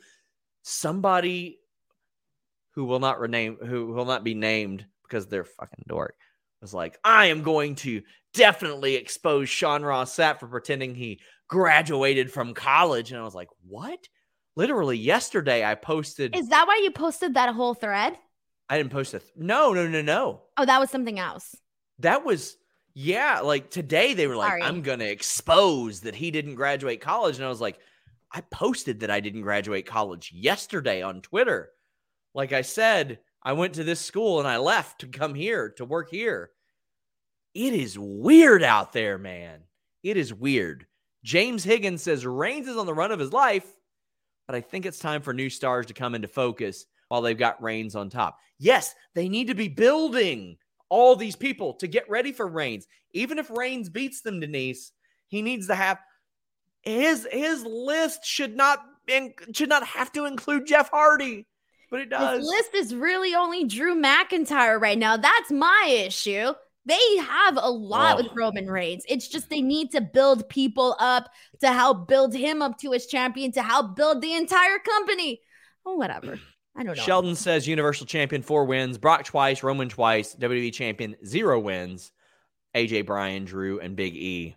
[0.62, 1.60] Somebody
[2.72, 6.14] who will not rename who will not be named because they're fucking dork
[6.60, 8.02] was like, I am going to
[8.34, 13.10] definitely expose Sean Ross Sapp for pretending he graduated from college.
[13.10, 14.08] And I was like, what?
[14.58, 18.18] Literally yesterday I posted Is that why you posted that whole thread?
[18.68, 20.42] I didn't post a th- no, no, no, no.
[20.56, 21.54] Oh, that was something else.
[22.00, 22.56] That was
[22.92, 24.62] yeah, like today they were like, Sorry.
[24.64, 27.36] I'm gonna expose that he didn't graduate college.
[27.36, 27.78] And I was like,
[28.32, 31.70] I posted that I didn't graduate college yesterday on Twitter.
[32.34, 35.84] Like I said, I went to this school and I left to come here to
[35.84, 36.50] work here.
[37.54, 39.60] It is weird out there, man.
[40.02, 40.86] It is weird.
[41.22, 43.76] James Higgins says Reigns is on the run of his life,
[44.48, 47.62] but I think it's time for new stars to come into focus while they've got
[47.62, 48.38] Reigns on top.
[48.58, 50.56] Yes, they need to be building
[50.88, 52.86] all these people to get ready for Reigns.
[53.12, 54.92] Even if Reigns beats them, Denise,
[55.28, 55.98] he needs to have
[56.80, 61.46] his his list should not in, should not have to include Jeff Hardy,
[61.90, 62.42] but it does.
[62.42, 65.18] List is really only Drew McIntyre right now.
[65.18, 66.54] That's my issue.
[66.88, 68.22] They have a lot Oh.
[68.24, 69.04] with Roman Reigns.
[69.08, 73.06] It's just they need to build people up to help build him up to his
[73.06, 75.42] champion, to help build the entire company.
[75.86, 76.40] Oh, whatever.
[76.74, 77.02] I don't know.
[77.02, 82.10] Sheldon says Universal Champion four wins, Brock twice, Roman twice, WWE Champion zero wins,
[82.74, 84.56] AJ Bryan, Drew, and Big E.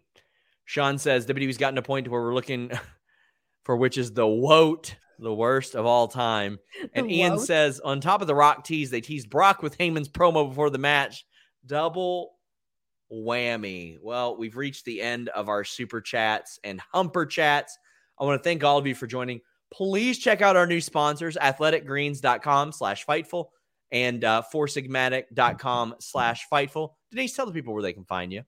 [0.66, 2.72] Sean says WWE's gotten to a point where we're looking
[3.66, 6.60] for which is the woat, the worst of all time.
[6.94, 10.48] And Ian says on top of the Rock tease, they teased Brock with Heyman's promo
[10.48, 11.26] before the match.
[11.66, 12.34] Double
[13.12, 13.98] whammy.
[14.02, 17.78] Well, we've reached the end of our super chats and humper chats.
[18.20, 19.42] I want to thank all of you for joining.
[19.72, 23.48] Please check out our new sponsors, athleticgreens.com slash fightful
[23.92, 26.94] and uh, foursigmatic.com slash fightful.
[27.12, 28.44] Denise, tell the people where they can find you.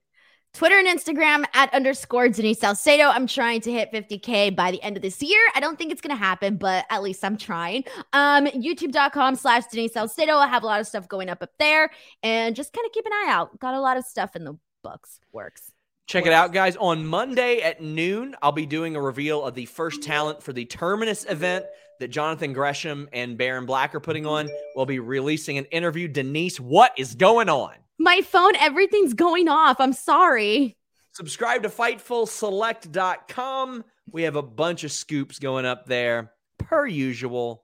[0.54, 3.06] Twitter and Instagram at underscore Denise Salcedo.
[3.06, 5.40] I'm trying to hit 50K by the end of this year.
[5.56, 7.86] I don't think it's going to happen, but at least I'm trying.
[8.14, 10.38] Um, YouTube.com slash Denise Salcedo.
[10.38, 11.90] I have a lot of stuff going up up there
[12.22, 13.60] and just kind of keep an eye out.
[13.60, 15.20] Got a lot of stuff in the books.
[15.32, 15.72] Works.
[16.06, 16.76] Check it out, guys.
[16.76, 20.66] On Monday at noon, I'll be doing a reveal of the first talent for the
[20.66, 21.66] Terminus event
[22.00, 24.50] that Jonathan Gresham and Baron Black are putting on.
[24.76, 26.08] We'll be releasing an interview.
[26.08, 27.74] Denise, what is going on?
[28.00, 29.80] My phone, everything's going off.
[29.80, 30.76] I'm sorry.
[31.14, 33.86] Subscribe to FightfulSelect.com.
[34.12, 37.64] We have a bunch of scoops going up there, per usual.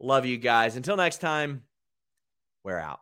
[0.00, 0.74] Love you guys.
[0.74, 1.62] Until next time,
[2.64, 3.01] we're out.